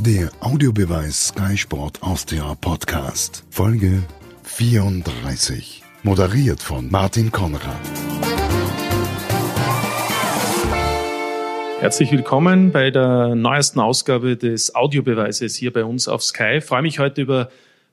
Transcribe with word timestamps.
Der 0.00 0.30
Audiobeweis 0.38 1.28
Sky 1.28 1.56
Sport 1.56 2.00
Austria 2.04 2.54
Podcast. 2.54 3.42
Folge 3.50 4.04
34. 4.44 5.82
Moderiert 6.04 6.62
von 6.62 6.88
Martin 6.88 7.32
Konrad. 7.32 7.76
Herzlich 11.80 12.12
willkommen 12.12 12.70
bei 12.70 12.92
der 12.92 13.34
neuesten 13.34 13.80
Ausgabe 13.80 14.36
des 14.36 14.72
Audiobeweises 14.72 15.56
hier 15.56 15.72
bei 15.72 15.84
uns 15.84 16.06
auf 16.06 16.22
Sky. 16.22 16.58
Ich 16.58 16.64
freue 16.64 16.82
mich 16.82 17.00
heute 17.00 17.22
über 17.22 17.50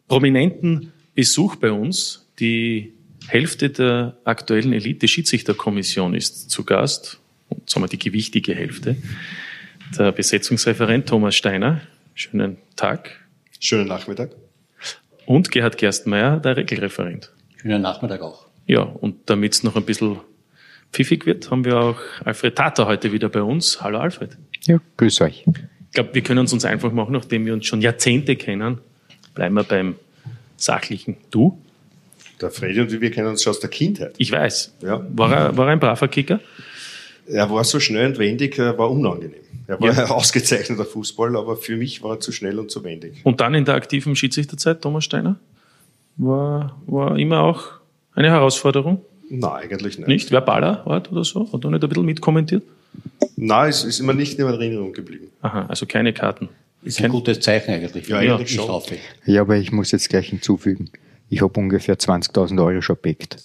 prominenten 0.07 0.93
Besuch 1.15 1.55
bei 1.55 1.71
uns. 1.71 2.27
Die 2.39 2.93
Hälfte 3.25 3.71
der 3.71 4.15
aktuellen 4.25 4.73
Elite-Schiedsrichterkommission 4.73 6.13
ist 6.13 6.51
zu 6.51 6.65
Gast, 6.65 7.19
und 7.49 7.67
sagen 7.67 7.83
wir 7.83 7.89
die 7.89 7.97
gewichtige 7.97 8.53
Hälfte. 8.53 8.95
Der 9.97 10.11
Besetzungsreferent 10.11 11.09
Thomas 11.09 11.35
Steiner. 11.35 11.81
Schönen 12.17 12.55
Tag. 12.77 13.11
Schönen 13.59 13.89
Nachmittag. 13.89 14.31
Und 15.25 15.51
Gerhard 15.51 15.77
Gerstmeier, 15.77 16.39
der 16.39 16.55
Regelreferent. 16.55 17.33
Schönen 17.61 17.81
Nachmittag 17.81 18.21
auch. 18.21 18.45
Ja, 18.67 18.83
und 18.83 19.29
damit 19.29 19.53
es 19.53 19.63
noch 19.63 19.75
ein 19.75 19.83
bisschen 19.83 20.21
pfiffig 20.93 21.25
wird, 21.25 21.51
haben 21.51 21.65
wir 21.65 21.77
auch 21.77 21.99
Alfred 22.23 22.55
Tata 22.55 22.85
heute 22.85 23.11
wieder 23.11 23.27
bei 23.27 23.41
uns. 23.41 23.81
Hallo 23.81 23.99
Alfred. 23.99 24.37
Ja, 24.63 24.79
grüß 24.95 25.19
euch. 25.21 25.43
Ich 25.45 25.91
glaube, 25.91 26.15
wir 26.15 26.21
können 26.21 26.45
es 26.45 26.53
uns 26.53 26.63
einfach 26.63 26.93
machen, 26.93 27.11
nachdem 27.11 27.45
wir 27.45 27.53
uns 27.53 27.65
schon 27.65 27.81
Jahrzehnte 27.81 28.37
kennen, 28.37 28.77
bleiben 29.33 29.55
wir 29.55 29.63
beim 29.63 29.95
sachlichen 30.55 31.17
Du. 31.31 31.61
Der 32.39 32.49
Freddy 32.49 32.79
und 32.79 33.01
wir 33.01 33.11
kennen 33.11 33.27
uns 33.27 33.43
schon 33.43 33.51
aus 33.51 33.59
der 33.59 33.69
Kindheit. 33.69 34.15
Ich 34.19 34.31
weiß. 34.31 34.73
Ja. 34.83 35.05
War, 35.09 35.33
er, 35.33 35.57
war 35.57 35.67
er 35.67 35.73
ein 35.73 35.81
braver 35.81 36.07
Kicker? 36.07 36.39
Er 37.27 37.49
war 37.49 37.63
so 37.63 37.79
schnell 37.79 38.07
und 38.07 38.19
wendig, 38.19 38.57
er 38.59 38.77
war 38.77 38.89
unangenehm. 38.91 39.39
Er 39.67 39.79
war 39.81 39.91
Ja. 39.93 40.03
ein 40.05 40.09
ausgezeichneter 40.11 40.85
Fußballer, 40.85 41.39
aber 41.39 41.57
für 41.57 41.75
mich 41.75 42.03
war 42.03 42.11
er 42.15 42.19
zu 42.19 42.31
schnell 42.31 42.59
und 42.59 42.69
zu 42.71 42.83
wendig. 42.83 43.21
Und 43.23 43.41
dann 43.41 43.53
in 43.55 43.65
der 43.65 43.75
aktiven 43.75 44.15
Schiedsrichterzeit, 44.15 44.81
Thomas 44.81 45.03
Steiner? 45.05 45.37
War, 46.17 46.79
war 46.85 47.17
immer 47.17 47.41
auch 47.41 47.63
eine 48.13 48.29
Herausforderung? 48.29 49.01
Nein, 49.29 49.51
eigentlich 49.51 49.97
nicht. 49.97 50.07
Nicht? 50.07 50.31
Verbaler 50.31 50.85
Art 50.87 51.11
oder 51.11 51.23
so? 51.23 51.51
Hat 51.51 51.63
er 51.63 51.71
nicht 51.71 51.83
ein 51.83 51.89
bisschen 51.89 52.05
mitkommentiert? 52.05 52.63
Nein, 53.35 53.69
es 53.69 53.83
ist 53.83 53.99
immer 53.99 54.13
nicht 54.13 54.39
in 54.39 54.45
Erinnerung 54.45 54.93
geblieben. 54.93 55.27
Aha, 55.41 55.65
also 55.65 55.85
keine 55.85 56.13
Karten. 56.13 56.47
Ist 56.83 57.01
ein 57.01 57.09
gutes 57.11 57.39
Zeichen 57.39 57.71
eigentlich. 57.71 58.07
Ja, 58.07 58.21
Ja. 58.21 58.39
Ja, 59.25 59.41
aber 59.41 59.57
ich 59.57 59.71
muss 59.71 59.91
jetzt 59.91 60.07
gleich 60.09 60.29
hinzufügen. 60.29 60.91
Ich 61.29 61.41
habe 61.41 61.59
ungefähr 61.59 61.97
20.000 61.97 62.63
Euro 62.63 62.81
schon 62.81 62.97
beckt. 63.01 63.37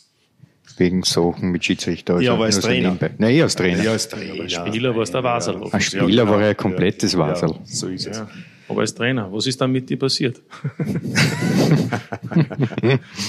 Wegen 0.77 1.03
Sachen 1.03 1.51
mit 1.51 1.65
Schiedsrichter. 1.65 2.15
Also 2.15 2.25
Ja, 2.25 2.35
aber 2.35 2.45
als 2.45 2.61
Trainer. 2.61 2.97
Nein, 3.19 3.35
ich 3.35 3.43
als 3.43 3.57
Trainer. 3.57 3.83
Ja, 3.83 3.93
als 3.93 4.09
Trainer. 4.09 4.43
als 4.43 4.53
Spieler 4.53 4.95
war 4.95 5.03
es 5.03 5.11
der 5.11 5.23
Wasserl. 5.23 5.69
Als 5.71 5.85
Spieler 5.85 6.29
war 6.29 6.43
er 6.43 6.51
ein 6.51 6.57
komplettes 6.57 7.17
Wasserl. 7.17 7.51
Ja, 7.51 7.61
so 7.65 7.89
ist 7.89 8.07
es. 8.07 8.19
Ja, 8.19 8.29
aber 8.71 8.83
als 8.83 8.95
Trainer, 8.95 9.33
was 9.33 9.49
ist 9.49 9.61
dann 9.61 9.73
mit 9.73 9.91
dir 9.91 9.99
passiert? 9.99 10.41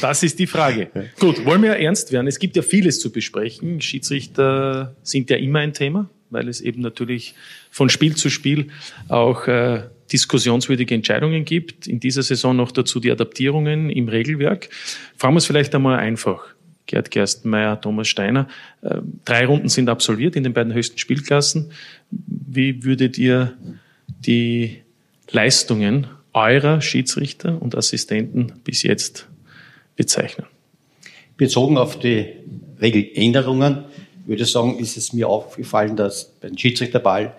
das 0.01 0.21
ist 0.21 0.37
die 0.37 0.45
Frage. 0.45 0.89
Gut, 1.19 1.43
wollen 1.45 1.63
wir 1.63 1.71
ernst 1.71 2.11
werden? 2.11 2.27
Es 2.27 2.37
gibt 2.37 2.55
ja 2.55 2.61
vieles 2.61 2.99
zu 2.99 3.11
besprechen. 3.11 3.81
Schiedsrichter 3.81 4.95
sind 5.01 5.31
ja 5.31 5.37
immer 5.37 5.59
ein 5.59 5.73
Thema, 5.73 6.07
weil 6.29 6.47
es 6.47 6.61
eben 6.61 6.81
natürlich 6.81 7.33
von 7.71 7.89
Spiel 7.89 8.15
zu 8.15 8.29
Spiel 8.29 8.67
auch 9.07 9.47
äh, 9.47 9.81
diskussionswürdige 10.13 10.93
Entscheidungen 10.93 11.43
gibt. 11.43 11.87
In 11.87 11.99
dieser 11.99 12.21
Saison 12.21 12.55
noch 12.55 12.71
dazu 12.71 12.99
die 12.99 13.09
Adaptierungen 13.11 13.89
im 13.89 14.09
Regelwerk. 14.09 14.69
Fragen 15.17 15.33
wir 15.33 15.39
es 15.39 15.47
vielleicht 15.47 15.73
einmal 15.73 15.97
einfach. 15.97 16.43
Gerd 16.91 17.09
Gerstenmeier, 17.09 17.79
Thomas 17.79 18.07
Steiner. 18.09 18.47
Äh, 18.81 18.97
Drei 19.25 19.45
Runden 19.45 19.69
sind 19.69 19.89
absolviert 19.89 20.35
in 20.35 20.43
den 20.43 20.53
beiden 20.53 20.73
höchsten 20.73 20.97
Spielklassen. 20.97 21.71
Wie 22.11 22.83
würdet 22.83 23.17
ihr 23.17 23.53
die 24.07 24.81
Leistungen 25.31 26.07
eurer 26.33 26.81
Schiedsrichter 26.81 27.61
und 27.61 27.75
Assistenten 27.75 28.53
bis 28.65 28.83
jetzt 28.83 29.27
bezeichnen? 29.95 30.45
Bezogen 31.37 31.77
auf 31.77 31.97
die 31.97 32.27
Regeländerungen 32.81 33.85
würde 34.25 34.43
ich 34.43 34.51
sagen, 34.51 34.77
ist 34.77 34.97
es 34.97 35.13
mir 35.13 35.27
aufgefallen, 35.27 35.95
dass 35.95 36.25
beim 36.25 36.57
Schiedsrichterball 36.57 37.33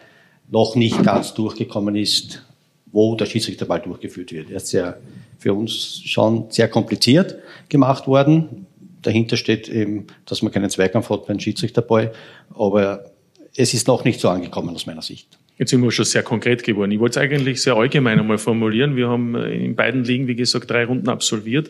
noch 0.50 0.76
nicht 0.76 1.02
ganz 1.02 1.34
durchgekommen 1.34 1.94
ist, 1.94 2.42
wo 2.90 3.14
der 3.14 3.26
Schiedsrichterball 3.26 3.80
durchgeführt 3.80 4.32
wird. 4.32 4.50
Er 4.50 4.56
ist 4.56 4.72
ja 4.72 4.96
für 5.38 5.54
uns 5.54 6.02
schon 6.04 6.50
sehr 6.50 6.68
kompliziert 6.68 7.36
gemacht 7.68 8.06
worden. 8.06 8.66
Dahinter 9.02 9.36
steht 9.36 9.68
eben, 9.68 10.06
dass 10.26 10.42
man 10.42 10.52
keinen 10.52 10.70
Zweikampf 10.70 11.10
hat 11.10 11.26
beim 11.26 11.38
Schiedsrichterball, 11.38 12.12
aber 12.54 13.12
es 13.56 13.74
ist 13.74 13.86
noch 13.86 14.04
nicht 14.04 14.20
so 14.20 14.28
angekommen 14.28 14.74
aus 14.74 14.86
meiner 14.86 15.02
Sicht. 15.02 15.38
Jetzt 15.58 15.70
sind 15.70 15.82
wir 15.82 15.90
schon 15.90 16.06
sehr 16.06 16.22
konkret 16.22 16.64
geworden. 16.64 16.90
Ich 16.90 16.98
wollte 16.98 17.20
es 17.20 17.22
eigentlich 17.22 17.60
sehr 17.60 17.74
allgemein 17.74 18.18
einmal 18.18 18.38
formulieren. 18.38 18.96
Wir 18.96 19.08
haben 19.08 19.34
äh, 19.34 19.52
in 19.52 19.76
beiden 19.76 20.04
Ligen, 20.04 20.26
wie 20.26 20.34
gesagt, 20.34 20.70
drei 20.70 20.84
Runden 20.84 21.08
absolviert. 21.08 21.68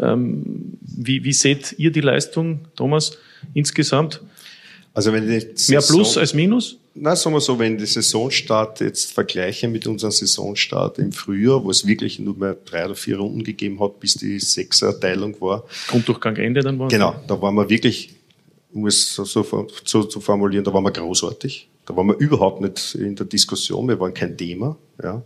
Ähm, 0.00 0.78
Wie, 0.80 1.24
wie 1.24 1.32
seht 1.32 1.74
ihr 1.76 1.90
die 1.90 2.00
Leistung, 2.00 2.60
Thomas, 2.76 3.18
insgesamt? 3.52 4.22
Also 4.94 5.12
wenn 5.12 5.24
die 5.26 5.32
Mehr 5.32 5.42
Saison- 5.56 5.96
Plus 5.96 6.16
als 6.16 6.32
Minus? 6.34 6.78
Na, 6.94 7.16
sagen 7.16 7.34
wir 7.34 7.40
so, 7.40 7.58
wenn 7.58 7.76
die 7.76 7.86
Saisonstart 7.86 8.80
jetzt 8.80 9.12
vergleiche 9.12 9.66
mit 9.66 9.84
unserem 9.88 10.12
Saisonstart 10.12 11.00
im 11.00 11.10
Frühjahr, 11.10 11.64
wo 11.64 11.70
es 11.70 11.84
wirklich 11.84 12.20
nur 12.20 12.36
mehr 12.36 12.56
drei 12.64 12.84
oder 12.84 12.94
vier 12.94 13.18
Runden 13.18 13.42
gegeben 13.42 13.80
hat, 13.80 13.98
bis 13.98 14.14
die 14.14 14.38
Sechserteilung 14.38 15.40
war. 15.40 15.64
Grunddurchgang 15.88 16.36
Ende 16.36 16.60
dann 16.62 16.78
war? 16.78 16.86
Genau, 16.86 17.16
da 17.26 17.42
waren 17.42 17.56
wir 17.56 17.68
wirklich, 17.68 18.14
um 18.72 18.86
es 18.86 19.12
so, 19.12 19.24
so, 19.24 19.66
so 19.84 20.04
zu 20.04 20.20
formulieren, 20.20 20.62
da 20.64 20.72
waren 20.72 20.84
wir 20.84 20.92
großartig. 20.92 21.68
Da 21.86 21.96
waren 21.96 22.06
wir 22.06 22.16
überhaupt 22.16 22.60
nicht 22.60 22.94
in 22.94 23.16
der 23.16 23.26
Diskussion, 23.26 23.88
wir 23.88 23.98
waren 23.98 24.14
kein 24.14 24.36
Thema. 24.38 24.76
Ja. 25.02 25.22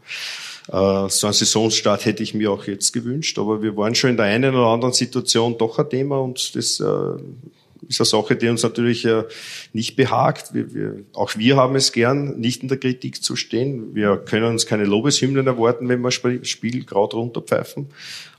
Äh, 0.68 1.10
So 1.10 1.26
einen 1.26 1.34
Saisonstart 1.34 2.06
hätte 2.06 2.22
ich 2.22 2.32
mir 2.32 2.50
auch 2.50 2.64
jetzt 2.66 2.92
gewünscht, 2.92 3.38
aber 3.38 3.62
wir 3.62 3.76
waren 3.76 3.94
schon 3.94 4.10
in 4.10 4.16
der 4.16 4.26
einen 4.26 4.54
oder 4.54 4.68
anderen 4.68 4.94
Situation 4.94 5.58
doch 5.58 5.78
ein 5.78 5.90
Thema 5.90 6.18
und 6.18 6.56
das 6.56 6.80
äh, 6.80 6.84
ist 7.86 8.00
eine 8.00 8.06
Sache, 8.06 8.36
die 8.36 8.48
uns 8.48 8.62
natürlich 8.62 9.04
äh, 9.04 9.24
nicht 9.72 9.96
behagt. 9.96 10.54
Wir, 10.54 10.74
wir, 10.74 10.94
auch 11.12 11.36
wir 11.36 11.56
haben 11.56 11.76
es 11.76 11.92
gern, 11.92 12.38
nicht 12.40 12.62
in 12.62 12.68
der 12.68 12.78
Kritik 12.78 13.22
zu 13.22 13.36
stehen. 13.36 13.94
Wir 13.94 14.16
können 14.16 14.46
uns 14.46 14.66
keine 14.66 14.84
Lobeshymnen 14.84 15.46
erwarten, 15.46 15.88
wenn 15.88 16.00
wir 16.00 16.08
Sp- 16.10 16.42
Spiel 16.44 16.84
gerade 16.84 17.16
runterpfeifen. 17.16 17.86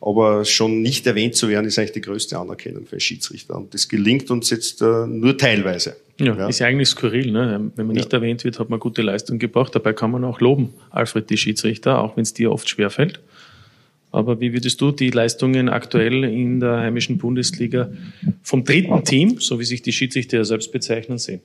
Aber 0.01 0.45
schon 0.45 0.81
nicht 0.81 1.05
erwähnt 1.07 1.35
zu 1.35 1.49
werden, 1.49 1.65
ist 1.65 1.77
eigentlich 1.77 1.91
die 1.91 2.01
größte 2.01 2.37
Anerkennung 2.37 2.85
für 2.85 2.93
einen 2.93 3.01
Schiedsrichter. 3.01 3.55
Und 3.55 3.73
das 3.73 3.87
gelingt 3.87 4.31
uns 4.31 4.49
jetzt 4.49 4.81
äh, 4.81 5.07
nur 5.07 5.37
teilweise. 5.37 5.95
Ja, 6.19 6.47
ist 6.47 6.59
ja 6.59 6.67
eigentlich 6.67 6.89
skurril. 6.89 7.31
Ne? 7.31 7.71
Wenn 7.75 7.87
man 7.87 7.95
nicht 7.95 8.11
erwähnt 8.11 8.43
wird, 8.43 8.59
hat 8.59 8.69
man 8.69 8.79
gute 8.79 9.01
Leistung 9.01 9.39
gebracht. 9.39 9.73
Dabei 9.73 9.93
kann 9.93 10.11
man 10.11 10.25
auch 10.25 10.41
loben, 10.41 10.73
Alfred, 10.89 11.29
die 11.29 11.37
Schiedsrichter, 11.37 12.01
auch 12.01 12.17
wenn 12.17 12.23
es 12.23 12.33
dir 12.33 12.51
oft 12.51 12.67
schwerfällt. 12.67 13.21
Aber 14.11 14.39
wie 14.39 14.53
würdest 14.53 14.81
du 14.81 14.91
die 14.91 15.11
Leistungen 15.11 15.69
aktuell 15.69 16.23
in 16.23 16.59
der 16.59 16.77
heimischen 16.77 17.17
Bundesliga 17.17 17.89
vom 18.41 18.63
dritten 18.63 19.03
Team, 19.03 19.39
so 19.39 19.59
wie 19.59 19.65
sich 19.65 19.81
die 19.83 19.91
Schiedsrichter 19.91 20.37
ja 20.37 20.43
selbst 20.43 20.71
bezeichnen, 20.71 21.17
sehen? 21.19 21.41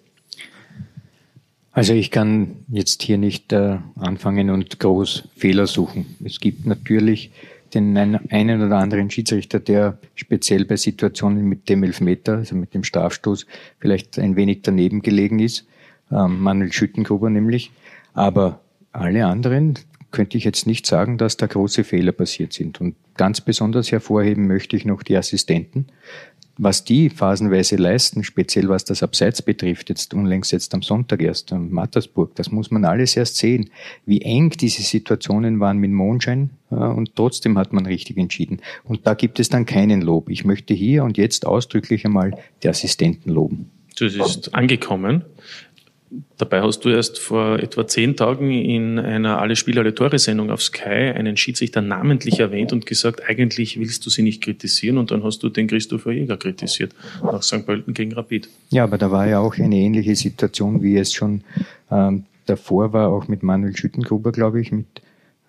Also 1.72 1.92
ich 1.92 2.10
kann 2.10 2.56
jetzt 2.68 3.02
hier 3.02 3.18
nicht 3.18 3.52
äh, 3.52 3.78
anfangen 3.96 4.50
und 4.50 4.78
groß 4.78 5.24
Fehler 5.36 5.66
suchen. 5.66 6.06
Es 6.24 6.38
gibt 6.40 6.66
natürlich 6.66 7.32
den 7.74 7.96
ein- 7.98 8.30
einen 8.30 8.62
oder 8.62 8.78
anderen 8.78 9.10
Schiedsrichter, 9.10 9.58
der 9.58 9.98
speziell 10.14 10.64
bei 10.64 10.76
Situationen 10.76 11.44
mit 11.44 11.68
dem 11.68 11.82
Elfmeter, 11.82 12.36
also 12.38 12.54
mit 12.54 12.72
dem 12.74 12.84
Strafstoß, 12.84 13.46
vielleicht 13.80 14.18
ein 14.20 14.36
wenig 14.36 14.60
daneben 14.62 15.02
gelegen 15.02 15.40
ist. 15.40 15.66
Ähm, 16.12 16.40
Manuel 16.40 16.72
Schüttengruber 16.72 17.28
nämlich. 17.28 17.72
Aber 18.12 18.60
alle 18.92 19.26
anderen 19.26 19.74
könnte 20.14 20.38
ich 20.38 20.44
jetzt 20.44 20.66
nicht 20.66 20.86
sagen, 20.86 21.18
dass 21.18 21.36
da 21.36 21.46
große 21.46 21.82
Fehler 21.82 22.12
passiert 22.12 22.52
sind. 22.52 22.80
Und 22.80 22.94
ganz 23.16 23.40
besonders 23.40 23.90
hervorheben 23.90 24.46
möchte 24.46 24.76
ich 24.76 24.84
noch 24.84 25.02
die 25.02 25.16
Assistenten. 25.16 25.88
Was 26.56 26.84
die 26.84 27.10
phasenweise 27.10 27.74
leisten, 27.74 28.22
speziell 28.22 28.68
was 28.68 28.84
das 28.84 29.02
Abseits 29.02 29.42
betrifft, 29.42 29.88
jetzt 29.88 30.14
unlängst 30.14 30.52
jetzt 30.52 30.72
am 30.72 30.82
Sonntag 30.82 31.20
erst 31.20 31.52
am 31.52 31.70
Mattersburg, 31.70 32.36
das 32.36 32.52
muss 32.52 32.70
man 32.70 32.84
alles 32.84 33.16
erst 33.16 33.38
sehen, 33.38 33.70
wie 34.06 34.22
eng 34.22 34.50
diese 34.50 34.82
Situationen 34.82 35.58
waren 35.58 35.78
mit 35.78 35.90
Mondschein 35.90 36.50
äh, 36.70 36.76
und 36.76 37.16
trotzdem 37.16 37.58
hat 37.58 37.72
man 37.72 37.84
richtig 37.86 38.16
entschieden. 38.16 38.60
Und 38.84 39.08
da 39.08 39.14
gibt 39.14 39.40
es 39.40 39.48
dann 39.48 39.66
keinen 39.66 40.00
Lob. 40.00 40.30
Ich 40.30 40.44
möchte 40.44 40.74
hier 40.74 41.02
und 41.02 41.18
jetzt 41.18 41.44
ausdrücklich 41.44 42.04
einmal 42.04 42.38
die 42.62 42.68
Assistenten 42.68 43.30
loben. 43.30 43.72
Das 43.98 44.14
ist 44.14 44.54
angekommen. 44.54 45.24
Dabei 46.38 46.62
hast 46.62 46.84
du 46.84 46.90
erst 46.90 47.18
vor 47.18 47.58
etwa 47.58 47.86
zehn 47.88 48.14
Tagen 48.16 48.52
in 48.52 48.98
einer 49.00 49.40
Alle 49.40 49.56
Spiele, 49.56 49.80
alle 49.80 49.94
Tore-Sendung 49.94 50.50
auf 50.50 50.62
Sky 50.62 51.12
einen 51.12 51.36
Schiedsrichter 51.36 51.80
namentlich 51.80 52.38
erwähnt 52.38 52.72
und 52.72 52.86
gesagt, 52.86 53.22
eigentlich 53.28 53.80
willst 53.80 54.06
du 54.06 54.10
sie 54.10 54.22
nicht 54.22 54.42
kritisieren 54.42 54.98
und 54.98 55.10
dann 55.10 55.24
hast 55.24 55.42
du 55.42 55.48
den 55.48 55.66
Christopher 55.66 56.12
Jäger 56.12 56.36
kritisiert 56.36 56.92
nach 57.22 57.42
St. 57.42 57.66
Pölten 57.66 57.94
gegen 57.94 58.12
Rapid. 58.12 58.48
Ja, 58.70 58.84
aber 58.84 58.96
da 58.98 59.10
war 59.10 59.26
ja 59.26 59.40
auch 59.40 59.56
eine 59.58 59.74
ähnliche 59.76 60.14
Situation, 60.14 60.82
wie 60.82 60.96
es 60.98 61.12
schon 61.12 61.42
ähm, 61.90 62.24
davor 62.46 62.92
war, 62.92 63.08
auch 63.08 63.26
mit 63.26 63.42
Manuel 63.42 63.76
Schüttengruber, 63.76 64.30
glaube 64.30 64.60
ich, 64.60 64.70
mit 64.70 64.86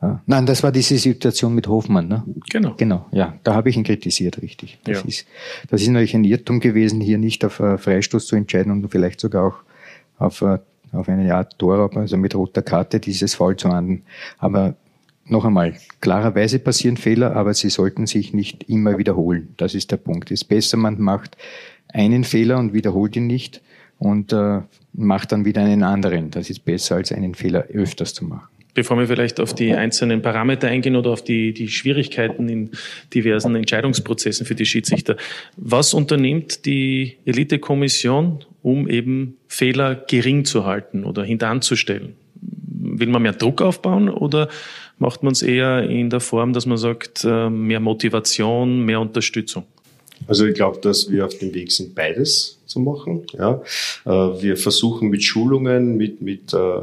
äh, 0.02 0.14
Nein, 0.26 0.46
das 0.48 0.64
war 0.64 0.72
diese 0.72 0.98
Situation 0.98 1.54
mit 1.54 1.68
Hofmann, 1.68 2.08
ne? 2.08 2.24
Genau. 2.50 2.74
Genau, 2.78 3.06
ja, 3.12 3.38
da 3.44 3.54
habe 3.54 3.70
ich 3.70 3.78
ihn 3.78 3.84
kritisiert, 3.84 4.42
richtig. 4.42 4.80
Das, 4.86 5.02
Ja. 5.02 5.08
ist, 5.08 5.28
das 5.70 5.82
ist 5.82 5.90
natürlich 5.90 6.16
ein 6.16 6.24
Irrtum 6.24 6.60
gewesen, 6.60 7.02
hier 7.02 7.18
nicht 7.20 7.46
auf 7.46 7.60
äh, 7.60 7.78
Freistoß 7.78 8.26
zu 8.26 8.36
entscheiden 8.36 8.72
und 8.72 8.90
vielleicht 8.90 9.20
sogar 9.20 9.46
auch 9.46 9.56
auf, 10.18 10.42
äh, 10.42 10.60
auf 10.92 11.10
eine 11.10 11.34
Art 11.34 11.58
Torraub, 11.60 11.96
also 11.98 12.18
mit 12.18 12.36
roter 12.36 12.62
Karte 12.62 13.00
dieses 13.00 13.36
Foul 13.36 13.56
zu 13.56 13.70
ahnden. 13.70 14.04
Aber 14.38 14.76
noch 15.28 15.46
einmal, 15.46 15.76
klarerweise 16.02 16.60
passieren 16.60 16.98
Fehler, 16.98 17.36
aber 17.36 17.54
sie 17.54 17.70
sollten 17.70 18.06
sich 18.06 18.34
nicht 18.34 18.64
immer 18.70 18.98
wiederholen. 18.98 19.54
Das 19.58 19.74
ist 19.74 19.92
der 19.92 19.98
Punkt. 19.98 20.32
Es 20.32 20.42
ist 20.42 20.46
besser, 20.46 20.78
man 20.78 21.00
macht 21.00 21.36
einen 21.92 22.24
Fehler 22.24 22.58
und 22.60 22.74
wiederholt 22.74 23.16
ihn 23.16 23.28
nicht 23.28 23.62
und 23.98 24.34
äh, 24.34 24.62
macht 24.94 25.32
dann 25.32 25.46
wieder 25.46 25.62
einen 25.62 25.84
anderen. 25.84 26.32
Das 26.32 26.50
ist 26.50 26.66
besser, 26.66 26.96
als 26.96 27.12
einen 27.12 27.34
Fehler 27.34 27.66
öfters 27.74 28.14
zu 28.14 28.26
machen. 28.26 28.48
Bevor 28.76 28.98
wir 28.98 29.08
vielleicht 29.08 29.40
auf 29.40 29.56
die 29.56 29.74
einzelnen 29.74 30.22
Parameter 30.22 30.68
eingehen 30.68 30.98
oder 30.98 31.12
auf 31.12 31.24
die, 31.24 31.54
die 31.54 31.70
Schwierigkeiten 31.70 32.50
in 32.50 32.72
diversen 33.14 33.56
Entscheidungsprozessen 33.56 34.46
für 34.46 34.54
die 34.54 34.66
Schiedsrichter, 34.66 35.16
was 35.56 35.94
unternimmt 35.94 36.66
die 36.66 37.16
Elitekommission, 37.26 38.44
um 38.66 38.88
eben 38.88 39.38
Fehler 39.48 39.94
gering 39.94 40.44
zu 40.44 40.66
halten 40.66 41.04
oder 41.04 41.24
hintanzustellen? 41.24 42.16
Will 42.34 43.10
man 43.10 43.22
mehr 43.22 43.34
Druck 43.34 43.62
aufbauen 43.62 44.10
oder 44.10 44.50
macht 44.98 45.22
man 45.22 45.34
es 45.34 45.44
eher 45.44 45.88
in 45.88 46.10
der 46.10 46.20
Form, 46.20 46.52
dass 46.52 46.66
man 46.66 46.78
sagt, 46.78 47.24
äh, 47.24 47.50
mehr 47.50 47.80
Motivation, 47.80 48.84
mehr 48.84 49.00
Unterstützung? 49.00 49.66
Also 50.26 50.48
ich 50.48 50.56
glaube, 50.56 50.80
dass 50.82 51.12
wir 51.12 51.26
auf 51.26 51.38
dem 51.38 51.54
Weg 51.54 51.72
sind, 51.72 51.94
beides 51.94 52.60
zu 52.66 52.80
machen. 52.80 53.28
Ja. 53.34 53.62
Äh, 54.06 54.10
wir 54.42 54.58
versuchen 54.58 55.10
mit 55.10 55.24
Schulungen, 55.24 55.96
mit, 55.96 56.22
mit 56.22 56.52
äh, 56.54 56.82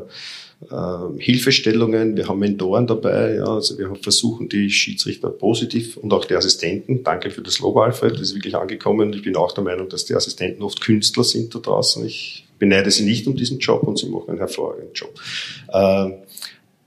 Hilfestellungen, 1.18 2.16
wir 2.16 2.28
haben 2.28 2.38
Mentoren 2.38 2.86
dabei, 2.86 3.34
ja, 3.36 3.46
also 3.46 3.78
wir 3.78 3.94
versuchen 4.00 4.48
die 4.48 4.70
Schiedsrichter 4.70 5.30
positiv 5.30 5.96
und 5.96 6.12
auch 6.12 6.24
die 6.24 6.34
Assistenten, 6.34 7.02
danke 7.02 7.30
für 7.30 7.42
das 7.42 7.58
Lob, 7.58 7.76
Alfred, 7.76 8.14
das 8.14 8.20
ist 8.20 8.34
wirklich 8.34 8.56
angekommen. 8.56 9.12
Ich 9.12 9.22
bin 9.22 9.36
auch 9.36 9.52
der 9.52 9.64
Meinung, 9.64 9.88
dass 9.88 10.04
die 10.04 10.14
Assistenten 10.14 10.62
oft 10.62 10.80
Künstler 10.80 11.24
sind 11.24 11.54
da 11.54 11.58
draußen. 11.58 12.04
Ich 12.06 12.46
beneide 12.58 12.90
sie 12.90 13.04
nicht 13.04 13.26
um 13.26 13.34
diesen 13.34 13.58
Job 13.58 13.82
und 13.82 13.98
sie 13.98 14.08
machen 14.08 14.30
einen 14.30 14.38
hervorragenden 14.38 14.94
Job. 14.94 15.14
Äh, 15.72 16.10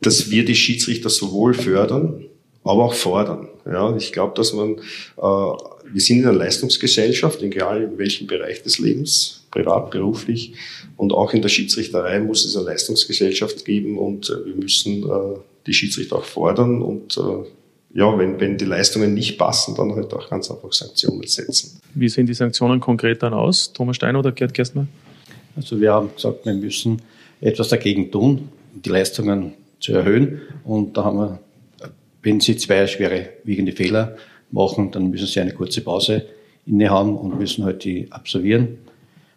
dass 0.01 0.29
wir 0.29 0.45
die 0.45 0.55
Schiedsrichter 0.55 1.09
sowohl 1.09 1.53
fördern, 1.53 2.25
aber 2.63 2.85
auch 2.85 2.93
fordern. 2.93 3.49
Ja, 3.65 3.95
ich 3.95 4.13
glaube, 4.13 4.33
dass 4.35 4.53
man, 4.53 4.77
äh, 4.77 5.21
wir 5.21 6.01
sind 6.01 6.19
in 6.19 6.27
einer 6.27 6.37
Leistungsgesellschaft, 6.37 7.41
egal 7.41 7.83
in 7.83 7.97
welchem 7.97 8.27
Bereich 8.27 8.63
des 8.63 8.79
Lebens, 8.79 9.44
privat, 9.55 9.89
beruflich, 9.91 10.53
und 10.97 11.13
auch 11.13 11.33
in 11.33 11.41
der 11.41 11.49
Schiedsrichterei 11.49 12.19
muss 12.19 12.45
es 12.45 12.55
eine 12.55 12.65
Leistungsgesellschaft 12.65 13.65
geben 13.65 13.97
und 13.97 14.29
äh, 14.29 14.45
wir 14.45 14.55
müssen 14.55 15.03
äh, 15.03 15.39
die 15.65 15.73
Schiedsrichter 15.73 16.17
auch 16.17 16.25
fordern 16.25 16.81
und 16.81 17.17
äh, 17.17 17.99
ja, 17.99 18.17
wenn, 18.17 18.39
wenn 18.41 18.57
die 18.57 18.65
Leistungen 18.65 19.13
nicht 19.13 19.37
passen, 19.37 19.73
dann 19.75 19.95
halt 19.95 20.13
auch 20.13 20.29
ganz 20.29 20.51
einfach 20.51 20.73
Sanktionen 20.73 21.25
setzen. 21.25 21.79
Wie 21.93 22.09
sehen 22.09 22.25
die 22.25 22.33
Sanktionen 22.33 22.81
konkret 22.81 23.23
dann 23.23 23.33
aus? 23.33 23.71
Thomas 23.71 23.95
Stein 23.95 24.17
oder 24.17 24.33
Gerd 24.33 24.53
Gerstner? 24.53 24.87
Also 25.55 25.79
wir 25.79 25.93
haben 25.93 26.09
gesagt, 26.13 26.45
wir 26.45 26.53
müssen 26.53 27.01
etwas 27.39 27.69
dagegen 27.69 28.11
tun, 28.11 28.49
die 28.73 28.89
Leistungen 28.89 29.53
zu 29.79 29.93
erhöhen. 29.93 30.41
Und 30.65 30.97
da 30.97 31.05
haben 31.05 31.17
wir, 31.17 31.39
wenn 32.21 32.41
Sie 32.41 32.57
zwei 32.57 32.85
schwere 32.87 33.29
wiegende 33.45 33.71
Fehler 33.71 34.17
machen, 34.51 34.91
dann 34.91 35.09
müssen 35.09 35.27
Sie 35.27 35.39
eine 35.39 35.53
kurze 35.53 35.79
Pause 35.79 36.25
inne 36.65 36.89
haben 36.89 37.15
und 37.15 37.39
müssen 37.39 37.63
halt 37.63 37.85
die 37.85 38.11
absolvieren. 38.11 38.77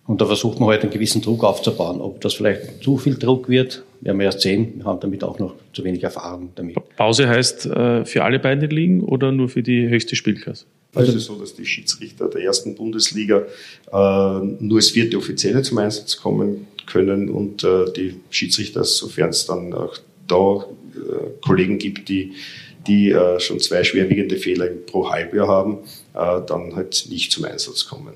Und 0.09 0.23
da 0.23 0.25
versucht 0.25 0.59
man 0.59 0.71
halt 0.71 0.81
einen 0.81 0.91
gewissen 0.91 1.21
Druck 1.21 1.45
aufzubauen. 1.45 2.01
Ob 2.01 2.23
das 2.23 2.33
vielleicht 2.33 2.83
zu 2.83 2.97
viel 2.97 3.17
Druck 3.17 3.51
wird, 3.51 3.85
werden 4.01 4.19
wir 4.19 4.25
erst 4.25 4.41
sehen. 4.41 4.73
Wir 4.77 4.87
haben 4.87 5.01
damit 5.01 5.23
auch 5.23 5.39
noch 5.39 5.55
zu 5.75 5.85
wenig 5.85 6.03
Erfahrung 6.03 6.49
damit. 6.55 6.77
Pause 6.97 7.29
heißt 7.29 7.67
äh, 7.67 8.07
für 8.07 8.25
alle 8.25 8.39
beiden 8.39 8.71
Ligen 8.71 9.03
oder 9.03 9.33
nur 9.33 9.51
für 9.51 9.63
die 9.63 9.87
höchste 9.87 10.17
Spielklasse? 10.17 10.65
Also 10.95 11.11
es 11.11 11.17
ist 11.19 11.25
so, 11.27 11.39
dass 11.39 11.55
die 11.55 11.67
Schiedsrichter 11.67 12.31
der 12.31 12.41
ersten 12.41 12.75
Bundesliga 12.75 13.43
äh, 13.93 13.93
nur 13.93 14.79
als 14.79 14.91
vierte 14.93 15.19
Offizielle 15.19 15.61
zum 15.61 15.77
Einsatz 15.77 16.17
kommen 16.17 16.69
können 16.87 17.29
und 17.29 17.63
äh, 17.63 17.93
die 17.95 18.15
Schiedsrichter, 18.31 18.85
sofern 18.85 19.29
es 19.29 19.45
dann 19.45 19.75
auch 19.75 19.99
da 20.27 20.65
Kollegen 21.43 21.79
gibt, 21.79 22.09
die 22.09 22.33
die 22.87 23.15
schon 23.39 23.61
zwei 23.61 23.85
schwerwiegende 23.85 24.37
Fehler 24.37 24.67
pro 24.67 25.11
Halbjahr 25.11 25.47
haben, 25.47 25.79
dann 26.15 26.75
halt 26.75 27.07
nicht 27.11 27.31
zum 27.31 27.45
Einsatz 27.45 27.87
kommen. 27.87 28.15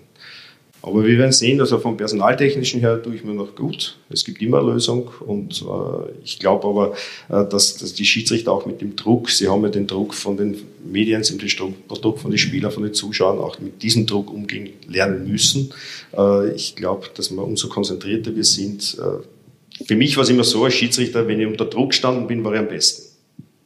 Aber 0.85 1.07
wir 1.07 1.17
werden 1.17 1.31
sehen, 1.31 1.61
also 1.61 1.79
vom 1.79 1.97
Personaltechnischen 1.97 2.81
her 2.81 3.01
tue 3.01 3.15
ich 3.15 3.23
mir 3.23 3.35
noch 3.35 3.55
gut. 3.55 3.97
Es 4.11 4.25
gibt 4.25 4.43
immer 4.43 4.59
eine 4.59 4.73
Lösung 4.73 5.11
und 5.21 5.63
äh, 5.63 6.11
ich 6.25 6.41
glaube 6.41 6.67
aber, 6.67 6.95
äh, 7.29 7.49
dass, 7.49 7.77
dass 7.77 7.95
die 7.95 8.05
Schiedsrichter 8.05 8.51
auch 8.51 8.67
mit 8.67 8.81
dem 8.81 8.97
Druck, 8.97 9.31
sie 9.31 9.49
haben 9.49 9.63
ja 9.63 9.69
den 9.69 9.87
Druck 9.87 10.13
von 10.13 10.37
den 10.37 10.57
Medien, 10.85 11.23
sie 11.23 11.35
haben 11.35 11.39
den 11.39 11.75
Druck 11.89 12.19
von 12.19 12.33
den 12.33 12.39
Spielern, 12.39 12.73
von 12.73 12.83
den 12.83 12.95
Zuschauern, 12.95 13.39
auch 13.39 13.61
mit 13.61 13.81
diesem 13.81 14.07
Druck 14.07 14.33
umgehen 14.33 14.71
lernen 14.89 15.31
müssen. 15.31 15.73
Äh, 16.17 16.53
ich 16.55 16.75
glaube, 16.75 17.07
dass 17.15 17.31
wir 17.31 17.45
umso 17.45 17.69
konzentrierter 17.69 18.35
wir 18.35 18.45
sind. 18.45 18.99
Äh, 18.99 19.85
für 19.85 19.95
mich 19.95 20.17
war 20.17 20.25
es 20.25 20.31
immer 20.31 20.45
so, 20.45 20.65
als 20.65 20.75
Schiedsrichter, 20.75 21.29
wenn 21.29 21.41
ich 21.41 21.47
unter 21.47 21.67
Druck 21.67 21.91
gestanden 21.91 22.27
bin, 22.27 22.43
war 22.43 22.55
ich 22.55 22.59
am 22.59 22.69
besten. 22.69 23.09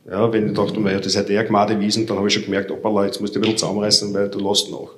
Ja, 0.08 0.30
wenn 0.32 0.48
ich 0.48 0.54
dachte, 0.54 0.80
das 1.00 1.16
hätte 1.16 1.32
er 1.32 1.44
Gnade 1.44 1.80
wiesen, 1.80 2.06
dann 2.06 2.18
habe 2.18 2.28
ich 2.28 2.34
schon 2.34 2.44
gemerkt, 2.44 2.70
opala, 2.70 3.06
jetzt 3.06 3.20
musst 3.20 3.34
du 3.34 3.38
ein 3.38 3.42
bisschen 3.42 3.58
zusammenreißen, 3.58 4.12
weil 4.12 4.28
du 4.28 4.38
lässt 4.38 4.70
noch. 4.70 4.90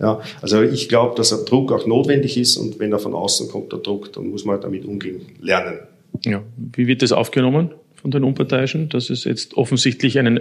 Ja, 0.00 0.20
also 0.40 0.62
ich 0.62 0.88
glaube, 0.88 1.14
dass 1.16 1.32
ein 1.32 1.44
Druck 1.46 1.72
auch 1.72 1.86
notwendig 1.86 2.36
ist 2.36 2.56
und 2.56 2.78
wenn 2.78 2.92
er 2.92 2.98
von 2.98 3.14
außen 3.14 3.48
kommt, 3.48 3.72
der 3.72 3.78
Druck, 3.78 4.12
dann 4.12 4.30
muss 4.30 4.44
man 4.44 4.60
damit 4.60 4.84
umgehen 4.84 5.22
lernen. 5.40 5.80
Ja, 6.24 6.42
wie 6.74 6.86
wird 6.86 7.02
das 7.02 7.12
aufgenommen 7.12 7.70
von 7.94 8.10
den 8.10 8.24
Unparteiischen, 8.24 8.88
dass 8.88 9.10
es 9.10 9.24
jetzt 9.24 9.56
offensichtlich 9.56 10.18
einen 10.18 10.40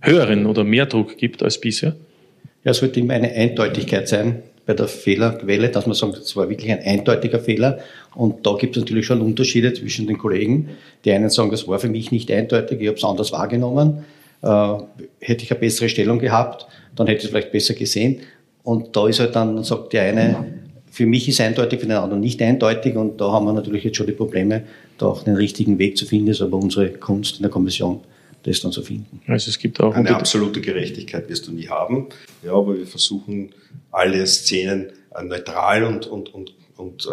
höheren 0.00 0.46
oder 0.46 0.64
mehr 0.64 0.86
Druck 0.86 1.16
gibt 1.16 1.42
als 1.42 1.60
bisher? 1.60 1.96
Ja, 2.62 2.70
es 2.70 2.78
sollte 2.78 3.00
immer 3.00 3.14
eine 3.14 3.32
Eindeutigkeit 3.32 4.08
sein 4.08 4.42
bei 4.66 4.74
der 4.74 4.88
Fehlerquelle, 4.88 5.68
dass 5.68 5.86
man 5.86 5.94
sagt, 5.94 6.16
es 6.16 6.36
war 6.36 6.48
wirklich 6.48 6.70
ein 6.70 6.80
eindeutiger 6.82 7.38
Fehler. 7.38 7.80
Und 8.14 8.46
da 8.46 8.54
gibt 8.54 8.76
es 8.76 8.82
natürlich 8.82 9.06
schon 9.06 9.20
Unterschiede 9.20 9.74
zwischen 9.74 10.06
den 10.06 10.18
Kollegen. 10.18 10.70
Die 11.04 11.12
einen 11.12 11.28
sagen, 11.28 11.50
das 11.50 11.68
war 11.68 11.78
für 11.78 11.88
mich 11.88 12.12
nicht 12.12 12.30
eindeutig, 12.30 12.80
ich 12.80 12.86
habe 12.86 12.96
es 12.96 13.04
anders 13.04 13.32
wahrgenommen. 13.32 14.04
Äh, 14.42 14.74
hätte 15.20 15.44
ich 15.44 15.50
eine 15.50 15.60
bessere 15.60 15.88
Stellung 15.88 16.18
gehabt, 16.18 16.66
dann 16.96 17.06
hätte 17.06 17.18
ich 17.18 17.24
es 17.24 17.30
vielleicht 17.30 17.52
besser 17.52 17.74
gesehen. 17.74 18.20
Und 18.64 18.96
da 18.96 19.06
ist 19.06 19.20
halt 19.20 19.36
dann, 19.36 19.62
sagt 19.62 19.92
der 19.92 20.02
eine, 20.02 20.62
für 20.90 21.06
mich 21.06 21.28
ist 21.28 21.40
eindeutig, 21.40 21.80
für 21.80 21.86
den 21.86 21.96
anderen 21.96 22.20
nicht 22.20 22.40
eindeutig. 22.40 22.96
Und 22.96 23.20
da 23.20 23.30
haben 23.30 23.44
wir 23.44 23.52
natürlich 23.52 23.84
jetzt 23.84 23.96
schon 23.96 24.06
die 24.06 24.12
Probleme, 24.12 24.64
da 24.98 25.06
auch 25.06 25.22
den 25.22 25.36
richtigen 25.36 25.78
Weg 25.78 25.96
zu 25.96 26.06
finden. 26.06 26.28
ist 26.28 26.40
aber 26.40 26.56
unsere 26.56 26.88
Kunst 26.90 27.36
in 27.36 27.42
der 27.42 27.50
Kommission, 27.50 28.00
das 28.42 28.60
dann 28.60 28.72
zu 28.72 28.82
finden. 28.82 29.20
Also 29.26 29.50
es 29.50 29.58
gibt 29.58 29.80
auch 29.80 29.94
eine 29.94 30.14
absolute 30.14 30.60
Gerechtigkeit 30.60 31.28
wirst 31.28 31.46
du 31.46 31.52
nie 31.52 31.68
haben. 31.68 32.08
Ja, 32.42 32.52
aber 32.52 32.78
wir 32.78 32.86
versuchen 32.86 33.50
alle 33.90 34.26
Szenen 34.26 34.92
äh, 35.14 35.22
neutral 35.22 35.84
und 35.84 36.06
und 36.06 36.32
und 36.32 36.54
und 36.76 37.06
äh, 37.06 37.10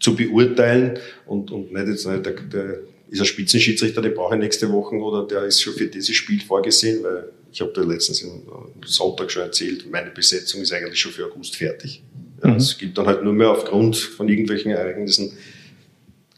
zu 0.00 0.14
beurteilen 0.14 0.98
und 1.26 1.50
und 1.50 1.72
nicht 1.72 1.88
jetzt 1.88 2.06
nicht 2.06 2.26
der, 2.26 2.34
der 2.34 2.78
ist 3.10 3.20
ein 3.20 3.26
Spitzenschiedsrichter, 3.26 4.02
den 4.02 4.14
brauche 4.14 4.34
ich 4.34 4.40
nächste 4.40 4.70
Woche 4.70 4.96
oder 4.96 5.26
der 5.26 5.44
ist 5.44 5.62
schon 5.62 5.72
für 5.72 5.86
dieses 5.86 6.14
Spiel 6.14 6.40
vorgesehen, 6.40 7.02
weil 7.02 7.30
ich 7.58 7.60
habe 7.60 7.72
da 7.72 7.82
letztens 7.82 8.24
am 8.24 8.82
Sonntag 8.86 9.32
schon 9.32 9.42
erzählt, 9.42 9.90
meine 9.90 10.10
Besetzung 10.10 10.60
ist 10.60 10.72
eigentlich 10.72 11.00
schon 11.00 11.10
für 11.10 11.26
August 11.26 11.56
fertig. 11.56 12.04
Ja, 12.40 12.50
mhm. 12.50 12.56
Es 12.56 12.78
gibt 12.78 12.96
dann 12.96 13.06
halt 13.06 13.24
nur 13.24 13.32
mehr 13.32 13.50
aufgrund 13.50 13.96
von 13.96 14.28
irgendwelchen 14.28 14.70
Ereignissen 14.70 15.32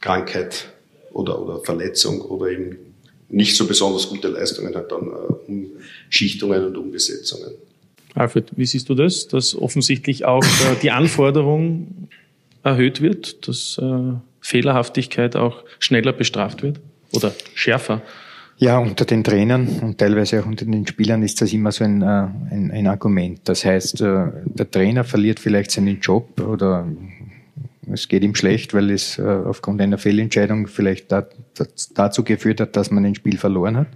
Krankheit 0.01 0.71
oder, 1.13 1.43
oder 1.43 1.61
Verletzung 1.63 2.23
oder 2.23 2.51
eben 2.51 2.79
nicht 3.29 3.55
so 3.55 3.67
besonders 3.67 4.09
gute 4.09 4.29
Leistungen 4.29 4.75
halt 4.75 4.91
dann 4.91 5.09
äh, 5.09 5.77
Umschichtungen 6.07 6.65
und 6.65 6.79
Umbesetzungen. 6.79 7.51
Alfred, 8.15 8.47
wie 8.57 8.65
siehst 8.65 8.89
du 8.89 8.95
das, 8.95 9.29
dass 9.29 9.55
offensichtlich 9.55 10.25
auch 10.25 10.43
äh, 10.43 10.77
die 10.83 10.91
Anforderung 10.91 12.09
erhöht 12.63 13.03
wird, 13.03 13.47
dass 13.47 13.77
äh, 13.77 14.15
Fehlerhaftigkeit 14.41 15.37
auch 15.37 15.65
schneller 15.81 16.15
bestraft 16.15 16.63
wird 16.63 16.81
oder 17.13 17.35
schärfer? 17.53 18.01
Ja, 18.61 18.77
unter 18.77 19.07
den 19.07 19.25
Trainern 19.25 19.67
und 19.81 19.97
teilweise 19.97 20.39
auch 20.39 20.45
unter 20.45 20.67
den 20.67 20.87
Spielern 20.87 21.23
ist 21.23 21.41
das 21.41 21.51
immer 21.55 21.73
so 21.73 21.83
ein, 21.83 22.03
äh, 22.03 22.05
ein, 22.51 22.71
ein 22.71 22.87
Argument. 22.89 23.41
Das 23.45 23.65
heißt, 23.65 24.03
äh, 24.03 24.27
der 24.45 24.71
Trainer 24.71 25.03
verliert 25.03 25.41
vielleicht 25.41 25.71
seinen 25.71 25.99
Job 26.01 26.39
oder 26.39 26.87
es 27.91 28.07
geht 28.07 28.23
ihm 28.23 28.35
schlecht, 28.35 28.75
weil 28.75 28.91
es 28.91 29.19
äh, 29.19 29.23
aufgrund 29.23 29.81
einer 29.81 29.97
Fehlentscheidung 29.97 30.67
vielleicht 30.67 31.11
dazu 31.95 32.23
geführt 32.23 32.61
hat, 32.61 32.77
dass 32.77 32.91
man 32.91 33.07
ein 33.07 33.15
Spiel 33.15 33.39
verloren 33.39 33.79
hat 33.79 33.89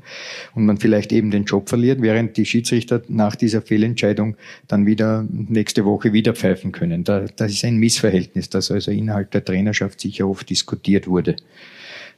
und 0.54 0.64
man 0.64 0.78
vielleicht 0.78 1.12
eben 1.12 1.30
den 1.30 1.44
Job 1.44 1.68
verliert, 1.68 2.00
während 2.00 2.38
die 2.38 2.47
Schiedsrichter 2.47 3.02
nach 3.09 3.37
dieser 3.37 3.61
Fehlentscheidung 3.61 4.35
dann 4.66 4.87
wieder 4.87 5.26
nächste 5.30 5.85
Woche 5.85 6.14
wieder 6.14 6.33
pfeifen 6.33 6.73
können. 6.73 7.04
das 7.04 7.52
ist 7.52 7.66
ein 7.66 7.76
Missverhältnis, 7.76 8.49
das 8.49 8.71
also 8.71 8.90
innerhalb 8.90 9.30
der 9.30 9.44
Trainerschaft 9.44 10.00
sicher 10.00 10.26
oft 10.26 10.49
diskutiert 10.49 11.06
wurde. 11.06 11.37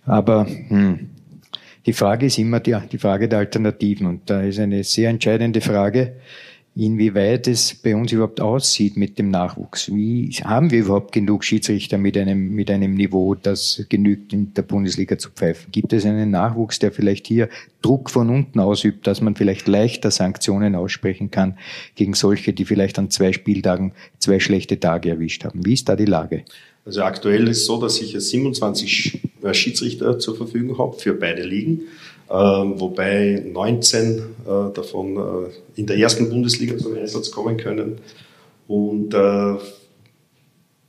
Aber 0.05 0.47
hm, 0.47 1.09
die 1.87 1.93
Frage 1.93 2.27
ist 2.27 2.39
immer 2.39 2.61
die, 2.61 2.77
die 2.91 2.99
Frage 2.99 3.29
der 3.29 3.39
Alternativen. 3.39 4.07
Und 4.07 4.29
da 4.29 4.43
ist 4.43 4.59
eine 4.59 4.83
sehr 4.83 5.09
entscheidende 5.09 5.61
Frage, 5.61 6.15
inwieweit 6.75 7.47
es 7.49 7.75
bei 7.75 7.97
uns 7.97 8.13
überhaupt 8.13 8.41
aussieht 8.41 8.97
mit 8.97 9.19
dem 9.19 9.31
Nachwuchs. 9.31 9.89
Wie 9.95 10.31
haben 10.45 10.71
wir 10.71 10.81
überhaupt 10.81 11.13
genug 11.13 11.45
Schiedsrichter 11.45 11.97
mit 11.97 12.19
einem, 12.19 12.51
mit 12.51 12.71
einem 12.71 12.95
Niveau, 12.95 13.35
das 13.35 13.87
genügt, 13.89 14.33
in 14.33 14.53
der 14.53 14.63
Bundesliga 14.63 15.17
zu 15.17 15.31
pfeifen? 15.31 15.71
Gibt 15.73 15.93
es 15.93 16.05
einen 16.05 16.31
Nachwuchs, 16.31 16.79
der 16.79 16.93
vielleicht 16.93 17.27
hier 17.29 17.49
Druck 17.81 18.11
von 18.11 18.29
unten 18.29 18.61
ausübt, 18.61 19.07
dass 19.07 19.23
man 19.23 19.37
vielleicht 19.37 19.69
leichter 19.69 20.11
Sanktionen 20.11 20.75
aussprechen 20.75 21.31
kann 21.31 21.57
gegen 21.95 22.13
solche, 22.15 22.53
die 22.53 22.65
vielleicht 22.65 22.99
an 22.99 23.11
zwei 23.11 23.33
Spieltagen 23.33 23.93
zwei 24.19 24.41
schlechte 24.41 24.79
Tage 24.79 25.09
erwischt 25.11 25.45
haben? 25.45 25.65
Wie 25.65 25.75
ist 25.75 25.89
da 25.89 25.97
die 25.97 26.05
Lage? 26.05 26.45
Also 26.87 27.03
aktuell 27.03 27.49
ist 27.49 27.59
es 27.59 27.67
so, 27.67 27.81
dass 27.81 28.01
ich 28.01 28.17
27 28.19 29.21
Schiedsrichter 29.53 30.19
zur 30.21 30.37
Verfügung 30.37 30.79
habe 30.79 30.97
für 30.97 31.15
beide 31.15 31.43
Ligen. 31.43 31.83
ähm, 32.31 32.81
wobei 32.81 33.43
19 33.45 34.19
äh, 34.19 34.23
davon 34.73 35.17
äh, 35.17 35.81
in 35.81 35.87
der 35.87 35.97
ersten 35.97 36.31
Bundesliga 36.31 36.79
zum 36.79 36.97
Einsatz 36.97 37.31
kommen 37.31 37.57
können. 37.57 37.99
Und 38.69 39.15
äh, 39.15 39.55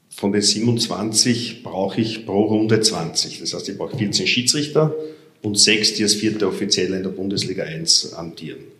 von 0.09 0.31
den 0.31 0.41
27 0.41 1.63
brauche 1.63 2.01
ich 2.01 2.25
pro 2.25 2.45
Runde 2.45 2.79
20. 2.79 3.39
Das 3.39 3.53
heißt, 3.53 3.69
ich 3.69 3.77
brauche 3.77 3.97
14 3.97 4.25
Schiedsrichter 4.25 4.95
und 5.43 5.59
sechs, 5.59 5.93
die 5.93 6.03
als 6.03 6.15
vierte 6.15 6.47
Offizielle 6.47 6.97
in 6.97 7.03
der 7.03 7.09
Bundesliga 7.09 7.63
1 7.63 8.13
amtieren. 8.13 8.76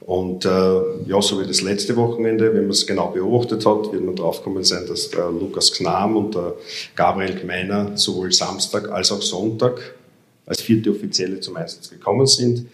Und 0.00 0.44
äh, 0.46 0.80
ja, 1.06 1.20
so 1.20 1.40
wie 1.40 1.46
das 1.46 1.60
letzte 1.60 1.94
Wochenende, 1.96 2.54
wenn 2.54 2.62
man 2.62 2.70
es 2.70 2.86
genau 2.86 3.08
beobachtet 3.08 3.66
hat, 3.66 3.92
wird 3.92 4.02
man 4.02 4.16
draufgekommen 4.16 4.64
sein, 4.64 4.86
dass 4.86 5.10
der 5.10 5.30
Lukas 5.30 5.72
Knam 5.72 6.16
und 6.16 6.34
der 6.34 6.54
Gabriel 6.96 7.38
Gmeiner 7.38 7.96
sowohl 7.96 8.32
Samstag 8.32 8.90
als 8.90 9.12
auch 9.12 9.22
Sonntag 9.22 9.94
als 10.46 10.62
vierte 10.62 10.90
Offizielle 10.90 11.38
zum 11.40 11.56
Einsatz 11.56 11.90
gekommen 11.90 12.26
sind. 12.26 12.66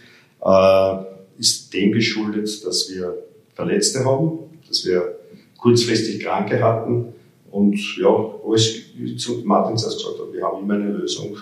Äh, 0.43 0.97
ist 1.39 1.75
dem 1.75 1.93
geschuldet, 1.93 2.65
dass 2.65 2.89
wir 2.91 3.15
Verletzte 3.55 4.05
haben, 4.05 4.39
dass 4.69 4.87
wir 4.87 5.19
kurzfristig 5.59 6.21
Kranke 6.21 6.63
hatten 6.63 7.13
und 7.51 7.79
ja, 7.97 8.09
alles, 8.47 8.77
wie 8.97 9.17
Martin 9.45 9.77
zuerst 9.77 9.99
gesagt 9.99 10.19
hat, 10.21 10.33
wir 10.33 10.45
haben 10.45 10.63
immer 10.63 10.75
eine 10.75 10.93
Lösung. 10.93 11.37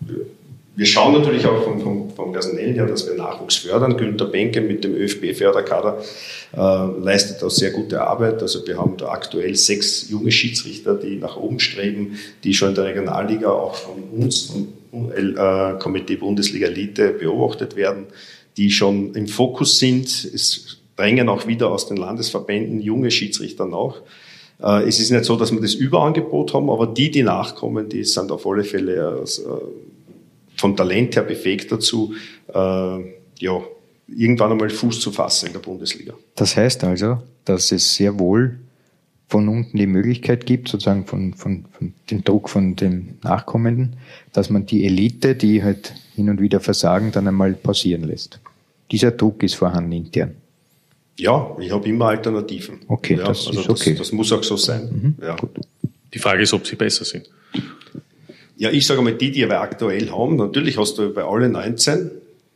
Wir, 0.00 0.26
wir 0.76 0.86
schauen 0.86 1.12
natürlich 1.12 1.46
auch 1.46 1.62
vom, 1.62 1.80
vom, 1.80 2.10
vom 2.10 2.32
Personell 2.32 2.74
her, 2.74 2.86
dass 2.86 3.06
wir 3.06 3.14
Nachwuchs 3.14 3.56
fördern. 3.56 3.96
Günter 3.96 4.26
Benke 4.26 4.60
mit 4.60 4.82
dem 4.82 4.94
ÖFB-Förderkader 4.94 6.02
äh, 6.52 7.00
leistet 7.00 7.40
da 7.42 7.48
sehr 7.48 7.70
gute 7.70 8.00
Arbeit. 8.02 8.42
Also 8.42 8.66
wir 8.66 8.76
haben 8.78 8.96
da 8.96 9.08
aktuell 9.08 9.54
sechs 9.54 10.10
junge 10.10 10.32
Schiedsrichter, 10.32 10.94
die 10.94 11.16
nach 11.16 11.36
oben 11.36 11.60
streben, 11.60 12.18
die 12.42 12.54
schon 12.54 12.70
in 12.70 12.74
der 12.74 12.84
Regionalliga 12.86 13.50
auch 13.50 13.76
von 13.76 14.02
uns, 14.12 14.52
vom 14.90 15.12
äh, 15.12 15.78
Komitee 15.78 16.16
Bundesliga 16.16 16.66
Elite 16.66 17.10
beobachtet 17.10 17.76
werden, 17.76 18.06
die 18.56 18.70
schon 18.70 19.14
im 19.14 19.28
Fokus 19.28 19.78
sind. 19.78 20.06
Es 20.08 20.78
drängen 20.96 21.28
auch 21.28 21.46
wieder 21.46 21.70
aus 21.70 21.86
den 21.86 21.96
Landesverbänden 21.96 22.80
junge 22.80 23.12
Schiedsrichter 23.12 23.66
nach. 23.66 23.96
Äh, 24.60 24.88
es 24.88 24.98
ist 24.98 25.12
nicht 25.12 25.24
so, 25.24 25.36
dass 25.36 25.52
wir 25.52 25.60
das 25.60 25.74
Überangebot 25.74 26.52
haben, 26.52 26.68
aber 26.68 26.88
die, 26.88 27.12
die 27.12 27.22
nachkommen, 27.22 27.88
die 27.88 28.02
sind 28.02 28.32
auf 28.32 28.44
alle 28.44 28.64
Fälle 28.64 29.18
also, 29.20 29.72
vom 30.56 30.76
Talent 30.76 31.16
her 31.16 31.22
befähigt 31.22 31.70
dazu, 31.72 32.14
äh, 32.48 32.98
ja, 33.38 33.62
irgendwann 34.08 34.52
einmal 34.52 34.70
Fuß 34.70 35.00
zu 35.00 35.12
fassen 35.12 35.46
in 35.46 35.52
der 35.52 35.60
Bundesliga. 35.60 36.14
Das 36.36 36.56
heißt 36.56 36.84
also, 36.84 37.22
dass 37.44 37.72
es 37.72 37.94
sehr 37.94 38.18
wohl 38.18 38.58
von 39.28 39.48
unten 39.48 39.76
die 39.76 39.86
Möglichkeit 39.86 40.46
gibt, 40.46 40.68
sozusagen 40.68 41.06
von, 41.06 41.34
von, 41.34 41.64
von 41.72 41.92
dem 42.10 42.22
Druck 42.22 42.48
von 42.48 42.76
den 42.76 43.18
Nachkommenden, 43.22 43.96
dass 44.32 44.50
man 44.50 44.66
die 44.66 44.84
Elite, 44.84 45.34
die 45.34 45.62
halt 45.62 45.94
hin 46.14 46.28
und 46.28 46.40
wieder 46.40 46.60
versagen, 46.60 47.10
dann 47.10 47.26
einmal 47.26 47.54
pausieren 47.54 48.04
lässt. 48.04 48.38
Dieser 48.90 49.10
Druck 49.12 49.42
ist 49.42 49.54
vorhanden 49.54 49.92
intern. 49.92 50.36
Ja, 51.16 51.56
ich 51.60 51.70
habe 51.70 51.88
immer 51.88 52.06
Alternativen. 52.06 52.80
Okay, 52.88 53.16
ja, 53.16 53.24
das 53.24 53.46
also 53.46 53.60
ist 53.60 53.70
okay. 53.70 53.90
Das, 53.90 53.98
das 54.08 54.12
muss 54.12 54.32
auch 54.32 54.42
so 54.42 54.56
sein. 54.56 55.16
Mhm. 55.18 55.24
Ja. 55.24 55.36
Die 56.12 56.18
Frage 56.18 56.42
ist, 56.42 56.52
ob 56.52 56.66
sie 56.66 56.76
besser 56.76 57.04
sind. 57.04 57.28
Ja, 58.56 58.70
ich 58.70 58.86
sage 58.86 59.02
mal, 59.02 59.14
die, 59.14 59.32
die 59.32 59.48
wir 59.48 59.60
aktuell 59.60 60.10
haben, 60.10 60.36
natürlich 60.36 60.78
hast 60.78 60.98
du 60.98 61.12
bei 61.12 61.24
allen 61.24 61.52
19, 61.52 62.10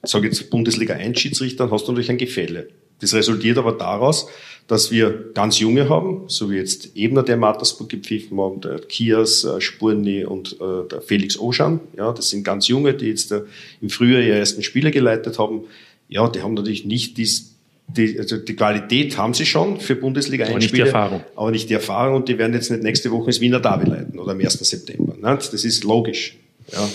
sage 0.05 0.29
jetzt 0.29 0.49
Bundesliga 0.51 0.95
1 0.95 1.19
Schiedsrichtern, 1.19 1.71
hast 1.71 1.87
du 1.87 1.93
natürlich 1.93 2.11
ein 2.11 2.19
Gefälle. 2.19 2.69
Das 3.01 3.15
resultiert 3.15 3.59
aber 3.59 3.73
daraus, 3.73 4.29
dass 4.67 4.91
wir 4.91 5.31
ganz 5.35 5.59
junge 5.61 5.89
haben, 5.89 6.25
so 6.27 6.51
wie 6.51 6.57
jetzt 6.57 6.97
Ebner, 6.97 7.23
der 7.23 7.37
Mattersburg 7.37 7.89
gepfiffen 7.89 8.39
haben, 8.41 8.61
der 8.61 8.81
Kias, 8.81 9.45
äh, 9.45 9.61
Spurni 9.61 10.25
und 10.25 10.57
äh, 10.61 10.89
der 10.89 11.01
Felix 11.01 11.39
Oschan. 11.39 11.81
Ja, 11.97 12.13
das 12.13 12.31
sind 12.31 12.45
ganz 12.45 12.69
junge, 12.69 12.95
die 12.95 13.07
jetzt 13.07 13.33
äh, 13.33 13.43
im 13.81 13.89
Frühjahr 13.89 14.21
ihre 14.21 14.39
ersten 14.39 14.63
Spiele 14.63 14.91
geleitet 14.91 15.39
haben. 15.39 15.63
Ja, 16.09 16.29
die 16.29 16.43
haben 16.43 16.55
natürlich 16.55 16.85
nicht 16.85 17.17
dies, 17.17 17.55
die, 17.89 18.19
also 18.19 18.37
die 18.37 18.55
Qualität 18.55 19.17
haben 19.17 19.33
sie 19.35 19.47
schon 19.47 19.81
für 19.81 19.97
Bundesliga 19.97 20.47
Aber 20.47 20.59
nicht 20.59 20.75
die 20.77 20.81
Erfahrung. 20.81 21.23
aber 21.35 21.51
nicht 21.51 21.71
die 21.71 21.75
Erfahrung 21.75 22.17
und 22.17 22.29
die 22.29 22.39
werden 22.39 22.53
jetzt 22.53 22.71
nicht 22.71 22.83
nächste 22.83 23.11
Woche 23.11 23.27
ins 23.27 23.41
Wiener 23.41 23.61
Derby 23.61 23.89
leiten 23.89 24.19
oder 24.19 24.33
am 24.33 24.41
1. 24.41 24.53
September. 24.59 25.15
Ne? 25.21 25.37
Das 25.37 25.65
ist 25.65 25.85
logisch. 25.85 26.37
Ja. 26.73 26.87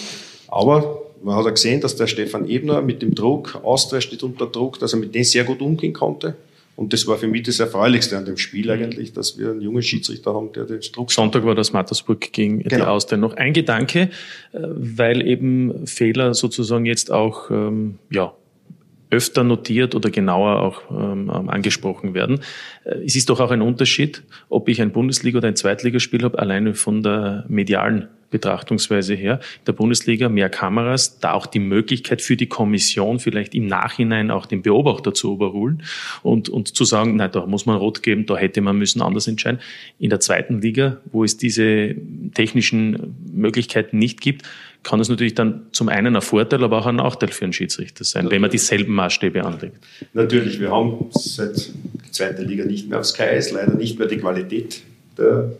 Aber 0.48 1.02
man 1.24 1.36
hat 1.36 1.46
ja 1.46 1.52
gesehen, 1.52 1.82
dass 1.82 1.96
der 1.96 2.08
Stefan 2.08 2.48
Ebner 2.48 2.82
mit 2.82 3.02
dem 3.02 3.16
Druck, 3.16 3.60
Austria 3.64 4.02
steht 4.02 4.24
unter 4.24 4.46
Druck, 4.46 4.78
dass 4.80 4.94
er 4.94 5.00
mit 5.00 5.16
denen 5.16 5.24
sehr 5.24 5.44
gut 5.46 5.62
umgehen 5.62 5.94
konnte. 5.94 6.36
Und 6.76 6.92
das 6.92 7.06
war 7.06 7.18
für 7.18 7.28
mich 7.28 7.44
das 7.44 7.60
Erfreulichste 7.60 8.18
an 8.18 8.26
dem 8.26 8.38
Spiel 8.38 8.70
eigentlich, 8.72 9.14
dass 9.14 9.38
wir 9.38 9.52
einen 9.52 9.62
jungen 9.62 9.84
Schiedsrichter 9.84 10.34
haben, 10.34 10.52
der 10.54 10.66
den 10.66 10.80
Druck... 10.92 11.12
Sonntag 11.12 11.46
war 11.46 11.54
das 11.54 11.72
Mattersburg 11.72 12.34
gegen 12.34 12.60
die 12.60 12.70
Genau. 12.70 12.86
Austria. 12.86 13.18
Noch 13.18 13.36
ein 13.36 13.54
Gedanke, 13.54 14.10
äh, 14.54 14.58
weil 14.60 15.26
eben 15.26 15.86
Fehler 15.86 16.34
sozusagen 16.34 16.86
jetzt 16.88 17.12
auch 17.12 17.52
ähm, 17.52 18.00
ja, 18.12 18.34
öfter 19.13 19.43
notiert 19.43 19.96
oder 19.96 20.10
genauer 20.10 20.62
auch 20.62 20.82
ähm, 20.91 21.29
angesprochen 21.29 22.13
werden. 22.13 22.41
Äh, 22.84 23.05
Es 23.05 23.15
ist 23.15 23.29
doch 23.29 23.39
auch 23.39 23.51
ein 23.51 23.62
Unterschied, 23.62 24.24
ob 24.50 24.67
ich 24.67 24.82
ein 24.82 24.91
Bundesliga- 24.91 25.38
oder 25.38 25.48
ein 25.48 25.55
Zweitligaspiel 25.55 26.24
habe, 26.24 26.39
alleine 26.39 26.74
von 26.74 27.03
der 27.03 27.46
medialen 27.48 28.08
Betrachtungsweise 28.34 29.13
her. 29.13 29.40
In 29.60 29.66
der 29.68 29.74
Bundesliga 29.74 30.28
mehr 30.28 30.50
Kameras, 30.50 31.20
da 31.20 31.34
auch 31.34 31.46
die 31.46 31.60
Möglichkeit 31.60 32.22
für 32.22 32.36
die 32.36 32.48
Kommission 32.48 33.20
vielleicht 33.20 33.54
im 33.54 33.68
Nachhinein 33.68 34.32
auch 34.32 34.48
den 34.48 34.63
Beobachter 34.63 35.13
zu 35.13 35.34
überholen 35.34 35.84
und, 36.24 36.50
und 36.50 36.75
zu 36.75 36.84
sagen, 36.84 37.16
nein, 37.16 37.32
da 37.32 37.46
muss 37.46 37.68
man 37.68 37.78
rot 37.78 38.02
geben, 38.02 38.25
da 38.25 38.36
hätte 38.36 38.62
man 38.62 38.78
müssen 38.78 39.02
anders 39.04 39.28
entscheiden. 39.28 39.60
In 40.00 40.10
der 40.10 40.20
zweiten 40.20 40.62
Liga, 40.62 40.98
wo 41.12 41.24
es 41.24 41.38
diese 41.38 41.96
technischen 42.34 43.16
Möglichkeiten 43.32 44.00
nicht 44.00 44.20
gibt, 44.20 44.44
kann 44.82 45.00
es 45.00 45.10
natürlich 45.10 45.36
dann 45.36 45.68
zum 45.72 45.88
einen 45.88 46.16
ein 46.16 46.22
Vorteil, 46.22 46.63
aber 46.63 46.80
auch 46.80 46.88
ein 46.88 46.98
Nachteil 46.98 47.30
für 47.30 47.46
einen 47.46 47.54
Schiedsrichter 47.54 48.04
sein, 48.04 48.30
wenn 48.32 48.42
man 48.42 48.50
dieselben 48.50 48.94
Maßstäbe 48.94 49.46
anlegt. 49.46 49.78
Natürlich, 50.13 50.60
wir 50.60 50.72
haben 50.72 51.06
seit 51.12 51.72
die 52.06 52.12
zweite 52.12 52.42
Liga 52.42 52.66
nicht 52.66 52.90
mehr 52.90 53.00
auf 53.00 53.06
Sky, 53.06 53.36
ist 53.38 53.52
leider 53.52 53.75
nicht 53.75 54.00
mehr 54.00 54.08
die 54.08 54.18
Qualität 54.18 54.82
der 55.18 55.54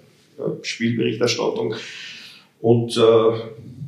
Spielberichterstattung. 0.64 1.76
Und 2.64 2.96
äh, 2.96 3.02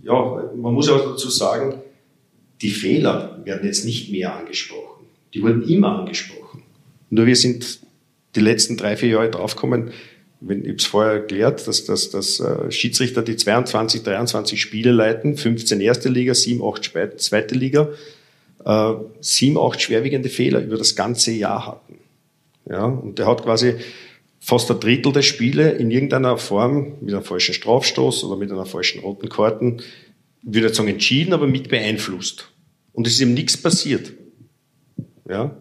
ja, 0.03 0.44
man 0.53 0.74
muss 0.74 0.89
auch 0.89 1.12
dazu 1.13 1.29
sagen, 1.29 1.75
die 2.62 2.72
Fehler 2.72 3.39
werden 3.46 3.65
jetzt 3.65 3.86
nicht 3.86 4.12
mehr 4.12 4.36
angesprochen. 4.36 5.05
Die 5.34 5.41
wurden 5.41 5.63
immer 5.63 6.00
angesprochen. 6.00 6.62
Nur 7.10 7.25
wir 7.25 7.38
sind 7.38 7.79
die 8.36 8.41
letzten 8.41 8.75
drei, 8.75 8.98
vier 8.98 9.10
Jahre 9.10 9.32
draufgekommen, 9.32 9.91
ich 10.41 10.50
habe 10.50 10.74
es 10.74 10.86
vorher 10.86 11.13
erklärt, 11.13 11.65
dass, 11.67 11.86
dass, 11.86 12.10
dass 12.10 12.41
äh, 12.41 12.70
Schiedsrichter, 12.70 13.22
die 13.22 13.38
22, 13.38 14.03
23 14.03 14.60
Spiele 14.62 14.91
leiten, 14.91 15.38
15 15.38 15.79
erste 15.79 16.10
Liga, 16.10 16.34
7, 16.34 16.62
8 16.62 16.84
Spe- 16.84 17.15
zweite 17.15 17.55
Liga, 17.55 17.88
äh, 18.65 18.94
7, 19.22 19.58
8 19.58 19.82
schwerwiegende 19.82 20.27
Fehler 20.27 20.62
über 20.62 20.75
das 20.77 20.98
ganze 20.98 21.32
Jahr 21.32 21.65
hatten. 21.65 22.00
Ja, 22.70 22.84
und 22.86 23.20
der 23.20 23.27
hat 23.27 23.44
quasi 23.44 23.75
fast 24.46 24.70
ein 24.70 24.80
Drittel 24.80 25.12
der 25.12 25.24
Spiele 25.24 25.72
in 25.72 25.90
irgendeiner 25.90 26.38
Form 26.38 26.98
mit 27.02 27.16
einem 27.16 27.24
falschen 27.24 27.56
Strafstoß 27.56 28.24
oder 28.25 28.38
mit 28.38 28.52
einer 28.52 28.68
falschen 28.68 29.02
roten 29.02 29.28
Karten, 29.28 29.78
ich 30.44 30.54
würde 30.54 30.68
nicht 30.68 30.75
sagen 30.75 30.88
entschieden, 30.88 31.34
aber 31.34 31.48
mit 31.48 31.70
beeinflusst. 31.70 32.52
Und 32.94 33.08
es 33.08 33.14
ist 33.14 33.22
ihm 33.22 33.34
nichts 33.34 33.58
passiert. 33.58 34.14
Ja. 35.28 35.58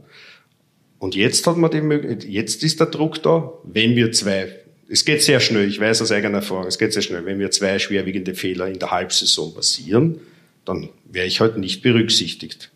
Und 0.98 1.14
jetzt 1.14 1.46
hat 1.46 1.56
man 1.56 1.70
die 1.70 1.80
Möglichkeit, 1.80 2.28
jetzt 2.28 2.62
ist 2.62 2.78
der 2.78 2.88
Druck 2.88 3.22
da, 3.22 3.54
wenn 3.64 3.96
wir 3.96 4.12
zwei, 4.12 4.54
es 4.86 5.06
geht 5.06 5.22
sehr 5.22 5.40
schnell, 5.40 5.66
ich 5.66 5.80
weiß 5.80 6.02
aus 6.02 6.12
eigener 6.12 6.38
Erfahrung, 6.38 6.66
es 6.66 6.78
geht 6.78 6.92
sehr 6.92 7.02
schnell, 7.02 7.24
wenn 7.24 7.38
wir 7.38 7.50
zwei 7.50 7.78
schwerwiegende 7.78 8.34
Fehler 8.34 8.68
in 8.68 8.78
der 8.78 8.90
Halbsaison 8.90 9.54
passieren, 9.54 10.20
dann 10.66 10.90
wäre 11.10 11.26
ich 11.26 11.40
halt 11.40 11.56
nicht 11.56 11.80
berücksichtigt. 11.80 12.70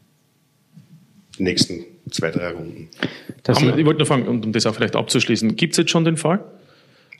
Die 1.38 1.43
nächsten 1.43 1.85
zwei, 2.11 2.31
drei 2.31 2.50
Runden. 2.50 2.88
Das 3.43 3.61
Haben 3.61 3.79
ich 3.79 3.85
wollte 3.85 3.99
nur 3.99 4.07
fragen, 4.07 4.27
um 4.29 4.43
um 4.43 4.53
das 4.53 4.67
auch 4.67 4.75
vielleicht 4.75 4.97
abzuschließen, 4.97 5.57
gibt 5.57 5.73
es 5.73 5.79
jetzt 5.79 5.91
schon 5.91 6.05
den 6.05 6.17
Fall? 6.17 6.41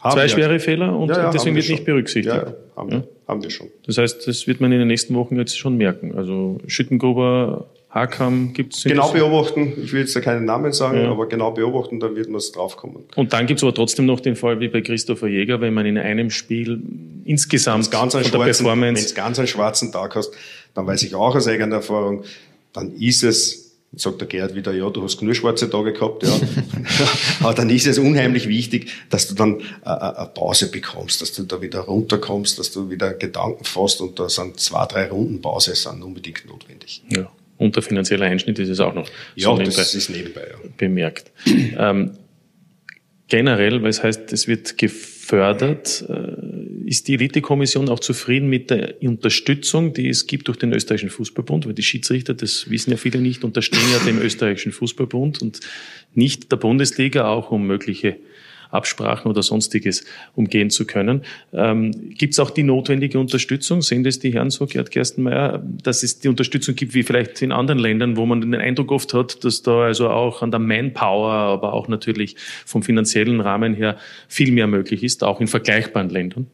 Haben 0.01 0.13
Zwei 0.15 0.23
wir. 0.23 0.29
schwere 0.29 0.61
Fehler 0.61 0.97
und 0.97 1.09
Ja, 1.09 1.23
ja, 1.23 1.31
deswegen 1.31 1.57
wir 1.57 1.63
wird 1.63 1.71
nicht 1.73 1.85
berücksichtigt. 1.85 2.33
Ja, 2.35 2.43
ja, 2.45 2.55
haben, 2.77 2.91
wir, 2.91 3.09
haben 3.27 3.43
wir 3.43 3.51
schon. 3.51 3.67
Das 3.85 3.99
heißt, 3.99 4.29
das 4.29 4.47
wird 4.47 4.61
man 4.61 4.71
in 4.71 4.79
den 4.79 4.87
nächsten 4.87 5.15
Wochen 5.17 5.37
jetzt 5.37 5.59
schon 5.59 5.77
merken. 5.77 6.15
Also 6.17 6.59
Schüttengruber, 6.69 7.67
Hakam 7.91 8.53
gibt 8.53 8.75
es. 8.77 8.85
Genau 8.85 9.11
beobachten, 9.11 9.73
ich 9.83 9.93
will 9.93 10.03
jetzt 10.03 10.15
da 10.15 10.21
keinen 10.21 10.45
Namen 10.45 10.73
sagen, 10.73 10.99
Ja. 11.03 11.11
aber 11.11 11.27
genau 11.27 11.51
beobachten, 11.51 11.99
dann 11.99 12.15
wird 12.15 12.29
man 12.29 12.37
es 12.37 12.53
draufkommen. 12.53 13.05
Und 13.17 13.33
dann 13.33 13.47
gibt 13.47 13.59
es 13.59 13.65
aber 13.65 13.75
trotzdem 13.75 14.07
noch 14.07 14.21
den 14.21 14.37
Fall 14.37 14.61
wie 14.61 14.69
bei 14.69 14.83
Christopher 14.83 15.27
Jäger, 15.27 15.61
wenn 15.61 15.75
man 15.75 15.85
in 15.85 15.99
einem 15.99 16.31
Spiel 16.31 16.81
insgesamt 17.25 17.91
ganz 17.91 18.15
einen 18.15 18.25
von 18.25 18.33
der 18.33 18.39
schwarzen, 18.55 18.67
wenn 18.67 18.73
Performance 18.75 19.09
du 19.09 19.15
ganz 19.15 19.39
einen 19.41 19.49
schwarzen 19.49 19.91
Tag 19.91 20.15
hast, 20.15 20.33
dann 20.75 20.87
weiß 20.87 21.03
ich 21.03 21.15
auch 21.17 21.35
aus 21.35 21.49
eigener 21.49 21.77
Erfahrung, 21.77 22.23
dann 22.73 22.93
ist 22.95 23.25
es, 23.25 23.68
sagt 23.97 24.21
der 24.21 24.29
Gerhard 24.29 24.55
wieder, 24.55 24.73
ja, 24.73 24.91
du 24.91 25.03
hast 25.03 25.23
nur 25.23 25.35
schwarze 25.35 25.69
Tage 25.71 25.93
gehabt, 25.93 26.23
ja. 26.23 26.31
Aber 27.41 27.55
dann 27.55 27.71
ist 27.71 27.87
es 27.87 27.99
unheimlich 27.99 28.47
wichtig, 28.49 28.91
dass 29.11 29.29
du 29.29 29.35
dann 29.35 29.61
äh, 29.61 29.63
äh, 29.87 29.89
eine 29.91 30.31
Pause 30.35 30.71
bekommst, 30.71 31.23
dass 31.23 31.33
du 31.33 31.43
da 31.45 31.61
wieder 31.63 31.81
runterkommst, 31.81 32.59
dass 32.59 32.71
du 32.71 32.91
wieder 32.91 33.15
Gedanken 33.15 33.65
fasst 33.65 34.01
und 34.01 34.19
da 34.19 34.29
sind 34.29 34.61
zwei, 34.61 34.85
drei 34.87 35.09
Runden 35.09 35.41
Pause 35.41 35.75
sind 35.75 36.03
unbedingt 36.03 36.47
notwendig. 36.47 37.03
ja, 37.09 37.31
unter 37.57 37.83
finanzieller 37.83 38.27
Einschnitt 38.27 38.59
ist 38.59 38.69
es 38.69 38.79
auch 38.81 38.95
noch 38.95 39.09
Ja, 39.35 39.49
so 39.49 39.57
das 39.63 39.95
ist 39.95 40.11
nebenbei, 40.11 40.43
ja. 40.51 40.57
bemerkt. 40.77 41.33
ähm, 41.47 42.13
generell, 43.29 43.83
weil 43.83 43.91
es 43.91 44.03
heißt, 44.03 44.33
es 44.33 44.47
wird 44.49 44.79
gefördert, 44.79 46.05
äh, 46.09 46.58
ist 46.89 47.07
die 47.07 47.15
Elitekommission 47.15 47.91
auch 47.91 48.01
zufrieden 48.01 48.49
mit 48.49 48.71
der 48.71 48.95
Unterstützung, 49.03 49.93
die 49.93 50.09
es 50.09 50.27
gibt 50.27 50.49
durch 50.49 50.57
den 50.57 50.73
österreichischen 50.73 51.11
Fußballbund? 51.11 51.67
Weil 51.67 51.75
die 51.75 51.83
Schiedsrichter, 51.83 52.33
das 52.33 52.71
wissen 52.71 52.91
ja 52.91 52.97
viele 52.97 53.21
nicht, 53.21 53.45
unterstehen 53.45 53.83
ja 53.93 53.99
dem 54.07 54.19
österreichischen 54.19 54.73
Fußballbund 54.73 55.43
und 55.43 55.61
nicht 56.15 56.51
der 56.51 56.57
Bundesliga, 56.57 57.29
auch 57.29 57.51
um 57.51 57.67
mögliche 57.67 58.17
Absprachen 58.71 59.31
oder 59.31 59.43
sonstiges 59.43 60.07
umgehen 60.35 60.71
zu 60.71 60.87
können. 60.87 61.23
Ähm, 61.53 62.15
gibt 62.15 62.33
es 62.33 62.41
auch 62.41 62.51
die 62.51 62.63
notwendige 62.63 63.19
Unterstützung? 63.19 63.83
Sehen 63.83 64.03
das 64.03 64.19
die 64.19 64.33
Herren 64.33 64.51
so, 64.51 64.67
Gerd 64.67 64.91
Gerstenmeier, 64.91 65.63
dass 65.83 66.03
es 66.03 66.21
die 66.21 66.29
Unterstützung 66.29 66.75
gibt, 66.75 66.95
wie 66.95 67.03
vielleicht 67.03 67.43
in 67.43 67.53
anderen 67.53 67.79
Ländern, 67.79 68.17
wo 68.17 68.25
man 68.25 68.41
den 68.41 68.55
Eindruck 68.55 68.93
oft 68.93 69.13
hat, 69.13 69.45
dass 69.45 69.63
da 69.63 69.83
also 69.83 70.09
auch 70.09 70.43
an 70.43 70.51
der 70.51 70.61
Manpower, 70.61 71.33
aber 71.33 71.75
auch 71.75 71.89
natürlich 71.89 72.37
vom 72.65 72.83
finanziellen 72.83 73.41
Rahmen 73.41 73.75
her 73.75 73.99
viel 74.27 74.53
mehr 74.53 74.67
möglich 74.67 75.03
ist, 75.03 75.23
auch 75.23 75.41
in 75.41 75.49
vergleichbaren 75.49 76.09
Ländern? 76.09 76.47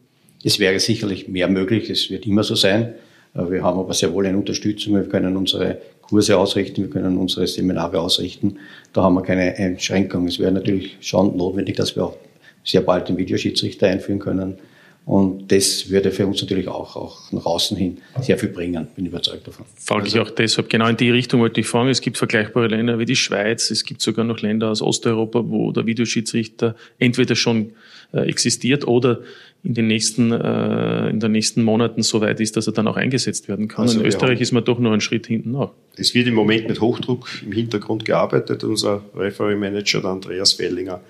Es 0.45 0.59
wäre 0.59 0.79
sicherlich 0.79 1.27
mehr 1.27 1.49
möglich, 1.49 1.89
es 1.91 2.11
wird 2.11 2.27
immer 2.27 2.45
so 2.45 2.55
sein. 2.55 2.95
Äh, 3.35 3.51
wir 3.51 3.63
haben 3.63 3.79
aber 3.79 3.95
sehr 3.95 4.13
wohl 4.13 4.27
eine 4.27 4.37
Unterstützung. 4.37 4.95
Wir 4.95 5.09
können 5.09 5.37
unsere 5.37 5.79
Kurse 6.03 6.37
ausrichten, 6.37 6.83
wir 6.83 6.91
können 6.91 7.17
unsere 7.17 7.47
Seminare 7.47 7.99
ausrichten. 7.99 8.59
Da 8.93 9.03
haben 9.03 9.15
wir 9.15 9.23
keine 9.23 9.57
Einschränkung. 9.57 10.29
Es 10.29 10.39
wäre 10.39 10.53
natürlich 10.53 10.99
schon 11.01 11.37
notwendig, 11.37 11.77
dass 11.77 11.97
wir 11.97 12.05
auch 12.05 12.17
sehr 12.63 12.83
bald 12.83 13.09
den 13.09 13.17
Videoschiedsrichter 13.17 13.89
einführen 13.89 14.19
können. 14.19 14.59
Und 15.07 15.53
das 15.53 15.91
würde 15.91 16.11
für 16.11 16.27
uns 16.27 16.41
natürlich 16.41 16.67
auch, 16.67 16.97
auch 16.97 17.31
nach 17.31 17.45
außen 17.45 17.77
hin 17.77 17.99
sehr 18.23 18.39
viel 18.39 18.49
bringen, 18.49 18.89
bin 18.97 19.05
überzeugt 19.05 19.47
davon. 19.47 19.67
Frage 19.77 20.07
ich 20.07 20.19
auch 20.19 20.31
deshalb, 20.31 20.71
genau 20.71 20.89
in 20.89 20.97
die 20.97 21.11
Richtung 21.11 21.41
wollte 21.41 21.61
ich 21.61 21.67
fragen. 21.67 21.91
Es 21.91 22.01
gibt 22.01 22.17
vergleichbare 22.17 22.69
Länder 22.69 22.99
wie 22.99 23.05
die 23.05 23.17
Schweiz, 23.17 23.71
es 23.71 23.85
gibt 23.85 24.01
sogar 24.01 24.25
noch 24.25 24.41
Länder 24.41 24.71
aus 24.71 24.81
Osteuropa, 24.81 25.43
wo 25.47 25.73
der 25.73 25.85
Videoschiedsrichter 25.85 26.75
entweder 26.99 27.37
schon 27.37 27.73
äh, 28.15 28.21
existiert 28.21 28.89
oder 28.89 29.21
in 29.65 29.73
den 29.73 29.87
nächsten, 29.87 30.31
äh, 30.31 31.09
in 31.09 31.21
den 31.21 31.33
nächsten 31.33 31.63
Monaten 31.63 32.03
so 32.03 32.21
weit 32.21 32.39
ist, 32.39 32.55
dass 32.57 32.67
er 32.67 32.75
dann 32.75 32.87
auch 32.87 32.99
eingesetzt 32.99 33.49
werden 33.49 33.67
kann. 33.67 33.85
Also 33.85 33.99
in 33.99 34.05
Österreich 34.05 34.43
ist 34.43 34.53
man 34.53 34.63
doch 34.63 34.79
noch 34.79 34.93
einen 34.93 35.01
Schritt 35.01 35.27
hinten 35.27 35.53
nach. 35.53 35.71
Es 35.97 36.15
wird 36.15 36.27
im 36.27 36.35
Moment 36.35 36.69
mit 36.69 36.83
Hochdruck 36.83 37.27
im 37.43 37.53
Hintergrund 37.53 38.05
gearbeitet. 38.05 38.63
Unser 38.63 39.03
Referee 39.17 39.57
Manager, 39.57 40.03
der 40.03 40.11
Andreas 40.11 40.53
Fellinger, 40.53 41.01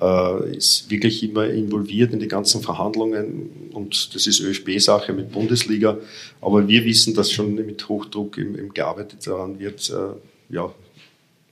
äh, 0.00 0.56
ist 0.56 0.88
wirklich 0.90 1.24
immer 1.24 1.48
involviert 1.48 2.12
in 2.12 2.20
die 2.20 2.28
ganzen 2.28 2.62
Verhandlungen 2.62 3.50
und 3.72 4.14
das 4.14 4.28
ist 4.28 4.40
ÖFB-Sache 4.40 5.12
mit 5.12 5.32
Bundesliga. 5.32 5.98
Aber 6.40 6.68
wir 6.68 6.84
wissen, 6.84 7.14
dass 7.14 7.32
schon 7.32 7.56
mit 7.56 7.88
Hochdruck 7.88 8.38
im, 8.38 8.54
im 8.54 8.72
gearbeitet 8.72 9.26
daran 9.26 9.58
wird, 9.58 9.90
äh, 9.90 10.54
ja, 10.54 10.72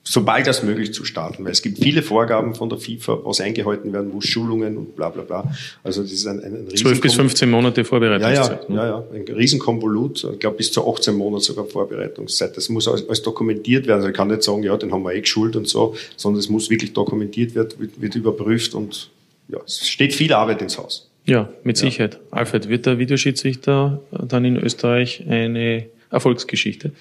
sobald 0.05 0.47
das 0.47 0.63
möglich 0.63 0.93
zu 0.93 1.05
starten, 1.05 1.45
weil 1.45 1.53
es 1.53 1.63
gibt 1.63 1.79
viele 1.79 2.03
Vorgaben 2.03 2.55
von 2.55 2.69
der 2.69 2.79
FIFA, 2.79 3.21
was 3.25 3.41
eingehalten 3.41 3.93
werden 3.93 4.11
muss, 4.13 4.27
Schulungen 4.27 4.77
und 4.77 4.97
bla 4.97 5.11
bla 5.11 5.23
bla. 5.23 5.55
Also 5.85 6.03
das 6.03 6.13
ist 6.13 6.27
ein, 6.27 6.41
ein, 6.41 6.69
ein 6.69 6.77
12 6.77 7.01
bis 7.01 7.15
15 7.15 7.49
Monate 7.49 7.85
Vorbereitungszeit. 7.85 8.69
Ja, 8.69 8.75
ja, 8.75 8.85
ja, 8.85 8.91
ja. 8.91 9.05
ein 9.15 9.35
Riesenkonvolut, 9.35 10.27
ich 10.33 10.39
glaube 10.41 10.57
bis 10.57 10.73
zu 10.73 10.89
18 10.93 11.15
Monate 11.15 11.45
sogar 11.45 11.67
Vorbereitungszeit. 11.67 12.57
Das 12.57 12.69
muss 12.69 12.89
alles, 12.89 13.07
alles 13.07 13.23
dokumentiert 13.23 13.87
werden. 13.87 13.99
Also 13.99 14.09
ich 14.09 14.15
kann 14.15 14.29
nicht 14.29 14.43
sagen, 14.43 14.63
ja, 14.63 14.77
den 14.77 14.93
haben 14.93 15.05
wir 15.05 15.15
eh 15.15 15.21
geschult 15.21 15.55
und 15.55 15.69
so, 15.69 15.95
sondern 16.17 16.41
es 16.41 16.49
muss 16.49 16.69
wirklich 16.69 16.93
dokumentiert 16.93 17.55
werden, 17.55 17.79
wird, 17.79 18.01
wird 18.01 18.15
überprüft 18.17 18.75
und 18.75 19.11
ja, 19.49 19.59
es 19.65 19.89
steht 19.89 20.15
viel 20.15 20.33
Arbeit 20.33 20.63
ins 20.63 20.79
Haus. 20.79 21.11
Ja, 21.25 21.49
mit 21.63 21.79
ja. 21.79 21.89
Sicherheit. 21.89 22.19
Alfred, 22.31 22.69
wird 22.69 22.87
der 22.87 22.99
Videoschiedsrichter 22.99 24.01
dann 24.11 24.45
in 24.45 24.57
Österreich 24.57 25.25
eine 25.29 25.87
Erfolgsgeschichte? 26.11 26.93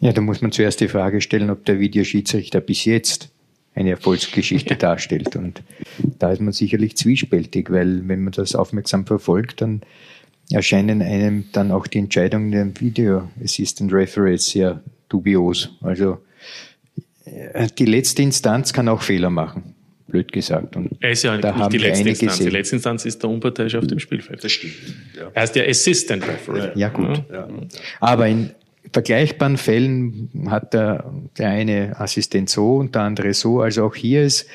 Ja, 0.00 0.12
da 0.12 0.20
muss 0.20 0.40
man 0.40 0.50
zuerst 0.50 0.80
die 0.80 0.88
Frage 0.88 1.20
stellen, 1.20 1.50
ob 1.50 1.64
der 1.66 1.78
Videoschiedsrichter 1.78 2.60
bis 2.60 2.84
jetzt 2.86 3.30
eine 3.74 3.90
Erfolgsgeschichte 3.90 4.76
darstellt. 4.76 5.36
Und 5.36 5.62
da 6.18 6.32
ist 6.32 6.40
man 6.40 6.52
sicherlich 6.52 6.96
zwiespältig, 6.96 7.70
weil 7.70 8.08
wenn 8.08 8.24
man 8.24 8.32
das 8.32 8.54
aufmerksam 8.54 9.06
verfolgt, 9.06 9.60
dann 9.60 9.82
erscheinen 10.50 11.02
einem 11.02 11.44
dann 11.52 11.70
auch 11.70 11.86
die 11.86 11.98
Entscheidungen 11.98 12.50
der 12.50 12.68
Video 12.80 13.30
Assistant 13.42 13.92
Referees 13.92 14.48
sehr 14.48 14.82
dubios. 15.08 15.70
Also 15.82 16.18
äh, 17.24 17.68
die 17.78 17.84
letzte 17.84 18.22
Instanz 18.22 18.72
kann 18.72 18.88
auch 18.88 19.02
Fehler 19.02 19.30
machen, 19.30 19.74
blöd 20.08 20.32
gesagt. 20.32 20.76
Und 20.76 20.96
er 21.00 21.10
ist 21.10 21.22
ja 21.22 21.36
da 21.36 21.56
nicht 21.56 21.72
die 21.72 21.78
letzte 21.78 22.08
Instanz. 22.08 22.32
Gesehen. 22.32 22.50
Die 22.50 22.56
letzte 22.56 22.76
Instanz 22.76 23.04
ist 23.04 23.22
der 23.22 23.30
Unparteiische 23.30 23.78
auf 23.78 23.86
dem 23.86 23.98
Spielfeld. 23.98 24.42
Das 24.42 24.50
stimmt. 24.50 24.74
Ja. 25.16 25.30
Er 25.32 25.44
ist 25.44 25.52
der 25.52 25.68
Assistant 25.68 26.26
Referee. 26.26 26.70
Ja, 26.74 26.88
gut. 26.88 27.22
Ja. 27.30 27.48
Aber 28.00 28.26
in 28.26 28.50
vergleichbaren 28.92 29.56
Fällen 29.56 30.30
hat 30.48 30.74
der, 30.74 31.12
der 31.38 31.50
eine 31.50 31.98
Assistent 32.00 32.50
so 32.50 32.76
und 32.76 32.94
der 32.94 33.02
andere 33.02 33.34
so. 33.34 33.60
Also 33.60 33.84
auch 33.84 33.94
hier 33.94 34.22
ist 34.22 34.46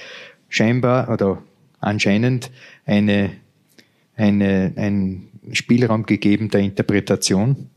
scheinbar 0.50 1.10
oder 1.10 1.42
anscheinend 1.80 2.52
eine, 2.86 3.32
eine, 4.16 4.74
ein 4.76 5.28
Spielraum 5.52 6.06
gegeben 6.06 6.50
der 6.50 6.62
Interpretation, 6.62 7.70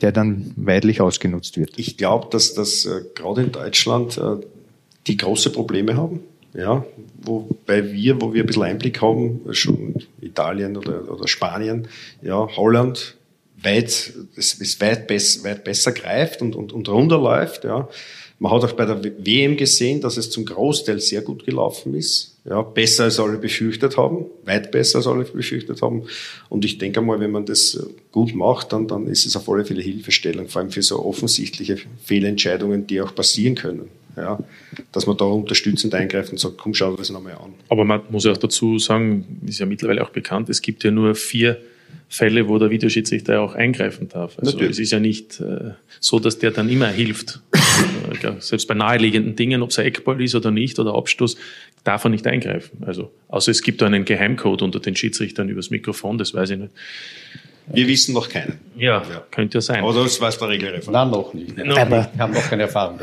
der 0.00 0.12
dann 0.12 0.52
weidlich 0.56 1.00
ausgenutzt 1.00 1.56
wird. 1.56 1.72
Ich 1.76 1.96
glaube, 1.96 2.28
dass 2.30 2.54
das 2.54 2.84
äh, 2.84 3.02
gerade 3.14 3.42
in 3.42 3.52
Deutschland 3.52 4.18
äh, 4.18 4.36
die 5.06 5.16
große 5.16 5.50
Probleme 5.50 5.96
haben. 5.96 6.20
Ja, 6.54 6.84
wobei 7.22 7.92
wir, 7.92 8.20
wo 8.20 8.32
wir 8.32 8.42
ein 8.42 8.46
bisschen 8.46 8.62
Einblick 8.62 9.02
haben, 9.02 9.40
schon 9.50 9.96
Italien 10.20 10.76
oder, 10.76 11.10
oder 11.10 11.28
Spanien, 11.28 11.88
ja, 12.22 12.48
Holland, 12.56 13.17
weit, 13.62 14.12
es, 14.36 14.60
es 14.60 14.80
weit, 14.80 15.06
bess, 15.06 15.42
weit 15.44 15.64
besser 15.64 15.92
greift 15.92 16.42
und, 16.42 16.54
und, 16.54 16.72
und 16.72 16.88
runterläuft. 16.88 17.64
Ja. 17.64 17.88
Man 18.40 18.52
hat 18.52 18.64
auch 18.64 18.72
bei 18.72 18.84
der 18.84 19.02
WM 19.02 19.56
gesehen, 19.56 20.00
dass 20.00 20.16
es 20.16 20.30
zum 20.30 20.44
Großteil 20.44 21.00
sehr 21.00 21.22
gut 21.22 21.44
gelaufen 21.44 21.94
ist. 21.94 22.36
Ja, 22.48 22.62
besser 22.62 23.04
als 23.04 23.18
alle 23.18 23.36
befürchtet 23.36 23.96
haben, 23.96 24.26
weit 24.44 24.70
besser 24.70 24.98
als 24.98 25.06
alle 25.06 25.24
befürchtet 25.24 25.82
haben. 25.82 26.04
Und 26.48 26.64
ich 26.64 26.78
denke 26.78 27.00
mal, 27.00 27.20
wenn 27.20 27.32
man 27.32 27.44
das 27.44 27.86
gut 28.12 28.34
macht, 28.34 28.72
dann, 28.72 28.86
dann 28.86 29.06
ist 29.08 29.26
es 29.26 29.36
auf 29.36 29.48
alle 29.48 29.64
Fälle 29.64 29.82
Hilfestellung, 29.82 30.48
vor 30.48 30.62
allem 30.62 30.70
für 30.70 30.82
so 30.82 31.04
offensichtliche 31.04 31.78
Fehlentscheidungen, 32.04 32.86
die 32.86 33.00
auch 33.00 33.14
passieren 33.14 33.54
können. 33.54 33.88
Ja, 34.16 34.38
dass 34.90 35.06
man 35.06 35.16
da 35.16 35.26
unterstützend 35.26 35.94
eingreift 35.94 36.32
und 36.32 36.38
sagt, 36.38 36.58
komm, 36.58 36.74
schau 36.74 36.90
dir 36.90 36.96
das 36.96 37.10
nochmal 37.10 37.34
an. 37.34 37.54
Aber 37.68 37.84
man 37.84 38.00
muss 38.10 38.26
auch 38.26 38.36
dazu 38.36 38.78
sagen, 38.78 39.42
ist 39.46 39.60
ja 39.60 39.66
mittlerweile 39.66 40.02
auch 40.02 40.10
bekannt, 40.10 40.48
es 40.48 40.60
gibt 40.60 40.82
ja 40.82 40.90
nur 40.90 41.14
vier 41.14 41.58
Fälle, 42.08 42.48
wo 42.48 42.58
der 42.58 42.70
Videoschiedsrichter 42.70 43.40
auch 43.40 43.54
eingreifen 43.54 44.08
darf. 44.08 44.38
Also 44.38 44.52
Natürlich. 44.52 44.72
es 44.72 44.78
ist 44.78 44.92
ja 44.92 45.00
nicht 45.00 45.40
äh, 45.40 45.72
so, 46.00 46.18
dass 46.18 46.38
der 46.38 46.50
dann 46.52 46.68
immer 46.70 46.88
hilft. 46.88 47.42
äh, 48.22 48.32
selbst 48.38 48.66
bei 48.66 48.74
naheliegenden 48.74 49.36
Dingen, 49.36 49.62
ob 49.62 49.70
es 49.70 49.78
ein 49.78 49.86
Eckball 49.86 50.20
ist 50.22 50.34
oder 50.34 50.50
nicht 50.50 50.78
oder 50.78 50.94
Abstoß, 50.94 51.36
darf 51.84 52.04
er 52.04 52.10
nicht 52.10 52.26
eingreifen. 52.26 52.82
Also 52.86 53.12
außer 53.28 53.50
es 53.50 53.62
gibt 53.62 53.82
da 53.82 53.86
einen 53.86 54.06
Geheimcode 54.06 54.62
unter 54.62 54.80
den 54.80 54.96
Schiedsrichtern 54.96 55.48
übers 55.50 55.70
Mikrofon, 55.70 56.16
das 56.16 56.32
weiß 56.32 56.50
ich 56.50 56.58
nicht. 56.58 56.72
Wir 57.72 57.86
wissen 57.86 58.14
noch 58.14 58.28
keinen. 58.28 58.58
Ja, 58.76 59.02
ja. 59.02 59.22
könnte 59.30 59.58
ja 59.58 59.60
sein. 59.60 59.82
Aber 59.82 59.92
das 59.92 60.20
weiß 60.20 60.38
der 60.38 60.48
Regelreferat. 60.48 60.92
Nein, 60.92 61.10
noch 61.10 61.34
nicht. 61.34 61.56
Noch 61.56 61.76
Aber 61.76 61.98
nicht. 61.98 62.14
wir 62.14 62.22
haben 62.22 62.32
noch 62.32 62.48
keine 62.48 62.62
Erfahrung. 62.62 63.00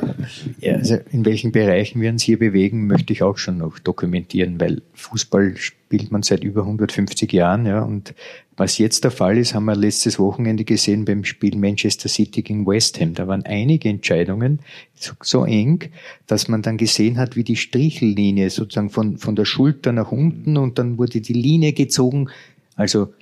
Ja, 0.60 0.76
also 0.76 0.98
in 1.12 1.26
welchen 1.26 1.52
Bereichen 1.52 2.02
wir 2.02 2.10
uns 2.10 2.24
hier 2.24 2.40
bewegen, 2.40 2.88
möchte 2.88 3.14
ich 3.14 3.22
auch 3.24 3.38
schon 3.38 3.58
noch 3.58 3.78
dokumentieren, 3.80 4.60
weil 4.60 4.82
Fußball 4.94 5.58
spielt 5.58 6.12
man 6.12 6.24
seit 6.24 6.44
über 6.44 6.62
150 6.62 7.32
Jahren, 7.34 7.66
ja, 7.66 7.82
und 7.82 8.14
was 8.58 8.78
jetzt 8.78 9.04
der 9.04 9.12
Fall 9.12 9.38
ist, 9.38 9.54
haben 9.54 9.66
wir 9.66 9.76
letztes 9.76 10.18
Wochenende 10.18 10.64
gesehen 10.64 11.04
beim 11.04 11.26
Spiel 11.26 11.58
Manchester 11.58 12.08
City 12.08 12.42
gegen 12.42 12.66
West 12.66 13.02
Ham. 13.02 13.14
Da 13.14 13.28
waren 13.28 13.44
einige 13.44 13.90
Entscheidungen 13.90 14.60
so, 14.94 15.12
so 15.22 15.46
eng, 15.46 15.90
dass 16.26 16.48
man 16.48 16.62
dann 16.62 16.78
gesehen 16.78 17.18
hat, 17.18 17.36
wie 17.36 17.44
die 17.44 17.58
Strichellinie 17.58 18.50
sozusagen 18.50 18.90
von, 18.90 19.18
von 19.18 19.36
der 19.36 19.44
Schulter 19.44 19.92
nach 19.92 20.12
unten 20.12 20.56
und 20.56 20.80
dann 20.80 20.98
wurde 20.98 21.20
die 21.20 21.34
Linie 21.34 21.74
gezogen. 21.74 22.30
Also 22.78 23.14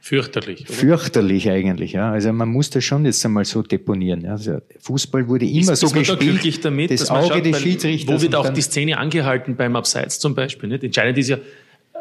Fürchterlich. 0.00 0.62
Oder? 0.62 0.72
Fürchterlich 0.72 1.50
eigentlich, 1.50 1.92
ja. 1.92 2.10
Also 2.10 2.32
man 2.32 2.48
muss 2.48 2.70
das 2.70 2.84
schon 2.84 3.04
jetzt 3.04 3.24
einmal 3.24 3.44
so 3.44 3.62
deponieren. 3.62 4.26
Also 4.26 4.58
Fußball 4.80 5.28
wurde 5.28 5.46
immer 5.46 5.72
ist, 5.72 5.80
so 5.80 5.90
gespielt. 5.90 6.20
glücklich 6.20 6.60
damit, 6.60 6.90
das 6.90 7.10
Auge 7.10 7.34
schaut, 7.34 7.46
des 7.46 7.60
Schiedsrichters. 7.60 8.14
Wo 8.14 8.22
wird 8.22 8.34
auch 8.34 8.48
die 8.48 8.62
Szene 8.62 8.96
angehalten 8.96 9.56
beim 9.56 9.76
Abseits 9.76 10.18
zum 10.18 10.34
Beispiel? 10.34 10.70
Nicht? 10.70 10.84
Entscheidend 10.84 11.18
ist 11.18 11.28
ja, 11.28 11.38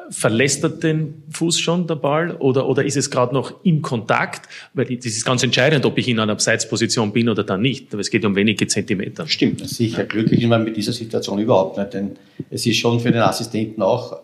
verlässt 0.10 0.63
er 0.63 0.69
den 0.69 1.23
Fuß 1.32 1.60
schon 1.60 1.86
der 1.86 1.95
Ball 1.95 2.32
oder, 2.38 2.67
oder 2.67 2.86
ist 2.86 2.95
es 2.95 3.10
gerade 3.12 3.34
noch 3.34 3.63
im 3.63 3.82
Kontakt? 3.82 4.47
Weil 4.73 4.86
das 4.95 5.06
ist 5.06 5.25
ganz 5.25 5.43
entscheidend, 5.43 5.86
ob 5.86 5.97
ich 5.97 6.08
in 6.08 6.19
einer 6.19 6.32
Abseitsposition 6.32 7.12
bin 7.12 7.27
oder 7.27 7.43
dann 7.43 7.62
nicht. 7.62 7.93
Aber 7.93 8.01
es 8.01 8.10
geht 8.10 8.23
um 8.23 8.36
wenige 8.36 8.67
Zentimeter. 8.67 9.27
Stimmt, 9.27 9.67
sicher. 9.67 10.06
Glücklich 10.06 10.41
ist 10.41 10.49
man 10.49 10.63
mit 10.63 10.77
dieser 10.77 10.93
Situation 10.93 11.39
überhaupt 11.39 11.77
nicht, 11.77 11.93
denn 11.93 12.12
es 12.49 12.65
ist 12.65 12.77
schon 12.77 13.01
für 13.01 13.12
den 13.12 13.21
Assistenten 13.21 13.82
auch 13.82 14.21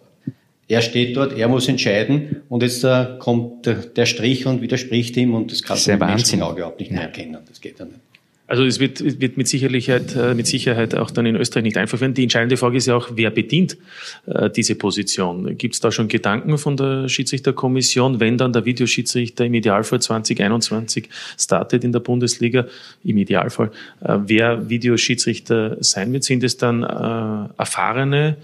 er 0.70 0.82
steht 0.84 1.18
dort, 1.18 1.38
er 1.38 1.48
muss 1.48 1.68
entscheiden 1.68 2.44
und 2.48 2.62
jetzt 2.62 2.84
äh, 2.84 3.18
kommt 3.18 3.66
der, 3.66 3.76
der, 3.76 4.06
Strich 4.06 4.46
und 4.46 4.62
widerspricht 4.62 5.18
ihm 5.18 5.34
und 5.34 5.52
das 5.52 5.64
kann 5.64 5.78
man 5.98 6.18
im 6.20 6.42
Auge 6.44 6.58
überhaupt 6.58 6.80
nicht 6.80 6.92
mehr 6.92 7.02
erkennen. 7.02 7.38
Das 7.48 7.60
geht 7.60 7.80
ja 7.80 7.86
nicht. 7.86 7.98
Also 8.46 8.64
es 8.64 8.80
wird, 8.80 9.22
wird 9.22 9.38
mit, 9.38 9.48
Sicherheit, 9.48 10.16
äh, 10.16 10.34
mit 10.34 10.48
Sicherheit 10.48 10.96
auch 10.96 11.12
dann 11.12 11.28
in 11.28 11.36
Österreich 11.36 11.64
nicht 11.64 11.78
einfach 11.78 12.02
werden. 12.02 12.16
Die 12.16 12.24
entscheidende 12.24 12.58
Frage 12.58 12.78
ist 12.78 12.88
ja 12.88 12.96
auch, 12.96 13.10
wer 13.14 13.30
bedient 13.30 13.78
äh, 14.26 14.50
diese 14.50 14.74
Position? 14.74 15.56
Gibt 15.58 15.76
es 15.76 15.82
da 15.82 15.92
schon 15.92 16.08
Gedanken 16.08 16.58
von 16.58 16.76
der 16.76 17.10
Schiedsrichterkommission, 17.10 18.20
wenn 18.20 18.38
dann 18.38 18.54
der 18.54 18.66
Videoschiedsrichter 18.66 19.46
im 19.46 19.54
Idealfall 19.54 20.02
2021 20.02 21.10
startet 21.38 21.84
in 21.84 21.92
der 21.92 22.00
Bundesliga, 22.00 22.66
im 23.04 23.18
Idealfall, 23.18 23.72
äh, 24.02 24.18
wer 24.26 24.68
Videoschiedsrichter 24.68 25.78
sein 25.82 26.12
wird? 26.14 26.24
Sind 26.24 26.44
es 26.44 26.58
dann 26.58 26.82
äh, 26.82 27.54
erfahrene 27.58 28.38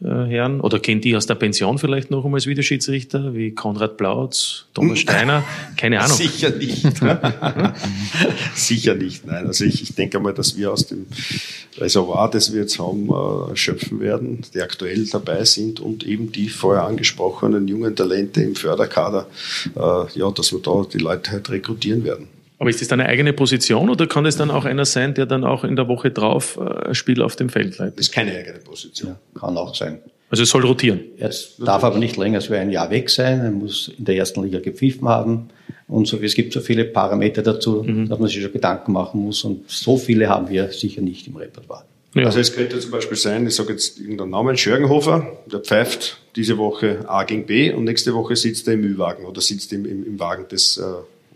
Herren? 0.00 0.60
Oder 0.60 0.78
gehen 0.78 1.00
die 1.00 1.16
aus 1.16 1.26
der 1.26 1.36
Pension 1.36 1.78
vielleicht 1.78 2.10
noch 2.10 2.24
einmal 2.24 2.38
als 2.38 2.46
Videoschiedsrichter, 2.46 3.34
wie 3.34 3.52
Konrad 3.52 3.96
Plautz, 3.96 4.66
Thomas 4.74 4.98
Steiner? 4.98 5.42
Keine 5.78 6.00
Ahnung. 6.00 6.16
Sicher 6.18 6.50
nicht. 6.50 6.86
Sicher 8.54 8.94
nicht, 8.94 9.26
nein. 9.26 9.46
Also 9.46 9.64
ich, 9.64 9.82
ich 9.82 9.94
denke 9.94 10.20
mal, 10.20 10.34
dass 10.34 10.56
wir 10.58 10.70
aus 10.70 10.86
dem 10.86 11.06
Reservoir, 11.78 12.30
das 12.30 12.52
wir 12.52 12.60
jetzt 12.60 12.78
haben, 12.78 13.08
äh, 13.08 13.56
schöpfen 13.56 14.00
werden, 14.00 14.42
die 14.52 14.60
aktuell 14.60 15.06
dabei 15.06 15.44
sind 15.44 15.80
und 15.80 16.04
eben 16.04 16.30
die 16.30 16.50
vorher 16.50 16.84
angesprochenen 16.84 17.66
jungen 17.66 17.96
Talente 17.96 18.42
im 18.42 18.54
Förderkader, 18.54 19.26
äh, 19.74 20.18
ja, 20.18 20.30
dass 20.30 20.52
wir 20.52 20.60
da 20.60 20.84
die 20.92 20.98
Leute 20.98 21.30
halt 21.30 21.48
rekrutieren 21.48 22.04
werden. 22.04 22.28
Aber 22.58 22.70
ist 22.70 22.80
das 22.80 22.88
dann 22.88 23.00
eine 23.00 23.08
eigene 23.08 23.32
Position 23.32 23.90
oder 23.90 24.06
kann 24.06 24.24
es 24.24 24.36
dann 24.36 24.50
auch 24.50 24.64
einer 24.64 24.84
sein, 24.84 25.14
der 25.14 25.26
dann 25.26 25.44
auch 25.44 25.64
in 25.64 25.76
der 25.76 25.88
Woche 25.88 26.10
drauf 26.10 26.58
äh, 26.58 26.88
ein 26.88 26.94
Spiel 26.94 27.22
auf 27.22 27.36
dem 27.36 27.48
Feld 27.48 27.78
leitet? 27.78 27.98
Das 27.98 28.06
ist 28.06 28.12
keine 28.12 28.34
eigene 28.34 28.58
Position. 28.60 29.10
Ja, 29.10 29.40
kann 29.40 29.56
auch 29.56 29.74
sein. 29.74 30.00
Also 30.30 30.42
es 30.42 30.50
soll 30.50 30.64
rotieren. 30.64 31.00
Er 31.18 31.30
darf 31.58 31.84
aber 31.84 31.98
nicht 31.98 32.16
länger 32.16 32.38
als 32.38 32.50
ein 32.50 32.70
Jahr 32.70 32.90
weg 32.90 33.10
sein. 33.10 33.40
Er 33.40 33.50
muss 33.50 33.92
in 33.96 34.04
der 34.04 34.16
ersten 34.16 34.42
Liga 34.42 34.58
gepfiffen 34.58 35.08
haben. 35.08 35.50
Und 35.86 36.08
so, 36.08 36.18
es 36.18 36.34
gibt 36.34 36.52
so 36.52 36.60
viele 36.60 36.84
Parameter 36.84 37.42
dazu, 37.42 37.84
mhm. 37.84 38.08
dass 38.08 38.18
man 38.18 38.28
sich 38.28 38.42
schon 38.42 38.52
Gedanken 38.52 38.92
machen 38.92 39.22
muss. 39.22 39.44
Und 39.44 39.70
so 39.70 39.96
viele 39.96 40.28
haben 40.28 40.48
wir 40.48 40.72
sicher 40.72 41.00
nicht 41.00 41.28
im 41.28 41.36
Repertoire. 41.36 41.84
Ja. 42.14 42.24
Also 42.24 42.40
es 42.40 42.54
könnte 42.54 42.80
zum 42.80 42.90
Beispiel 42.90 43.16
sein, 43.16 43.46
ich 43.46 43.54
sage 43.54 43.72
jetzt 43.72 44.00
irgendeinen 44.00 44.30
Namen, 44.30 44.56
Schörgenhofer, 44.56 45.38
der 45.52 45.60
pfeift 45.60 46.18
diese 46.34 46.56
Woche 46.56 47.04
A 47.06 47.24
gegen 47.24 47.44
B 47.44 47.70
und 47.70 47.84
nächste 47.84 48.14
Woche 48.14 48.34
sitzt 48.36 48.66
er 48.68 48.74
im 48.74 48.84
Ü-Wagen 48.84 49.26
oder 49.26 49.42
sitzt 49.42 49.72
im, 49.74 49.84
im, 49.84 50.04
im 50.04 50.18
Wagen 50.18 50.48
des 50.48 50.78
äh, 50.78 50.82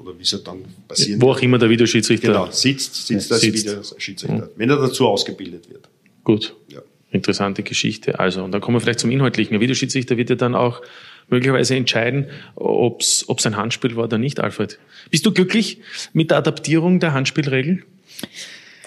oder 0.00 0.18
wie 0.18 0.22
es 0.22 0.32
halt 0.32 0.46
dann 0.46 0.64
passieren 0.88 1.20
Wo 1.20 1.30
auch 1.30 1.40
immer 1.40 1.58
der 1.58 1.70
Videoschiedsrichter 1.70 2.28
genau, 2.28 2.50
sitzt, 2.50 3.06
sitzt 3.06 3.32
als 3.32 3.40
sitzt. 3.42 3.66
Videoschiedsrichter, 3.66 4.46
mhm. 4.46 4.50
wenn 4.56 4.70
er 4.70 4.76
dazu 4.76 5.06
ausgebildet 5.06 5.70
wird. 5.70 5.88
Gut. 6.24 6.54
Ja. 6.68 6.80
Interessante 7.12 7.62
Geschichte. 7.62 8.20
Also, 8.20 8.44
und 8.44 8.52
dann 8.52 8.60
kommen 8.60 8.76
wir 8.76 8.80
vielleicht 8.80 9.00
zum 9.00 9.10
Inhaltlichen. 9.10 9.52
Der 9.52 9.60
Videoschiedsrichter 9.60 10.16
wird 10.16 10.30
ja 10.30 10.36
dann 10.36 10.54
auch 10.54 10.80
möglicherweise 11.28 11.74
entscheiden, 11.76 12.26
ob 12.54 13.00
es 13.00 13.26
ein 13.44 13.56
Handspiel 13.56 13.96
war 13.96 14.04
oder 14.04 14.18
nicht, 14.18 14.40
Alfred. 14.40 14.78
Bist 15.10 15.26
du 15.26 15.32
glücklich 15.32 15.78
mit 16.12 16.30
der 16.30 16.38
Adaptierung 16.38 17.00
der 17.00 17.12
Handspielregel? 17.12 17.82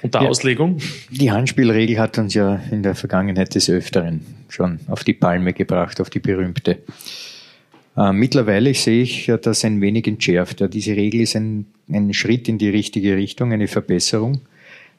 Und 0.01 0.13
der 0.13 0.23
ja, 0.23 0.29
Auslegung? 0.29 0.79
Die 1.09 1.31
Handspielregel 1.31 1.97
hat 1.97 2.17
uns 2.17 2.33
ja 2.33 2.61
in 2.71 2.83
der 2.83 2.95
Vergangenheit 2.95 3.55
des 3.55 3.69
Öfteren 3.69 4.21
schon 4.49 4.79
auf 4.87 5.03
die 5.03 5.13
Palme 5.13 5.53
gebracht, 5.53 6.01
auf 6.01 6.09
die 6.09 6.19
berühmte. 6.19 6.79
Äh, 7.95 8.11
mittlerweile 8.13 8.73
sehe 8.73 9.03
ich 9.03 9.31
das 9.41 9.63
ein 9.65 9.81
wenig 9.81 10.07
entschärft. 10.07 10.63
Diese 10.73 10.95
Regel 10.95 11.21
ist 11.21 11.35
ein, 11.35 11.65
ein 11.89 12.13
Schritt 12.13 12.47
in 12.49 12.57
die 12.57 12.69
richtige 12.69 13.15
Richtung, 13.15 13.53
eine 13.53 13.67
Verbesserung, 13.67 14.41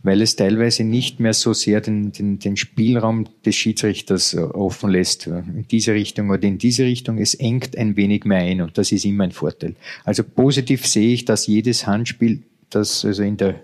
weil 0.02 0.22
es 0.22 0.36
teilweise 0.36 0.84
nicht 0.84 1.18
mehr 1.18 1.32
so 1.32 1.54
sehr 1.54 1.80
den, 1.80 2.12
den, 2.12 2.38
den 2.38 2.56
Spielraum 2.56 3.26
des 3.44 3.56
Schiedsrichters 3.56 4.34
äh, 4.34 4.40
offen 4.40 4.90
lässt, 4.90 5.26
in 5.26 5.66
diese 5.70 5.94
Richtung 5.94 6.30
oder 6.30 6.44
in 6.44 6.58
diese 6.58 6.84
Richtung. 6.84 7.18
Es 7.18 7.34
engt 7.34 7.76
ein 7.76 7.96
wenig 7.96 8.24
mehr 8.24 8.38
ein 8.38 8.60
und 8.60 8.78
das 8.78 8.92
ist 8.92 9.04
immer 9.04 9.24
ein 9.24 9.32
Vorteil. 9.32 9.74
Also 10.04 10.22
positiv 10.22 10.86
sehe 10.86 11.14
ich, 11.14 11.24
dass 11.24 11.46
jedes 11.46 11.86
Handspiel, 11.86 12.42
das 12.70 13.04
also 13.04 13.22
in 13.22 13.36
der, 13.36 13.60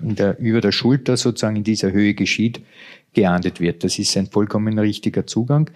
in 0.00 0.14
der, 0.14 0.38
über 0.38 0.62
der 0.62 0.72
Schulter 0.72 1.18
sozusagen 1.18 1.56
in 1.56 1.64
dieser 1.64 1.92
Höhe 1.92 2.14
geschieht, 2.14 2.60
geahndet 3.12 3.60
wird. 3.60 3.84
Das 3.84 3.98
ist 3.98 4.16
ein 4.16 4.26
vollkommen 4.28 4.78
richtiger 4.78 5.26
Zugang. 5.26 5.70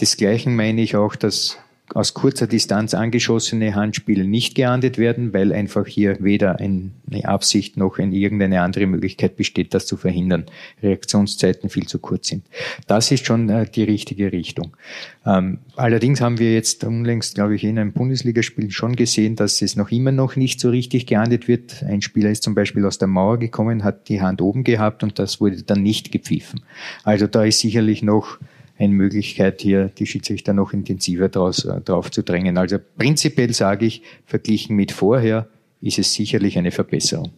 Desgleichen 0.00 0.54
meine 0.54 0.82
ich 0.82 0.94
auch, 0.94 1.16
dass 1.16 1.58
aus 1.94 2.14
kurzer 2.14 2.46
Distanz 2.46 2.94
angeschossene 2.94 3.74
Handspiele 3.74 4.26
nicht 4.26 4.54
geahndet 4.54 4.98
werden, 4.98 5.32
weil 5.32 5.52
einfach 5.52 5.86
hier 5.86 6.16
weder 6.20 6.58
eine 6.58 6.90
Absicht 7.24 7.76
noch 7.76 7.98
in 7.98 8.12
irgendeine 8.12 8.62
andere 8.62 8.86
Möglichkeit 8.86 9.36
besteht, 9.36 9.72
das 9.72 9.86
zu 9.86 9.96
verhindern. 9.96 10.46
Reaktionszeiten 10.82 11.70
viel 11.70 11.86
zu 11.86 11.98
kurz 11.98 12.28
sind. 12.28 12.44
Das 12.86 13.10
ist 13.12 13.26
schon 13.26 13.48
äh, 13.48 13.66
die 13.70 13.84
richtige 13.84 14.32
Richtung. 14.32 14.76
Ähm, 15.24 15.58
allerdings 15.76 16.20
haben 16.20 16.38
wir 16.38 16.52
jetzt 16.52 16.82
unlängst, 16.84 17.36
glaube 17.36 17.54
ich, 17.54 17.64
in 17.64 17.78
einem 17.78 17.92
Bundesligaspiel 17.92 18.70
schon 18.70 18.96
gesehen, 18.96 19.36
dass 19.36 19.62
es 19.62 19.76
noch 19.76 19.90
immer 19.90 20.12
noch 20.12 20.36
nicht 20.36 20.60
so 20.60 20.70
richtig 20.70 21.06
geahndet 21.06 21.48
wird. 21.48 21.82
Ein 21.84 22.02
Spieler 22.02 22.30
ist 22.30 22.42
zum 22.42 22.54
Beispiel 22.54 22.84
aus 22.84 22.98
der 22.98 23.08
Mauer 23.08 23.38
gekommen, 23.38 23.84
hat 23.84 24.08
die 24.08 24.20
Hand 24.20 24.42
oben 24.42 24.64
gehabt 24.64 25.02
und 25.02 25.18
das 25.18 25.40
wurde 25.40 25.62
dann 25.62 25.82
nicht 25.82 26.10
gepfiffen. 26.10 26.62
Also 27.04 27.26
da 27.26 27.44
ist 27.44 27.60
sicherlich 27.60 28.02
noch 28.02 28.38
eine 28.78 28.92
Möglichkeit, 28.92 29.60
hier 29.60 29.88
die 29.88 30.06
Schiedsrichter 30.06 30.52
noch 30.52 30.72
intensiver 30.72 31.28
draus, 31.28 31.64
äh, 31.64 31.80
drauf 31.80 32.10
zu 32.10 32.22
drängen. 32.22 32.58
Also 32.58 32.78
prinzipiell 32.96 33.52
sage 33.52 33.86
ich, 33.86 34.02
verglichen 34.26 34.76
mit 34.76 34.92
vorher 34.92 35.48
ist 35.80 35.98
es 35.98 36.12
sicherlich 36.12 36.58
eine 36.58 36.70
Verbesserung. 36.70 37.30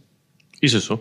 Ist 0.60 0.74
es 0.74 0.84
so? 0.86 1.00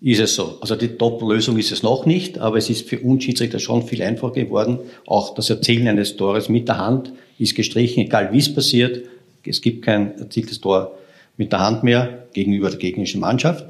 Ist 0.00 0.20
es 0.20 0.34
so. 0.34 0.58
Also 0.60 0.76
die 0.76 0.88
Top-Lösung 0.88 1.58
ist 1.58 1.72
es 1.72 1.82
noch 1.82 2.06
nicht, 2.06 2.38
aber 2.38 2.58
es 2.58 2.70
ist 2.70 2.88
für 2.88 3.00
uns 3.00 3.24
Schiedsrichter 3.24 3.58
schon 3.58 3.82
viel 3.82 4.02
einfacher 4.02 4.34
geworden. 4.34 4.78
Auch 5.06 5.34
das 5.34 5.50
Erzielen 5.50 5.88
eines 5.88 6.16
Tores 6.16 6.48
mit 6.48 6.68
der 6.68 6.78
Hand 6.78 7.12
ist 7.38 7.56
gestrichen, 7.56 8.04
egal 8.04 8.32
wie 8.32 8.38
es 8.38 8.52
passiert. 8.52 9.02
Es 9.44 9.60
gibt 9.60 9.84
kein 9.84 10.16
erzieltes 10.18 10.60
Tor 10.60 10.96
mit 11.36 11.52
der 11.52 11.60
Hand 11.60 11.82
mehr 11.82 12.26
gegenüber 12.32 12.68
der 12.70 12.78
gegnerischen 12.78 13.20
Mannschaft. 13.20 13.64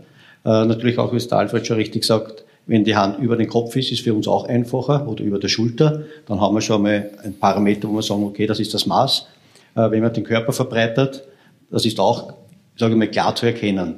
Äh, 0.45 0.65
natürlich 0.67 0.99
auch, 0.99 1.13
wie 1.13 1.17
es 1.17 1.29
der 1.29 1.39
Alfred 1.39 1.67
schon 1.67 1.77
richtig 1.77 2.05
sagt, 2.05 2.45
wenn 2.69 2.85
die 2.85 2.95
Hand 2.95 3.19
über 3.19 3.37
den 3.37 3.49
Kopf 3.49 3.75
ist, 3.77 3.91
ist 3.91 4.03
für 4.03 4.15
uns 4.15 4.29
auch 4.29 4.45
einfacher 4.45 5.09
oder 5.09 5.25
über 5.25 5.39
der 5.39 5.49
Schulter. 5.49 6.05
Dann 6.27 6.41
haben 6.41 6.55
wir 6.55 6.61
schon 6.61 6.83
mal 6.83 7.11
ein 7.25 7.35
Parameter, 7.35 7.89
wo 7.89 7.95
wir 7.95 8.03
sagen, 8.03 8.23
okay, 8.23 8.47
das 8.47 8.61
ist 8.61 8.73
das 8.75 8.87
Maß. 8.87 9.27
Äh, 9.75 9.91
wenn 9.91 10.03
man 10.03 10.13
den 10.13 10.23
Körper 10.23 10.53
verbreitert, 10.53 11.25
das 11.71 11.87
ist 11.87 11.99
auch, 11.99 12.35
sage 12.77 12.93
ich 12.93 12.99
mal, 12.99 13.09
klar 13.09 13.35
zu 13.35 13.47
erkennen 13.47 13.95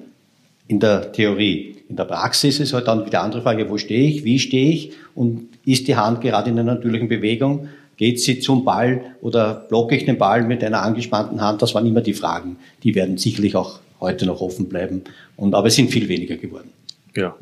in 0.68 0.78
der 0.78 1.10
Theorie. 1.10 1.76
In 1.88 1.96
der 1.96 2.04
Praxis 2.04 2.60
ist 2.60 2.72
halt 2.72 2.86
dann 2.86 3.04
die 3.10 3.16
andere 3.16 3.42
Frage, 3.42 3.68
wo 3.68 3.76
stehe 3.76 4.08
ich, 4.08 4.24
wie 4.24 4.38
stehe 4.38 4.70
ich 4.70 4.92
und 5.16 5.48
ist 5.66 5.88
die 5.88 5.96
Hand 5.96 6.20
gerade 6.20 6.48
in 6.48 6.58
einer 6.58 6.74
natürlichen 6.74 7.08
Bewegung? 7.08 7.68
Geht 7.96 8.20
sie 8.20 8.38
zum 8.38 8.64
Ball 8.64 9.16
oder 9.20 9.66
blocke 9.68 9.96
ich 9.96 10.04
den 10.04 10.16
Ball 10.16 10.44
mit 10.44 10.62
einer 10.62 10.82
angespannten 10.82 11.40
Hand? 11.40 11.60
Das 11.60 11.74
waren 11.74 11.86
immer 11.86 12.02
die 12.02 12.14
Fragen. 12.14 12.56
Die 12.84 12.94
werden 12.94 13.18
sicherlich 13.18 13.56
auch 13.56 13.80
heute 14.00 14.26
noch 14.26 14.40
offen 14.40 14.68
bleiben. 14.68 15.02
Und, 15.36 15.54
aber 15.56 15.66
es 15.66 15.74
sind 15.74 15.90
viel 15.90 16.08
weniger 16.08 16.36
geworden. 16.36 16.70
Ja, 17.16 17.34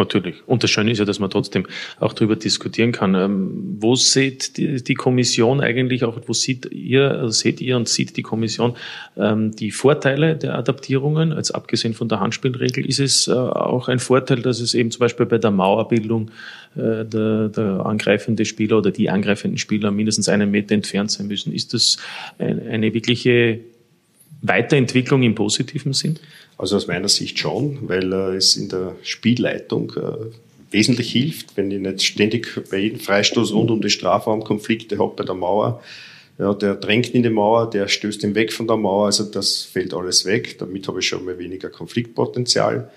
Natürlich. 0.00 0.36
Und 0.46 0.62
das 0.62 0.70
Schöne 0.70 0.92
ist 0.92 0.98
ja, 0.98 1.04
dass 1.04 1.18
man 1.18 1.28
trotzdem 1.28 1.66
auch 1.98 2.14
darüber 2.14 2.34
diskutieren 2.34 2.90
kann. 2.90 3.14
Ähm, 3.14 3.76
wo 3.80 3.96
sieht 3.96 4.56
die, 4.56 4.94
Kommission 4.94 5.60
eigentlich 5.60 6.04
auch, 6.04 6.18
wo 6.26 6.32
sieht 6.32 6.72
ihr, 6.72 7.10
also 7.10 7.28
seht 7.28 7.60
ihr 7.60 7.76
und 7.76 7.86
sieht 7.86 8.16
die 8.16 8.22
Kommission 8.22 8.76
ähm, 9.18 9.54
die 9.54 9.70
Vorteile 9.70 10.36
der 10.36 10.56
Adaptierungen, 10.56 11.34
als 11.34 11.50
abgesehen 11.50 11.92
von 11.92 12.08
der 12.08 12.18
Handspielregel? 12.18 12.86
Ist 12.86 12.98
es 12.98 13.28
äh, 13.28 13.32
auch 13.32 13.88
ein 13.88 13.98
Vorteil, 13.98 14.40
dass 14.40 14.60
es 14.60 14.72
eben 14.72 14.90
zum 14.90 15.00
Beispiel 15.00 15.26
bei 15.26 15.36
der 15.36 15.50
Mauerbildung 15.50 16.30
äh, 16.76 17.04
der, 17.04 17.50
der 17.50 17.84
angreifende 17.84 18.46
Spieler 18.46 18.78
oder 18.78 18.92
die 18.92 19.10
angreifenden 19.10 19.58
Spieler 19.58 19.90
mindestens 19.90 20.30
einen 20.30 20.50
Meter 20.50 20.74
entfernt 20.74 21.10
sein 21.10 21.26
müssen? 21.26 21.52
Ist 21.52 21.74
das 21.74 21.98
eine, 22.38 22.62
eine 22.70 22.94
wirkliche 22.94 23.60
Weiterentwicklung 24.42 25.22
im 25.22 25.34
positiven 25.34 25.92
Sinn? 25.92 26.18
Also 26.56 26.76
aus 26.76 26.86
meiner 26.86 27.08
Sicht 27.08 27.38
schon, 27.38 27.88
weil 27.88 28.12
äh, 28.12 28.36
es 28.36 28.56
in 28.56 28.68
der 28.68 28.96
Spielleitung 29.02 29.92
äh, 29.96 30.32
wesentlich 30.70 31.12
hilft, 31.12 31.56
wenn 31.56 31.70
ich 31.70 31.80
nicht 31.80 32.02
ständig 32.02 32.60
bei 32.70 32.78
jedem 32.78 33.00
Freistoß 33.00 33.52
rund 33.52 33.70
um 33.70 33.80
die 33.80 33.90
Strafraum 33.90 34.44
Konflikte 34.44 34.98
habe 34.98 35.14
bei 35.16 35.24
der 35.24 35.34
Mauer. 35.34 35.82
Ja, 36.38 36.54
der 36.54 36.74
drängt 36.74 37.10
in 37.10 37.22
die 37.22 37.30
Mauer, 37.30 37.68
der 37.68 37.88
stößt 37.88 38.22
ihn 38.22 38.34
weg 38.34 38.52
von 38.52 38.66
der 38.66 38.76
Mauer, 38.76 39.06
also 39.06 39.24
das 39.24 39.62
fällt 39.62 39.92
alles 39.92 40.24
weg. 40.24 40.58
Damit 40.58 40.88
habe 40.88 41.00
ich 41.00 41.08
schon 41.08 41.24
mal 41.24 41.38
weniger 41.38 41.68
Konfliktpotenzial. 41.68 42.90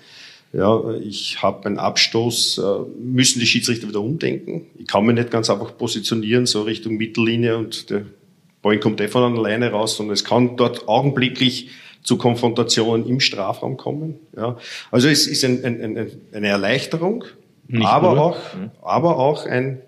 Ja, 0.54 0.94
ich 0.94 1.42
habe 1.42 1.66
einen 1.66 1.78
Abstoß, 1.78 2.58
äh, 2.58 2.62
müssen 3.02 3.40
die 3.40 3.46
Schiedsrichter 3.46 3.88
wieder 3.88 4.00
umdenken. 4.00 4.66
Ich 4.78 4.86
kann 4.86 5.04
mich 5.04 5.16
nicht 5.16 5.30
ganz 5.30 5.50
einfach 5.50 5.76
positionieren, 5.76 6.46
so 6.46 6.62
Richtung 6.62 6.96
Mittellinie 6.96 7.58
und 7.58 7.90
der 7.90 8.06
Ball 8.64 8.80
kommt 8.80 9.00
eh 9.00 9.08
von 9.08 9.36
alleine 9.38 9.70
raus, 9.70 9.96
sondern 9.96 10.14
es 10.14 10.24
kann 10.24 10.56
dort 10.56 10.88
augenblicklich 10.88 11.70
zu 12.02 12.16
Konfrontationen 12.18 13.06
im 13.06 13.20
Strafraum 13.20 13.76
kommen. 13.76 14.18
Ja. 14.36 14.56
Also 14.90 15.08
es 15.08 15.26
ist 15.26 15.44
ein, 15.44 15.64
ein, 15.64 15.80
ein, 15.80 16.10
eine 16.32 16.48
Erleichterung, 16.48 17.24
Nicht 17.68 17.86
aber 17.86 18.18
auch, 18.18 18.36
mhm. 18.54 18.70
aber 18.82 19.18
auch 19.18 19.46
ein, 19.46 19.80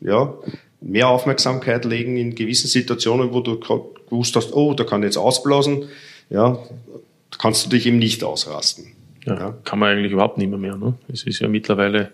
ja, 0.00 0.34
mehr 0.80 1.08
Aufmerksamkeit 1.08 1.84
legen 1.84 2.16
in 2.16 2.34
gewissen 2.34 2.68
Situationen, 2.68 3.32
wo 3.32 3.40
du 3.40 3.58
gewusst 3.58 4.36
hast, 4.36 4.54
oh, 4.54 4.72
da 4.74 4.84
kann 4.84 5.02
jetzt 5.02 5.16
ausblasen, 5.16 5.88
ja, 6.30 6.58
kannst 7.38 7.66
du 7.66 7.70
dich 7.70 7.86
eben 7.86 7.98
nicht 7.98 8.24
ausrasten. 8.24 8.92
Ja, 9.26 9.34
ja. 9.36 9.54
Kann 9.64 9.78
man 9.78 9.90
eigentlich 9.90 10.12
überhaupt 10.12 10.38
nicht 10.38 10.48
mehr, 10.48 10.58
mehr 10.58 10.76
ne? 10.76 10.94
Es 11.12 11.24
ist 11.24 11.40
ja 11.40 11.48
mittlerweile 11.48 12.10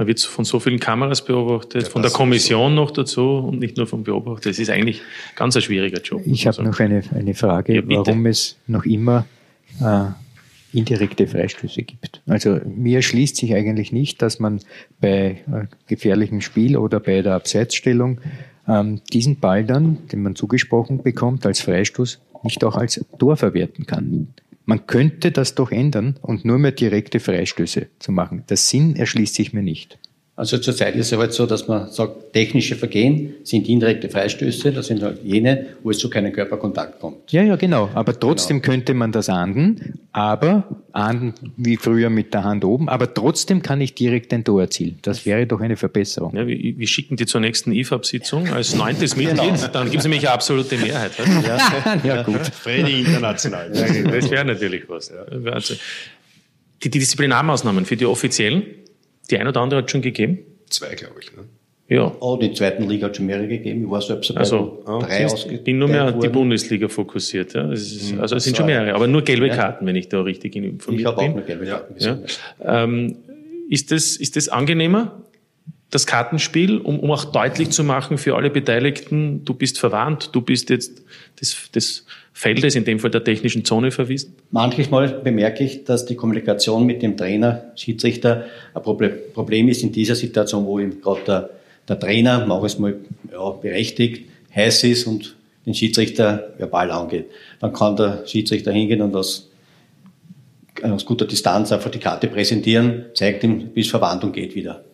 man 0.00 0.06
wird 0.06 0.18
von 0.18 0.46
so 0.46 0.58
vielen 0.60 0.80
Kameras 0.80 1.22
beobachtet, 1.22 1.82
ja, 1.82 1.88
von 1.90 2.00
der 2.00 2.10
Kommission 2.10 2.74
noch 2.74 2.90
dazu 2.90 3.36
und 3.36 3.58
nicht 3.58 3.76
nur 3.76 3.86
vom 3.86 4.02
Beobachter. 4.02 4.48
Es 4.48 4.58
ist 4.58 4.70
eigentlich 4.70 5.02
ganz 5.36 5.56
ein 5.56 5.60
schwieriger 5.60 6.00
Job. 6.00 6.22
Ich 6.24 6.46
habe 6.46 6.62
noch 6.62 6.80
eine, 6.80 7.02
eine 7.14 7.34
Frage, 7.34 7.74
ja, 7.74 7.82
warum 7.84 8.24
es 8.24 8.56
noch 8.66 8.86
immer 8.86 9.26
äh, 9.78 10.06
indirekte 10.72 11.26
Freistöße 11.26 11.82
gibt. 11.82 12.22
Also 12.26 12.60
mir 12.64 12.96
erschließt 12.96 13.36
sich 13.36 13.54
eigentlich 13.54 13.92
nicht, 13.92 14.22
dass 14.22 14.40
man 14.40 14.60
bei 15.02 15.42
äh, 15.52 15.66
gefährlichem 15.86 16.40
Spiel 16.40 16.78
oder 16.78 16.98
bei 16.98 17.20
der 17.20 17.34
Abseitsstellung 17.34 18.22
ähm, 18.66 19.02
diesen 19.12 19.38
Ball 19.38 19.66
dann, 19.66 19.98
den 20.08 20.22
man 20.22 20.34
zugesprochen 20.34 21.02
bekommt, 21.02 21.44
als 21.44 21.60
Freistoß 21.60 22.22
nicht 22.42 22.64
auch 22.64 22.76
als 22.76 23.04
Tor 23.18 23.36
verwerten 23.36 23.84
kann. 23.84 24.28
Man 24.70 24.86
könnte 24.86 25.32
das 25.32 25.56
doch 25.56 25.72
ändern 25.72 26.14
und 26.22 26.44
nur 26.44 26.56
mehr 26.60 26.70
direkte 26.70 27.18
Freistöße 27.18 27.88
zu 27.98 28.12
machen. 28.12 28.44
Der 28.48 28.56
Sinn 28.56 28.94
erschließt 28.94 29.34
sich 29.34 29.52
mir 29.52 29.64
nicht. 29.64 29.98
Also 30.36 30.56
zurzeit 30.56 30.96
ist 30.96 31.12
es 31.12 31.18
halt 31.18 31.34
so, 31.34 31.44
dass 31.44 31.68
man 31.68 31.90
sagt, 31.90 32.32
technische 32.32 32.74
Vergehen 32.74 33.34
sind 33.44 33.68
indirekte 33.68 34.08
Freistöße, 34.08 34.72
das 34.72 34.86
sind 34.86 35.02
halt 35.02 35.22
jene, 35.22 35.66
wo 35.82 35.90
es 35.90 35.98
zu 35.98 36.08
keinem 36.08 36.32
Körperkontakt 36.32 36.98
kommt. 36.98 37.30
Ja, 37.30 37.42
ja, 37.42 37.56
genau. 37.56 37.90
Aber 37.92 38.18
trotzdem 38.18 38.62
genau. 38.62 38.72
könnte 38.72 38.94
man 38.94 39.12
das 39.12 39.28
ahnden, 39.28 39.98
aber 40.12 40.64
ahnden 40.92 41.34
wie 41.58 41.76
früher 41.76 42.08
mit 42.08 42.32
der 42.32 42.44
Hand 42.44 42.64
oben, 42.64 42.88
aber 42.88 43.12
trotzdem 43.12 43.60
kann 43.60 43.82
ich 43.82 43.94
direkt 43.94 44.32
ein 44.32 44.42
Tor 44.42 44.62
erzielen. 44.62 44.98
Das 45.02 45.26
wäre 45.26 45.46
doch 45.46 45.60
eine 45.60 45.76
Verbesserung. 45.76 46.34
Ja, 46.34 46.46
wir, 46.46 46.56
wir 46.56 46.86
schicken 46.86 47.16
die 47.16 47.26
zur 47.26 47.42
nächsten 47.42 47.72
IFAB-Sitzung 47.72 48.48
als 48.48 48.74
neuntes 48.74 49.16
Mitglied, 49.16 49.56
genau. 49.56 49.68
dann 49.68 49.90
gibt 49.90 49.98
es 49.98 50.04
nämlich 50.04 50.26
eine 50.26 50.32
absolute 50.32 50.78
Mehrheit. 50.78 51.12
Ja, 51.46 52.00
ja 52.04 52.22
gut. 52.22 52.46
Freddy 52.46 53.00
international. 53.00 53.70
das 53.70 54.30
wäre 54.30 54.46
natürlich 54.46 54.88
was. 54.88 55.12
Also, 55.12 55.74
die, 56.82 56.88
die 56.88 56.98
Disziplinarmaßnahmen 56.98 57.84
für 57.84 57.96
die 57.96 58.06
Offiziellen, 58.06 58.62
die 59.30 59.38
ein 59.38 59.46
oder 59.48 59.60
andere 59.60 59.82
hat 59.82 59.90
schon 59.90 60.02
gegeben? 60.02 60.38
Zwei, 60.68 60.94
glaube 60.94 61.20
ich. 61.20 61.34
Ne? 61.36 61.44
Ja. 61.90 62.14
Oh, 62.20 62.38
die 62.40 62.52
zweiten 62.52 62.88
Liga 62.88 63.08
hat 63.08 63.16
schon 63.16 63.26
mehrere 63.26 63.48
gegeben. 63.48 63.82
Ich 63.82 63.90
war 63.90 64.00
selbst. 64.00 64.36
Also, 64.36 64.84
drei 64.84 65.26
ich 65.26 65.64
bin 65.64 65.80
nur 65.80 65.88
mehr 65.88 66.12
die 66.12 66.28
Bundesliga 66.28 66.86
fokussiert. 66.86 67.54
Ja. 67.54 67.72
Es 67.72 67.90
ist, 67.90 68.14
mhm. 68.14 68.20
also 68.20 68.36
es 68.36 68.44
sind 68.44 68.56
schon 68.56 68.66
mehrere, 68.66 68.94
aber 68.94 69.08
nur 69.08 69.22
gelbe 69.22 69.48
Karten, 69.48 69.86
wenn 69.86 69.96
ich 69.96 70.08
da 70.08 70.20
richtig 70.22 70.54
informiert 70.54 70.86
bin. 70.86 70.98
Ich 71.00 71.04
habe 71.04 71.18
auch 71.18 71.34
nur 71.34 71.42
gelbe 71.42 71.66
Karten 71.66 71.94
gesehen. 71.94 72.24
Ja. 72.62 72.84
Ähm, 72.84 73.16
ist, 73.68 73.90
das, 73.90 74.16
ist 74.16 74.36
das 74.36 74.48
angenehmer, 74.48 75.24
das 75.90 76.06
Kartenspiel, 76.06 76.78
um, 76.78 77.00
um 77.00 77.10
auch 77.10 77.24
deutlich 77.24 77.70
zu 77.70 77.82
machen 77.82 78.16
für 78.16 78.36
alle 78.36 78.50
Beteiligten, 78.50 79.44
du 79.44 79.54
bist 79.54 79.78
verwandt, 79.78 80.30
du 80.32 80.40
bist 80.40 80.70
jetzt 80.70 81.02
des, 81.40 81.70
des 81.72 82.06
Feldes, 82.32 82.76
in 82.76 82.84
dem 82.84 83.00
Fall 83.00 83.10
der 83.10 83.24
technischen 83.24 83.64
Zone 83.64 83.90
verwiesen? 83.90 84.34
Manchmal 84.50 85.08
bemerke 85.08 85.64
ich, 85.64 85.84
dass 85.84 86.06
die 86.06 86.14
Kommunikation 86.14 86.86
mit 86.86 87.02
dem 87.02 87.16
Trainer, 87.16 87.72
Schiedsrichter 87.74 88.46
ein 88.72 88.82
Problem 89.34 89.68
ist 89.68 89.82
in 89.82 89.92
dieser 89.92 90.14
Situation, 90.14 90.64
wo 90.64 90.78
ihm 90.78 91.00
gerade 91.00 91.20
der, 91.26 91.50
der 91.88 91.98
Trainer, 91.98 92.46
mach 92.46 92.62
es 92.62 92.78
mal 92.78 92.96
ja, 93.30 93.50
berechtigt, 93.50 94.28
heiß 94.54 94.84
ist 94.84 95.06
und 95.06 95.34
den 95.66 95.74
Schiedsrichter 95.74 96.54
verbal 96.56 96.90
angeht. 96.90 97.26
Dann 97.60 97.72
kann 97.72 97.96
der 97.96 98.26
Schiedsrichter 98.26 98.72
hingehen 98.72 99.02
und 99.02 99.14
aus, 99.14 99.50
aus 100.82 101.04
guter 101.04 101.26
Distanz 101.26 101.72
einfach 101.72 101.90
die 101.90 101.98
Karte 101.98 102.28
präsentieren, 102.28 103.06
zeigt 103.14 103.42
ihm, 103.44 103.68
bis 103.68 103.88
Verwandlung 103.88 104.32
geht 104.32 104.54
wieder. 104.54 104.84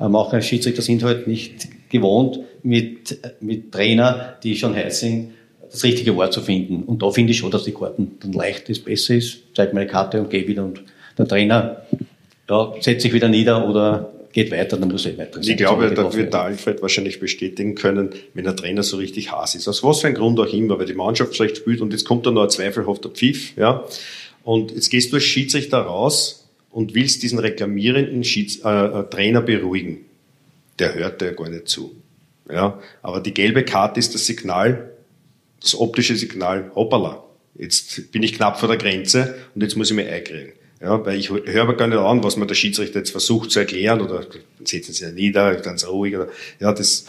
Ähm, 0.00 0.16
auch 0.16 0.40
Schiedsrichter 0.40 0.82
sind 0.82 1.02
halt 1.02 1.26
nicht 1.26 1.68
gewohnt, 1.90 2.40
mit, 2.62 3.18
mit 3.40 3.72
Trainer, 3.72 4.36
die 4.42 4.56
schon 4.56 4.74
heiß 4.74 5.00
sind, 5.00 5.32
das 5.70 5.84
richtige 5.84 6.14
Wort 6.16 6.32
zu 6.32 6.40
finden. 6.40 6.84
Und 6.84 7.02
da 7.02 7.10
finde 7.10 7.32
ich 7.32 7.38
schon, 7.38 7.50
dass 7.50 7.64
die 7.64 7.72
Karten 7.72 8.12
dann 8.20 8.32
leicht 8.32 8.68
ist, 8.68 8.84
besser 8.84 9.14
ist. 9.14 9.38
Zeig 9.54 9.74
meine 9.74 9.86
Karte 9.86 10.20
und 10.20 10.30
gehe 10.30 10.46
wieder. 10.46 10.64
Und 10.64 10.82
der 11.18 11.26
Trainer 11.26 11.82
ja, 12.48 12.72
setzt 12.80 13.02
sich 13.02 13.12
wieder 13.12 13.28
nieder 13.28 13.68
oder 13.68 14.12
geht 14.32 14.50
weiter, 14.50 14.76
dann 14.76 14.88
muss 14.88 15.06
er 15.06 15.16
weiter. 15.16 15.40
Ich 15.40 15.56
glaube, 15.56 15.92
da 15.92 16.12
wird 16.12 16.34
der 16.34 16.42
Alfred 16.42 16.82
wahrscheinlich 16.82 17.20
bestätigen 17.20 17.76
können, 17.76 18.10
wenn 18.34 18.44
der 18.44 18.56
Trainer 18.56 18.82
so 18.82 18.96
richtig 18.96 19.30
Hass 19.30 19.54
ist. 19.54 19.68
Aus 19.68 19.82
was 19.84 20.00
für 20.00 20.08
ein 20.08 20.14
Grund 20.14 20.38
auch 20.40 20.52
immer, 20.52 20.78
weil 20.78 20.86
die 20.86 20.94
Mannschaft 20.94 21.36
schlecht 21.36 21.58
spielt 21.58 21.80
und 21.80 21.92
jetzt 21.92 22.04
kommt 22.04 22.26
da 22.26 22.32
noch 22.32 22.42
ein 22.42 22.50
zweifelhafter 22.50 23.08
Pfiff, 23.08 23.56
ja. 23.56 23.84
Und 24.42 24.72
jetzt 24.72 24.90
gehst 24.90 25.12
du 25.12 25.16
als 25.16 25.24
Schiedsrichter 25.24 25.78
raus 25.78 26.43
und 26.74 26.92
willst 26.96 27.22
diesen 27.22 27.38
reklamierenden 27.38 28.24
Schieds 28.24 28.56
äh, 28.64 28.68
äh, 28.68 29.04
Trainer 29.08 29.40
beruhigen. 29.42 30.06
Der 30.80 30.92
hört 30.94 31.20
dir 31.20 31.32
gar 31.32 31.48
nicht 31.48 31.68
zu. 31.68 31.94
Ja. 32.50 32.80
Aber 33.00 33.20
die 33.20 33.32
gelbe 33.32 33.64
Karte 33.64 34.00
ist 34.00 34.12
das 34.12 34.26
Signal, 34.26 34.90
das 35.60 35.78
optische 35.78 36.16
Signal, 36.16 36.72
hoppala, 36.74 37.22
jetzt 37.54 38.10
bin 38.10 38.24
ich 38.24 38.34
knapp 38.34 38.58
vor 38.58 38.68
der 38.68 38.76
Grenze 38.76 39.36
und 39.54 39.62
jetzt 39.62 39.76
muss 39.76 39.90
ich 39.90 39.96
mich 39.96 40.08
einkriegen. 40.08 40.52
Ja, 40.80 41.06
weil 41.06 41.16
ich 41.16 41.30
höre 41.30 41.62
aber 41.62 41.76
gar 41.76 41.86
nicht 41.86 41.96
an, 41.96 42.24
was 42.24 42.36
mir 42.36 42.46
der 42.46 42.56
Schiedsrichter 42.56 42.98
jetzt 42.98 43.12
versucht 43.12 43.52
zu 43.52 43.60
erklären 43.60 44.00
oder 44.00 44.26
setzen 44.64 44.92
Sie 44.92 45.04
ja 45.04 45.12
nieder, 45.12 45.54
ganz 45.54 45.86
ruhig 45.86 46.16
oder, 46.16 46.28
ja, 46.58 46.72
das, 46.72 47.06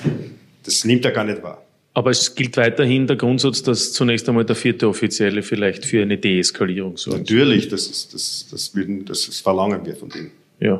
das 0.63 0.85
nimmt 0.85 1.03
er 1.05 1.11
gar 1.11 1.23
nicht 1.23 1.41
wahr. 1.41 1.65
Aber 1.95 2.11
es 2.11 2.35
gilt 2.35 2.57
weiterhin 2.57 3.07
der 3.07 3.15
Grundsatz, 3.15 3.63
dass 3.63 3.93
zunächst 3.93 4.27
einmal 4.27 4.43
der 4.43 4.57
vierte 4.57 4.89
Offizielle 4.89 5.41
vielleicht 5.41 5.85
für 5.85 6.01
eine 6.01 6.17
Deeskalierung 6.17 6.97
sorgt. 6.97 7.21
Natürlich, 7.21 7.69
das, 7.69 7.87
ist, 7.87 8.13
das, 8.13 8.47
das, 8.51 8.75
würden, 8.75 9.05
das, 9.05 9.25
das 9.25 9.39
verlangen 9.39 9.85
wir 9.85 9.95
von 9.95 10.09
denen. 10.09 10.31
Ja. 10.59 10.73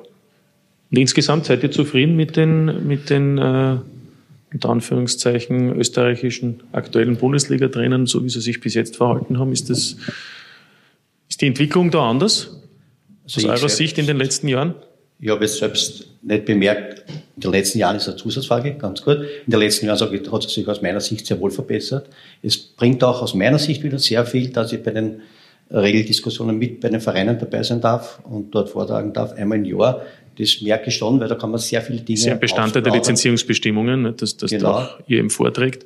Und 0.92 0.98
insgesamt 0.98 1.46
seid 1.46 1.64
ihr 1.64 1.72
zufrieden 1.72 2.18
mit 2.18 2.36
den, 2.36 2.86
mit 2.86 3.10
den 3.10 3.38
äh, 3.38 3.78
unter 4.52 4.70
Anführungszeichen 4.70 5.80
österreichischen 5.80 6.64
aktuellen 6.74 7.16
Bundesliga-Trainern, 7.16 8.08
so 8.08 8.22
wie 8.26 8.30
sie 8.30 8.42
sich 8.42 8.60
bis 8.60 8.74
jetzt 8.74 8.98
verhalten 8.98 9.40
haben? 9.40 9.54
Ist, 9.54 9.70
das, 9.70 9.96
ist 11.30 11.42
die 11.42 11.48
Entwicklung 11.48 11.92
da 11.92 12.10
anders? 12.10 12.62
Also 13.24 13.50
aus 13.50 13.62
eurer 13.62 13.70
Sicht 13.70 13.98
in 13.98 14.06
den 14.06 14.18
letzten 14.18 14.50
Jahren? 14.50 14.76
Ich 15.20 15.30
habe 15.30 15.46
es 15.46 15.58
selbst 15.58 16.08
nicht 16.22 16.46
bemerkt. 16.46 17.04
In 17.36 17.42
den 17.42 17.52
letzten 17.52 17.80
Jahren 17.80 17.96
ist 17.96 18.08
eine 18.08 18.18
Zusatzfrage, 18.18 18.74
ganz 18.76 19.02
gut. 19.02 19.20
In 19.46 19.52
den 19.52 19.60
letzten 19.60 19.86
Jahren 19.86 19.98
sage 19.98 20.18
ich, 20.18 20.32
hat 20.32 20.46
es 20.46 20.54
sich 20.54 20.68
aus 20.68 20.82
meiner 20.82 21.00
Sicht 21.00 21.26
sehr 21.26 21.40
wohl 21.40 21.52
verbessert. 21.52 22.10
Es 22.42 22.58
bringt 22.58 23.04
auch 23.04 23.22
aus 23.22 23.34
meiner 23.34 23.60
Sicht 23.60 23.84
wieder 23.84 24.00
sehr 24.00 24.26
viel, 24.26 24.50
dass 24.50 24.74
ich 24.74 24.84
bei 24.84 24.92
den 24.92 25.22
Regeldiskussionen 25.72 26.58
mit 26.58 26.80
bei 26.82 26.90
den 26.90 27.02
Vereinen 27.02 27.40
dabei 27.40 27.64
sein 27.64 27.82
darf 27.82 28.20
und 28.24 28.54
dort 28.54 28.70
vortragen 28.70 29.14
darf, 29.14 29.34
einmal 29.34 29.58
im 29.58 29.66
Jahr. 29.66 30.02
Das 30.38 30.62
merke 30.62 30.90
ich 30.90 30.96
schon, 30.96 31.20
weil 31.20 31.28
da 31.28 31.36
kann 31.36 31.50
man 31.50 31.60
sehr 31.60 31.82
viele 31.82 32.02
Dinge. 32.02 32.20
Sehr 32.20 32.36
Bestandteil 32.36 32.82
der 32.82 32.94
Lizenzierungsbestimmungen, 32.94 34.02
ne, 34.02 34.14
dass 34.14 34.36
das 34.38 34.52
genau. 34.52 34.72
auch 34.72 35.00
ihr 35.08 35.20
eben 35.20 35.30
vorträgt. 35.30 35.86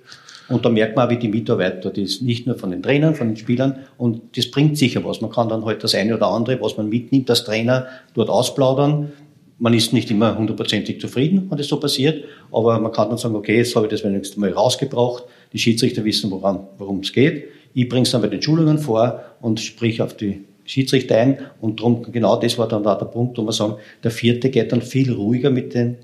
Und 0.49 0.65
da 0.65 0.69
merkt 0.69 0.95
man 0.95 1.07
auch, 1.07 1.12
wie 1.12 1.17
die 1.17 1.27
Mitarbeit 1.27 1.85
dort 1.85 1.97
ist. 1.97 2.21
Nicht 2.21 2.47
nur 2.47 2.57
von 2.57 2.71
den 2.71 2.81
Trainern, 2.81 3.15
von 3.15 3.27
den 3.27 3.38
Spielern. 3.38 3.79
Und 3.97 4.35
das 4.35 4.49
bringt 4.49 4.77
sicher 4.77 5.03
was. 5.05 5.21
Man 5.21 5.31
kann 5.31 5.49
dann 5.49 5.63
halt 5.65 5.83
das 5.83 5.93
eine 5.93 6.15
oder 6.15 6.27
andere, 6.27 6.59
was 6.62 6.77
man 6.77 6.89
mitnimmt 6.89 7.29
als 7.29 7.43
Trainer, 7.43 7.88
dort 8.15 8.29
ausplaudern. 8.29 9.12
Man 9.59 9.73
ist 9.73 9.93
nicht 9.93 10.09
immer 10.09 10.38
hundertprozentig 10.38 10.99
zufrieden, 11.01 11.47
wenn 11.49 11.57
das 11.57 11.67
so 11.67 11.79
passiert. 11.79 12.23
Aber 12.51 12.79
man 12.79 12.91
kann 12.91 13.09
dann 13.09 13.17
sagen, 13.17 13.35
okay, 13.35 13.57
jetzt 13.57 13.75
habe 13.75 13.85
ich 13.85 13.91
das 13.91 14.03
wenigstens 14.03 14.38
mal 14.38 14.51
rausgebracht. 14.51 15.25
Die 15.53 15.59
Schiedsrichter 15.59 16.03
wissen, 16.03 16.31
worum 16.31 16.99
es 17.01 17.13
geht. 17.13 17.45
Ich 17.73 17.88
bringe 17.88 18.03
es 18.03 18.12
dann 18.12 18.21
bei 18.21 18.27
den 18.27 18.41
Schulungen 18.41 18.79
vor 18.79 19.21
und 19.41 19.59
sprich 19.59 20.01
auf 20.01 20.15
die 20.15 20.45
Schiedsrichter 20.65 21.17
ein. 21.17 21.38
Und 21.62 21.79
darum, 21.79 22.12
genau 22.12 22.38
das 22.38 22.57
war 22.57 22.67
dann 22.67 22.83
da 22.83 22.95
der 22.95 23.05
Punkt, 23.05 23.38
wo 23.38 23.43
wir 23.43 23.51
sagen, 23.51 23.75
der 24.03 24.12
vierte 24.12 24.49
geht 24.49 24.71
dann 24.71 24.81
viel 24.81 25.12
ruhiger 25.12 25.51
mit 25.51 25.73
den, 25.73 25.97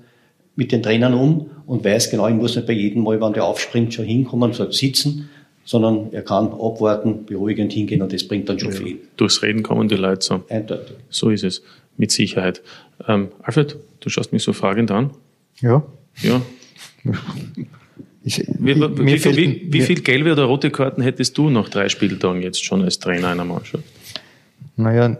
mit 0.56 0.72
den 0.72 0.82
Trainern 0.82 1.14
um 1.14 1.50
und 1.66 1.84
weiß 1.84 2.10
genau, 2.10 2.26
ich 2.28 2.34
muss 2.34 2.56
nicht 2.56 2.66
bei 2.66 2.72
jedem 2.72 3.02
Mal, 3.02 3.20
wenn 3.20 3.32
der 3.32 3.44
aufspringt, 3.44 3.94
schon 3.94 4.06
hinkommen 4.06 4.50
und 4.50 4.56
sagt 4.56 4.74
sitzen, 4.74 5.28
sondern 5.64 6.12
er 6.12 6.22
kann 6.22 6.52
abwarten, 6.52 7.26
beruhigend 7.26 7.72
hingehen 7.72 8.02
und 8.02 8.12
das 8.12 8.26
bringt 8.26 8.48
dann 8.48 8.58
schon 8.58 8.72
ja. 8.72 8.78
viel. 8.78 8.98
Durchs 9.16 9.42
Reden 9.42 9.62
kommen 9.62 9.88
die 9.88 9.96
Leute 9.96 10.24
so. 10.24 10.44
Eindeutig. 10.48 10.96
So 11.10 11.30
ist 11.30 11.44
es, 11.44 11.62
mit 11.96 12.10
Sicherheit. 12.10 12.62
Ähm, 13.06 13.28
Alfred, 13.42 13.76
du 14.00 14.08
schaust 14.08 14.32
mich 14.32 14.42
so 14.42 14.52
fragend 14.52 14.90
an. 14.90 15.10
Ja. 15.60 15.84
Ja. 16.22 16.42
Ich, 18.28 18.44
wie, 18.58 18.74
wie, 18.74 19.18
viel, 19.20 19.36
wie, 19.36 19.72
wie 19.72 19.82
viel 19.82 20.00
gelbe 20.00 20.32
oder 20.32 20.46
rote 20.46 20.72
Karten 20.72 21.00
hättest 21.00 21.38
du 21.38 21.48
nach 21.48 21.68
drei 21.68 21.88
Spieltagen 21.88 22.42
jetzt 22.42 22.64
schon 22.64 22.82
als 22.82 22.98
Trainer 22.98 23.28
einer 23.28 23.44
Mannschaft? 23.44 23.84
Naja, 24.74 25.16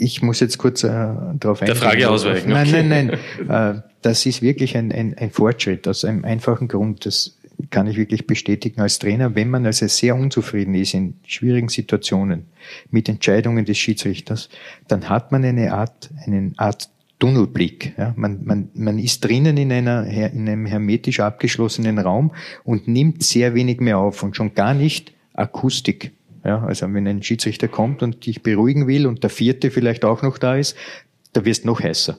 ich 0.00 0.22
muss 0.22 0.40
jetzt 0.40 0.58
kurz 0.58 0.82
äh, 0.82 0.88
darauf 0.88 1.60
eingehen. 1.60 1.66
Der 1.66 1.76
Frage 1.76 2.10
ausweichen. 2.10 2.50
Nein, 2.50 2.70
nein, 2.70 3.18
nein. 3.48 3.76
äh, 3.76 3.82
das 4.02 4.24
ist 4.24 4.40
wirklich 4.40 4.76
ein, 4.76 4.90
ein, 4.92 5.14
ein 5.16 5.30
Fortschritt 5.30 5.86
aus 5.86 6.04
einem 6.04 6.24
einfachen 6.24 6.68
Grund. 6.68 7.04
Das 7.04 7.38
kann 7.68 7.86
ich 7.86 7.98
wirklich 7.98 8.26
bestätigen 8.26 8.80
als 8.80 8.98
Trainer. 8.98 9.34
Wenn 9.34 9.50
man 9.50 9.66
also 9.66 9.86
sehr 9.86 10.16
unzufrieden 10.16 10.74
ist 10.74 10.94
in 10.94 11.20
schwierigen 11.26 11.68
Situationen 11.68 12.46
mit 12.90 13.10
Entscheidungen 13.10 13.66
des 13.66 13.76
Schiedsrichters, 13.76 14.48
dann 14.88 15.10
hat 15.10 15.32
man 15.32 15.44
eine 15.44 15.74
Art, 15.74 16.10
eine 16.24 16.52
Art 16.56 16.88
Tunnelblick. 17.18 17.92
Ja, 17.98 18.14
man, 18.16 18.40
man, 18.44 18.70
man 18.72 18.98
ist 18.98 19.22
drinnen 19.22 19.58
in, 19.58 19.70
einer, 19.70 20.06
in 20.06 20.48
einem 20.48 20.64
hermetisch 20.64 21.20
abgeschlossenen 21.20 21.98
Raum 21.98 22.32
und 22.64 22.88
nimmt 22.88 23.22
sehr 23.22 23.54
wenig 23.54 23.80
mehr 23.80 23.98
auf 23.98 24.22
und 24.22 24.34
schon 24.34 24.54
gar 24.54 24.72
nicht 24.72 25.12
Akustik. 25.34 26.12
Ja, 26.44 26.62
also 26.62 26.92
wenn 26.92 27.06
ein 27.06 27.22
Schiedsrichter 27.22 27.68
kommt 27.68 28.02
und 28.02 28.24
dich 28.26 28.42
beruhigen 28.42 28.86
will 28.86 29.06
und 29.06 29.22
der 29.22 29.30
vierte 29.30 29.70
vielleicht 29.70 30.04
auch 30.04 30.22
noch 30.22 30.38
da 30.38 30.56
ist, 30.56 30.76
da 31.32 31.44
wirst 31.44 31.64
noch 31.64 31.80
heißer. 31.80 32.18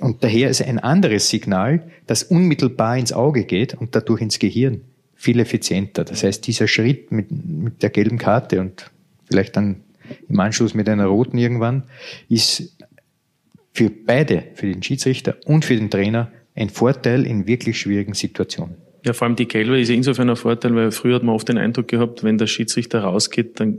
Und 0.00 0.24
daher 0.24 0.48
ist 0.48 0.62
ein 0.62 0.78
anderes 0.78 1.28
Signal, 1.28 1.90
das 2.06 2.22
unmittelbar 2.22 2.96
ins 2.96 3.12
Auge 3.12 3.44
geht 3.44 3.74
und 3.74 3.94
dadurch 3.94 4.22
ins 4.22 4.38
Gehirn 4.38 4.82
viel 5.14 5.40
effizienter. 5.40 6.04
Das 6.04 6.22
heißt, 6.22 6.46
dieser 6.46 6.68
Schritt 6.68 7.12
mit, 7.12 7.30
mit 7.30 7.82
der 7.82 7.90
gelben 7.90 8.18
Karte 8.18 8.60
und 8.60 8.90
vielleicht 9.26 9.56
dann 9.56 9.82
im 10.28 10.40
Anschluss 10.40 10.74
mit 10.74 10.88
einer 10.88 11.06
roten 11.06 11.36
irgendwann, 11.38 11.82
ist 12.28 12.76
für 13.72 13.90
beide, 13.90 14.44
für 14.54 14.66
den 14.66 14.82
Schiedsrichter 14.82 15.36
und 15.44 15.64
für 15.64 15.76
den 15.76 15.90
Trainer, 15.90 16.32
ein 16.54 16.70
Vorteil 16.70 17.26
in 17.26 17.46
wirklich 17.46 17.78
schwierigen 17.78 18.14
Situationen. 18.14 18.76
Ja, 19.04 19.12
vor 19.12 19.26
allem 19.26 19.36
die 19.36 19.46
Gelbe 19.46 19.80
ist 19.80 19.90
insofern 19.90 20.28
ein 20.30 20.36
Vorteil, 20.36 20.74
weil 20.74 20.90
früher 20.90 21.16
hat 21.16 21.22
man 21.22 21.34
oft 21.34 21.48
den 21.48 21.58
Eindruck 21.58 21.88
gehabt, 21.88 22.24
wenn 22.24 22.38
der 22.38 22.46
Schiedsrichter 22.46 23.00
rausgeht, 23.00 23.60
dann 23.60 23.78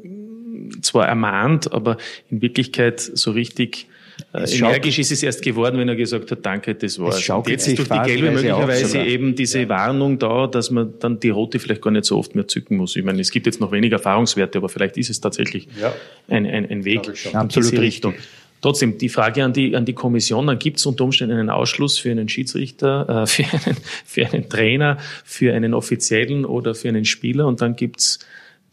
zwar 0.81 1.07
ermahnt, 1.07 1.71
aber 1.71 1.97
in 2.29 2.41
Wirklichkeit 2.41 2.99
so 2.99 3.31
richtig 3.31 3.87
äh, 4.33 4.43
energisch 4.53 4.99
ist 4.99 5.11
es 5.11 5.23
erst 5.23 5.41
geworden, 5.41 5.77
wenn 5.77 5.87
er 5.87 5.95
gesagt 5.95 6.29
hat, 6.31 6.45
danke, 6.45 6.75
das 6.75 6.99
war's. 6.99 7.29
Und 7.29 7.47
jetzt 7.49 7.67
durch 7.67 7.87
die 7.87 7.99
Gelbe 8.05 8.31
möglicherweise 8.31 9.01
eben 9.01 9.35
diese 9.35 9.61
ja. 9.61 9.69
Warnung 9.69 10.19
da, 10.19 10.47
dass 10.47 10.71
man 10.71 10.93
dann 10.99 11.19
die 11.19 11.29
Rote 11.29 11.59
vielleicht 11.59 11.81
gar 11.81 11.91
nicht 11.91 12.05
so 12.05 12.17
oft 12.17 12.35
mehr 12.35 12.47
zücken 12.47 12.77
muss. 12.77 12.95
Ich 12.95 13.03
meine, 13.03 13.21
es 13.21 13.31
gibt 13.31 13.45
jetzt 13.45 13.59
noch 13.59 13.71
weniger 13.71 13.97
Erfahrungswerte, 13.97 14.57
aber 14.57 14.69
vielleicht 14.69 14.97
ist 14.97 15.09
es 15.09 15.21
tatsächlich 15.21 15.67
ja. 15.79 15.93
ein, 16.27 16.45
ein, 16.45 16.69
ein 16.69 16.85
Weg 16.85 17.07
in 17.07 17.47
diese 17.49 17.81
Richtung. 17.81 18.13
Trotzdem, 18.61 18.97
die 18.97 19.09
Frage 19.09 19.43
an 19.43 19.53
die, 19.53 19.75
an 19.75 19.85
die 19.85 19.93
Kommission, 19.93 20.47
dann 20.47 20.59
gibt 20.59 20.77
es 20.77 20.85
unter 20.85 21.05
Umständen 21.05 21.37
einen 21.37 21.49
Ausschluss 21.49 21.97
für 21.97 22.11
einen 22.11 22.27
Schiedsrichter, 22.27 23.23
äh, 23.23 23.27
für, 23.27 23.43
einen, 23.43 23.77
für 24.05 24.27
einen 24.27 24.49
Trainer, 24.49 24.97
für 25.23 25.53
einen 25.53 25.73
Offiziellen 25.73 26.45
oder 26.45 26.75
für 26.75 26.89
einen 26.89 27.05
Spieler 27.05 27.47
und 27.47 27.61
dann 27.61 27.75
gibt 27.75 27.99
es 27.99 28.19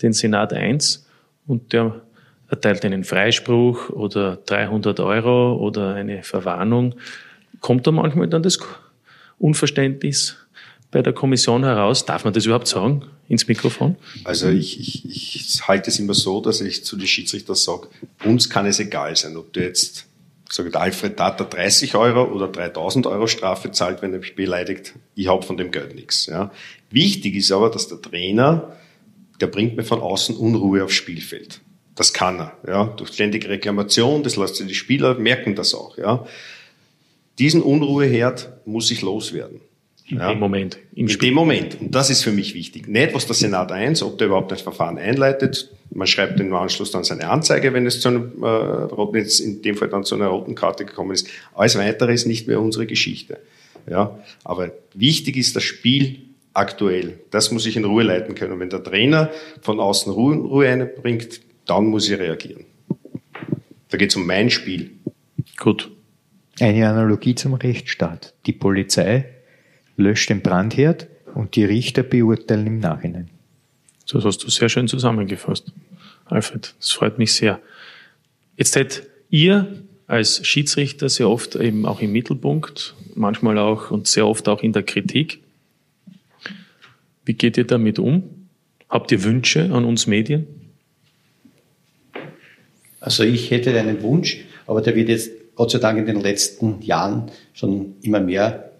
den 0.03 0.12
Senat 0.12 0.53
1 0.53 1.07
und 1.46 1.72
der 1.72 2.03
erteilt 2.49 2.85
einen 2.85 3.05
Freispruch 3.05 3.90
oder 3.90 4.37
300 4.46 5.01
Euro 5.01 5.57
oder 5.57 5.94
eine 5.94 6.22
Verwarnung. 6.22 6.94
Kommt 7.61 7.87
da 7.87 7.90
manchmal 7.90 8.29
dann 8.29 8.42
das 8.42 8.59
Unverständnis 9.38 10.37
bei 10.90 11.03
der 11.03 11.12
Kommission 11.12 11.64
heraus? 11.64 12.05
Darf 12.05 12.25
man 12.25 12.33
das 12.33 12.46
überhaupt 12.46 12.68
sagen 12.68 13.03
ins 13.28 13.48
Mikrofon? 13.48 13.96
Also 14.24 14.48
ich, 14.48 14.80
ich, 14.80 15.04
ich 15.04 15.68
halte 15.68 15.90
es 15.90 15.98
immer 15.98 16.14
so, 16.14 16.40
dass 16.40 16.60
ich 16.60 16.84
zu 16.84 16.96
den 16.96 17.06
Schiedsrichtern 17.06 17.56
sage, 17.56 17.88
uns 18.24 18.48
kann 18.48 18.66
es 18.66 18.78
egal 18.78 19.16
sein, 19.16 19.36
ob 19.36 19.52
du 19.52 19.60
jetzt, 19.60 20.06
sagt 20.48 20.76
Alfred 20.76 21.18
Data 21.18 21.44
30 21.44 21.94
Euro 21.96 22.24
oder 22.32 22.48
3000 22.48 23.06
Euro 23.06 23.26
Strafe 23.26 23.72
zahlt, 23.72 24.02
wenn 24.02 24.12
er 24.12 24.20
mich 24.20 24.36
beleidigt. 24.36 24.94
Ich 25.14 25.28
habe 25.28 25.42
von 25.42 25.56
dem 25.56 25.70
Geld 25.70 25.94
nichts. 25.94 26.26
Ja. 26.26 26.52
Wichtig 26.90 27.34
ist 27.34 27.50
aber, 27.50 27.70
dass 27.70 27.88
der 27.88 28.00
Trainer, 28.00 28.76
der 29.40 29.48
bringt 29.48 29.76
mir 29.76 29.84
von 29.84 30.00
außen 30.00 30.36
Unruhe 30.36 30.84
aufs 30.84 30.94
Spielfeld. 30.94 31.60
Das 31.96 32.12
kann 32.12 32.38
er, 32.38 32.56
ja, 32.68 32.84
durch 32.84 33.12
ständige 33.12 33.48
Reklamation, 33.48 34.22
das 34.22 34.36
lässt 34.36 34.56
sich 34.56 34.66
die 34.66 34.74
Spieler 34.74 35.14
merken 35.14 35.54
das 35.54 35.74
auch, 35.74 35.96
ja. 35.96 36.26
Diesen 37.38 37.62
Unruheherd 37.62 38.50
muss 38.66 38.90
ich 38.90 39.02
loswerden. 39.02 39.60
In 40.08 40.18
ja. 40.18 40.30
dem 40.30 40.38
Moment. 40.38 40.78
In 40.94 41.08
Spiel. 41.08 41.30
dem 41.30 41.34
Moment. 41.34 41.80
Und 41.80 41.94
das 41.94 42.10
ist 42.10 42.22
für 42.22 42.30
mich 42.30 42.54
wichtig. 42.54 42.86
Nicht, 42.86 43.12
was 43.12 43.26
der 43.26 43.34
Senat 43.34 43.72
1, 43.72 44.02
ob 44.02 44.18
der 44.18 44.28
überhaupt 44.28 44.52
ein 44.52 44.58
Verfahren 44.58 44.98
einleitet. 44.98 45.72
Man 45.90 46.06
schreibt 46.06 46.38
im 46.38 46.54
Anschluss 46.54 46.92
dann 46.92 47.02
seine 47.02 47.28
Anzeige, 47.28 47.72
wenn 47.72 47.86
es 47.86 48.00
zu 48.00 48.08
einem 48.08 48.32
äh, 48.42 48.46
roten, 48.46 49.16
in 49.16 49.62
dem 49.62 49.74
Fall 49.74 49.88
dann 49.88 50.04
zu 50.04 50.14
einer 50.14 50.28
roten 50.28 50.54
Karte 50.54 50.84
gekommen 50.84 51.10
ist. 51.10 51.28
Alles 51.54 51.76
weitere 51.76 52.14
ist 52.14 52.26
nicht 52.26 52.46
mehr 52.46 52.60
unsere 52.60 52.86
Geschichte. 52.86 53.38
Ja. 53.90 54.18
Aber 54.44 54.70
wichtig 54.94 55.36
ist 55.36 55.56
das 55.56 55.64
Spiel 55.64 56.20
aktuell. 56.54 57.18
Das 57.30 57.50
muss 57.50 57.66
ich 57.66 57.76
in 57.76 57.84
Ruhe 57.84 58.04
leiten 58.04 58.36
können. 58.36 58.52
Und 58.52 58.60
wenn 58.60 58.70
der 58.70 58.84
Trainer 58.84 59.30
von 59.60 59.80
außen 59.80 60.12
Ruhe, 60.12 60.36
Ruhe 60.36 60.68
einbringt, 60.68 61.40
dann 61.66 61.86
muss 61.86 62.08
ich 62.08 62.18
reagieren. 62.18 62.64
Da 63.88 63.98
geht 63.98 64.10
es 64.10 64.16
um 64.16 64.26
mein 64.26 64.50
Spiel. 64.50 64.92
Gut. 65.56 65.90
Eine 66.60 66.88
Analogie 66.88 67.34
zum 67.34 67.54
Rechtsstaat. 67.54 68.34
Die 68.46 68.52
Polizei 68.52 69.36
löscht 69.96 70.30
den 70.30 70.42
Brandherd 70.42 71.09
und 71.35 71.56
die 71.56 71.64
Richter 71.64 72.02
beurteilen 72.02 72.66
im 72.66 72.78
Nachhinein. 72.78 73.28
Das 74.11 74.24
hast 74.24 74.38
du 74.44 74.50
sehr 74.50 74.68
schön 74.68 74.88
zusammengefasst, 74.88 75.72
Alfred. 76.26 76.74
Das 76.78 76.92
freut 76.92 77.18
mich 77.18 77.32
sehr. 77.35 77.61
Jetzt 78.56 78.74
seid 78.74 79.02
ihr 79.30 79.82
als 80.06 80.46
Schiedsrichter 80.46 81.09
sehr 81.09 81.28
oft 81.28 81.56
eben 81.56 81.85
auch 81.85 82.00
im 82.00 82.12
Mittelpunkt, 82.12 82.94
manchmal 83.14 83.59
auch 83.59 83.90
und 83.90 84.06
sehr 84.06 84.26
oft 84.26 84.48
auch 84.48 84.62
in 84.62 84.72
der 84.72 84.85
Kritik. 84.85 85.40
Wie 87.24 87.35
geht 87.35 87.56
ihr 87.56 87.66
damit 87.66 87.98
um? 87.98 88.22
Habt 88.88 89.11
ihr 89.11 89.24
Wünsche 89.24 89.64
an 89.72 89.85
uns 89.85 90.06
Medien? 90.06 90.46
Also 93.00 93.24
ich 93.24 93.50
hätte 93.50 93.76
einen 93.78 94.00
Wunsch, 94.02 94.44
aber 94.66 94.80
der 94.80 94.94
wird 94.94 95.09
jetzt 95.09 95.30
Gott 95.56 95.70
sei 95.70 95.78
Dank 95.78 95.98
in 95.98 96.06
den 96.06 96.20
letzten 96.20 96.82
Jahren 96.82 97.30
schon 97.52 97.96
immer 98.02 98.20
mehr 98.20 98.70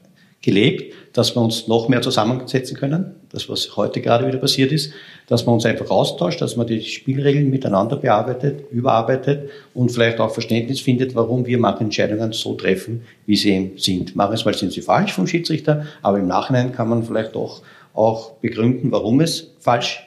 gelebt, 0.43 0.95
dass 1.17 1.35
wir 1.35 1.41
uns 1.41 1.67
noch 1.67 1.89
mehr 1.89 2.03
zusammensetzen 2.03 2.77
können, 2.77 3.15
das 3.33 3.49
was 3.49 3.75
heute 3.75 4.03
gerade 4.03 4.27
wieder 4.27 4.37
passiert 4.37 4.71
ist, 4.71 4.93
dass 5.29 5.47
man 5.47 5.55
uns 5.55 5.65
einfach 5.65 5.89
austauscht, 5.89 6.43
dass 6.43 6.57
man 6.57 6.67
die 6.67 6.83
Spielregeln 6.83 7.49
miteinander 7.49 7.97
bearbeitet, 7.97 8.71
überarbeitet 8.71 9.49
und 9.73 9.91
vielleicht 9.91 10.21
auch 10.21 10.31
Verständnis 10.31 10.81
findet, 10.81 11.15
warum 11.15 11.47
wir 11.47 11.59
manche 11.59 11.85
Entscheidungen 11.85 12.35
so 12.35 12.53
treffen, 12.53 13.03
wie 13.25 13.37
sie 13.37 13.53
eben 13.53 13.79
sind. 13.79 14.15
Manchmal 14.15 14.53
sind 14.53 14.73
sie 14.73 14.83
falsch 14.83 15.15
vom 15.15 15.27
Schiedsrichter, 15.27 15.87
aber 16.03 16.19
im 16.19 16.27
Nachhinein 16.27 16.73
kann 16.73 16.91
man 16.91 17.03
vielleicht 17.03 17.35
auch, 17.35 17.63
auch 17.95 18.33
begründen, 18.35 18.93
warum 18.93 19.23
es 19.23 19.53
falsch 19.59 20.07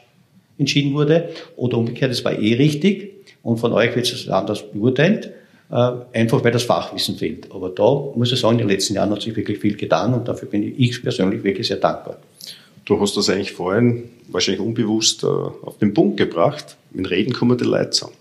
entschieden 0.60 0.94
wurde 0.94 1.30
oder 1.56 1.80
umgekehrt, 1.80 2.12
es 2.12 2.24
war 2.24 2.38
eh 2.38 2.54
richtig 2.54 3.16
und 3.42 3.58
von 3.58 3.74
euch 3.74 3.96
wird 3.96 4.06
es 4.06 4.30
anders 4.30 4.62
beurteilt, 4.72 5.32
einfach 5.76 6.44
weil 6.44 6.52
das 6.52 6.64
Fachwissen 6.64 7.16
fehlt. 7.16 7.52
Aber 7.52 7.70
da 7.70 8.12
muss 8.16 8.32
ich 8.32 8.40
sagen, 8.40 8.54
in 8.54 8.68
den 8.68 8.70
letzten 8.70 8.96
Jahren 8.96 9.12
hat 9.12 9.22
sich 9.22 9.36
wirklich 9.36 9.60
viel 9.60 9.76
getan 9.76 10.14
und 10.14 10.28
dafür 10.28 10.50
bin 10.50 10.64
ich 10.78 11.02
persönlich 11.02 11.44
wirklich 11.44 11.68
sehr 11.68 11.78
dankbar. 11.78 12.18
Du 12.86 13.00
hast 13.00 13.16
das 13.16 13.30
eigentlich 13.30 13.52
vorhin 13.52 14.10
wahrscheinlich 14.30 14.62
unbewusst 14.62 15.24
äh, 15.24 15.28
auf 15.28 15.78
den 15.80 15.94
Punkt 15.94 16.18
gebracht. 16.18 16.76
Mit 16.92 17.10
Reden 17.12 17.34
kommen 17.34 17.58
die 17.58 17.66
Leute 17.66 17.92
zusammen. 17.92 18.16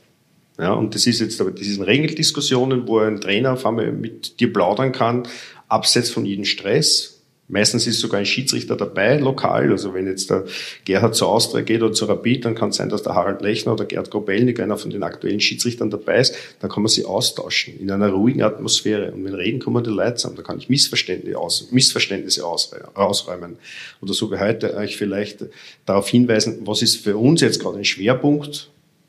Ja, 0.58 0.72
und 0.72 0.94
das 0.94 1.06
ist 1.06 1.20
jetzt 1.20 1.40
aber 1.40 1.52
diese 1.52 1.86
Regeldiskussionen, 1.86 2.86
wo 2.86 2.98
ein 2.98 3.20
Trainer 3.20 3.52
auf 3.52 3.64
einmal 3.64 3.92
mit 3.92 4.40
dir 4.40 4.52
plaudern 4.52 4.92
kann, 4.92 5.22
abseits 5.68 6.10
von 6.10 6.26
jedem 6.26 6.44
Stress, 6.44 7.17
Meistens 7.50 7.86
ist 7.86 8.00
sogar 8.00 8.20
ein 8.20 8.26
Schiedsrichter 8.26 8.76
dabei, 8.76 9.16
lokal. 9.16 9.70
Also 9.70 9.94
wenn 9.94 10.06
jetzt 10.06 10.28
der 10.28 10.44
Gerhard 10.84 11.14
zur 11.14 11.28
Austria 11.28 11.62
geht 11.62 11.80
oder 11.82 11.94
zur 11.94 12.10
Rapid, 12.10 12.44
dann 12.44 12.54
kann 12.54 12.68
es 12.68 12.76
sein, 12.76 12.90
dass 12.90 13.02
der 13.02 13.14
Harald 13.14 13.40
Lechner 13.40 13.72
oder 13.72 13.86
Gerd 13.86 14.10
Grobelnik, 14.10 14.60
einer 14.60 14.76
von 14.76 14.90
den 14.90 15.02
aktuellen 15.02 15.40
Schiedsrichtern 15.40 15.88
dabei 15.88 16.20
ist. 16.20 16.36
Da 16.60 16.68
kann 16.68 16.82
man 16.82 16.90
sie 16.90 17.06
austauschen 17.06 17.80
in 17.80 17.90
einer 17.90 18.10
ruhigen 18.10 18.42
Atmosphäre. 18.42 19.12
Und 19.12 19.24
wenn 19.24 19.34
reden, 19.34 19.60
kommen 19.60 19.82
die 19.82 19.88
Leute 19.88 20.16
zusammen. 20.16 20.36
Da 20.36 20.42
kann 20.42 20.58
ich 20.58 20.68
Missverständnisse, 20.68 21.38
aus, 21.38 21.72
Missverständnisse 21.72 22.44
ausräumen. 22.44 23.56
Oder 24.02 24.12
so 24.12 24.30
wie 24.30 24.38
heute 24.38 24.76
euch 24.76 24.98
vielleicht 24.98 25.46
darauf 25.86 26.06
hinweisen, 26.06 26.66
was 26.66 26.82
ist 26.82 26.96
für 26.96 27.16
uns 27.16 27.40
jetzt 27.40 27.60
gerade 27.60 27.78
ein 27.78 27.84
Schwerpunkt. 27.86 28.68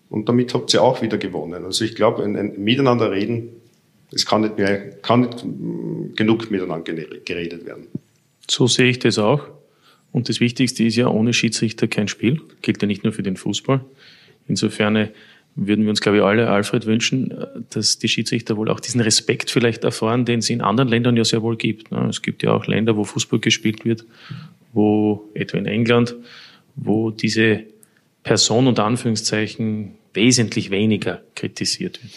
Und 0.10 0.30
damit 0.30 0.54
habt 0.54 0.74
ihr 0.74 0.82
auch 0.82 1.02
wieder 1.02 1.18
gewonnen. 1.18 1.66
Also 1.66 1.84
ich 1.84 1.94
glaube, 1.94 2.24
ein, 2.24 2.38
ein 2.38 2.64
Miteinander 2.64 3.12
reden, 3.12 3.50
es 4.12 4.26
kann 4.26 4.42
nicht 4.42 4.58
mehr, 4.58 4.92
kann 5.02 5.22
nicht 5.22 5.44
mm, 5.44 6.16
genug 6.16 6.50
miteinander 6.50 6.94
geredet 6.94 7.66
werden. 7.66 7.88
So 8.50 8.68
sehe 8.68 8.90
ich 8.90 9.00
das 9.00 9.18
auch. 9.18 9.48
Und 10.12 10.30
das 10.30 10.40
Wichtigste 10.40 10.84
ist 10.84 10.96
ja, 10.96 11.08
ohne 11.08 11.34
Schiedsrichter 11.34 11.88
kein 11.88 12.08
Spiel. 12.08 12.42
Gilt 12.62 12.82
ja 12.82 12.88
nicht 12.88 13.04
nur 13.04 13.14
für 13.14 13.24
den 13.24 13.38
Fußball. 13.38 13.82
Insofern 14.48 15.10
würden 15.56 15.84
wir 15.84 15.90
uns, 15.90 16.02
glaube 16.02 16.18
ich, 16.18 16.24
alle, 16.24 16.50
Alfred, 16.50 16.86
wünschen, 16.86 17.34
dass 17.70 18.00
die 18.00 18.08
Schiedsrichter 18.08 18.58
wohl 18.58 18.70
auch 18.70 18.80
diesen 18.80 19.02
Respekt 19.02 19.52
vielleicht 19.52 19.84
erfahren, 19.84 20.26
den 20.26 20.40
es 20.40 20.50
in 20.50 20.62
anderen 20.62 20.90
Ländern 20.90 21.18
ja 21.18 21.24
sehr 21.24 21.42
wohl 21.42 21.58
gibt. 21.58 21.92
Es 21.92 22.22
gibt 22.22 22.44
ja 22.44 22.54
auch 22.54 22.66
Länder, 22.66 22.96
wo 22.98 23.04
Fußball 23.04 23.40
gespielt 23.40 23.86
wird, 23.86 24.06
wo, 24.74 25.30
etwa 25.34 25.58
in 25.58 25.66
England, 25.66 26.16
wo 26.76 27.12
diese 27.12 27.64
Person 28.24 28.68
unter 28.68 28.86
Anführungszeichen 28.86 29.92
wesentlich 30.14 30.72
weniger 30.72 31.22
kritisiert 31.36 32.02
wird. 32.02 32.14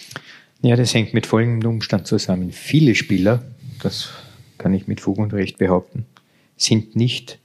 Ja, 0.63 0.77
das 0.77 0.95
hängt 0.95 1.13
mit 1.13 1.27
folgendem 1.27 1.71
Umstand 1.71 2.07
zusammen. 2.07 2.53
Viele 2.53 2.95
Spieler, 2.95 3.43
das 3.83 4.11
kann 4.59 4.73
ich 4.73 4.87
mit 4.87 5.01
Fug 5.01 5.19
und 5.19 5.35
Recht 5.35 5.59
behaupten, 5.59 6.07
sind 6.57 6.97
nicht 6.97 7.39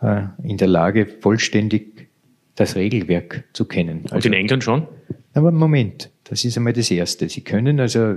äh, 0.00 0.22
in 0.42 0.56
der 0.56 0.68
Lage, 0.68 1.06
vollständig 1.06 2.08
das 2.54 2.76
Regelwerk 2.76 3.44
zu 3.52 3.66
kennen. 3.66 4.02
Und 4.02 4.12
also, 4.12 4.28
in 4.28 4.34
England 4.34 4.64
schon? 4.64 4.86
Aber 5.34 5.52
Moment, 5.52 6.10
das 6.24 6.44
ist 6.44 6.56
einmal 6.56 6.72
das 6.72 6.90
Erste. 6.90 7.28
Sie 7.28 7.42
können 7.42 7.78
also, 7.78 8.16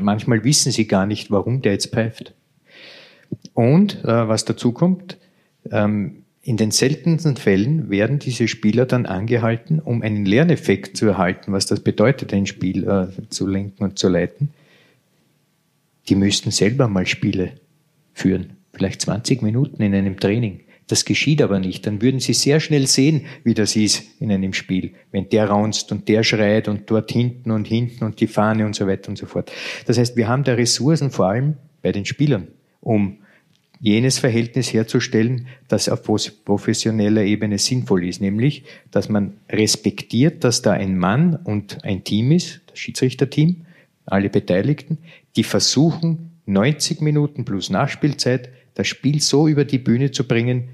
manchmal 0.00 0.44
wissen 0.44 0.72
Sie 0.72 0.86
gar 0.86 1.06
nicht, 1.06 1.30
warum 1.30 1.62
der 1.62 1.72
jetzt 1.72 1.92
pfeift. 1.92 2.34
Und 3.54 4.04
äh, 4.04 4.28
was 4.28 4.44
dazu 4.44 4.72
kommt, 4.72 5.18
ähm, 5.70 6.22
in 6.42 6.56
den 6.56 6.70
seltensten 6.70 7.36
Fällen 7.36 7.90
werden 7.90 8.18
diese 8.18 8.48
Spieler 8.48 8.86
dann 8.86 9.06
angehalten, 9.06 9.78
um 9.78 10.02
einen 10.02 10.24
Lerneffekt 10.24 10.96
zu 10.96 11.06
erhalten, 11.06 11.52
was 11.52 11.66
das 11.66 11.80
bedeutet, 11.80 12.32
ein 12.32 12.46
Spiel 12.46 12.88
äh, 12.88 13.08
zu 13.28 13.46
lenken 13.46 13.84
und 13.84 13.98
zu 13.98 14.08
leiten. 14.08 14.50
Die 16.08 16.14
müssten 16.14 16.50
selber 16.50 16.88
mal 16.88 17.06
Spiele 17.06 17.52
führen 18.14 18.59
vielleicht 18.72 19.02
20 19.02 19.42
Minuten 19.42 19.82
in 19.82 19.94
einem 19.94 20.18
Training. 20.18 20.60
Das 20.90 21.04
geschieht 21.04 21.40
aber 21.40 21.60
nicht. 21.60 21.86
Dann 21.86 22.02
würden 22.02 22.18
Sie 22.18 22.32
sehr 22.32 22.58
schnell 22.58 22.88
sehen, 22.88 23.26
wie 23.44 23.54
das 23.54 23.76
ist 23.76 24.02
in 24.20 24.32
einem 24.32 24.52
Spiel. 24.52 24.94
Wenn 25.12 25.28
der 25.28 25.48
raunzt 25.48 25.92
und 25.92 26.08
der 26.08 26.24
schreit 26.24 26.66
und 26.66 26.90
dort 26.90 27.12
hinten 27.12 27.52
und 27.52 27.68
hinten 27.68 28.04
und 28.04 28.20
die 28.20 28.26
Fahne 28.26 28.66
und 28.66 28.74
so 28.74 28.88
weiter 28.88 29.08
und 29.08 29.16
so 29.16 29.26
fort. 29.26 29.52
Das 29.86 29.98
heißt, 29.98 30.16
wir 30.16 30.26
haben 30.26 30.42
da 30.42 30.54
Ressourcen 30.54 31.12
vor 31.12 31.28
allem 31.28 31.56
bei 31.80 31.92
den 31.92 32.06
Spielern, 32.06 32.48
um 32.80 33.18
jenes 33.78 34.18
Verhältnis 34.18 34.72
herzustellen, 34.72 35.46
das 35.68 35.88
auf 35.88 36.02
professioneller 36.02 37.22
Ebene 37.22 37.58
sinnvoll 37.58 38.04
ist, 38.04 38.20
nämlich, 38.20 38.64
dass 38.90 39.08
man 39.08 39.34
respektiert, 39.48 40.44
dass 40.44 40.60
da 40.60 40.72
ein 40.72 40.98
Mann 40.98 41.36
und 41.36 41.84
ein 41.84 42.04
Team 42.04 42.32
ist, 42.32 42.60
das 42.66 42.78
Schiedsrichterteam, 42.78 43.64
alle 44.04 44.28
Beteiligten, 44.28 44.98
die 45.36 45.44
versuchen, 45.44 46.29
90 46.52 47.00
Minuten 47.00 47.44
plus 47.44 47.70
Nachspielzeit 47.70 48.50
das 48.74 48.86
Spiel 48.86 49.20
so 49.20 49.48
über 49.48 49.64
die 49.64 49.78
Bühne 49.78 50.10
zu 50.10 50.26
bringen, 50.26 50.70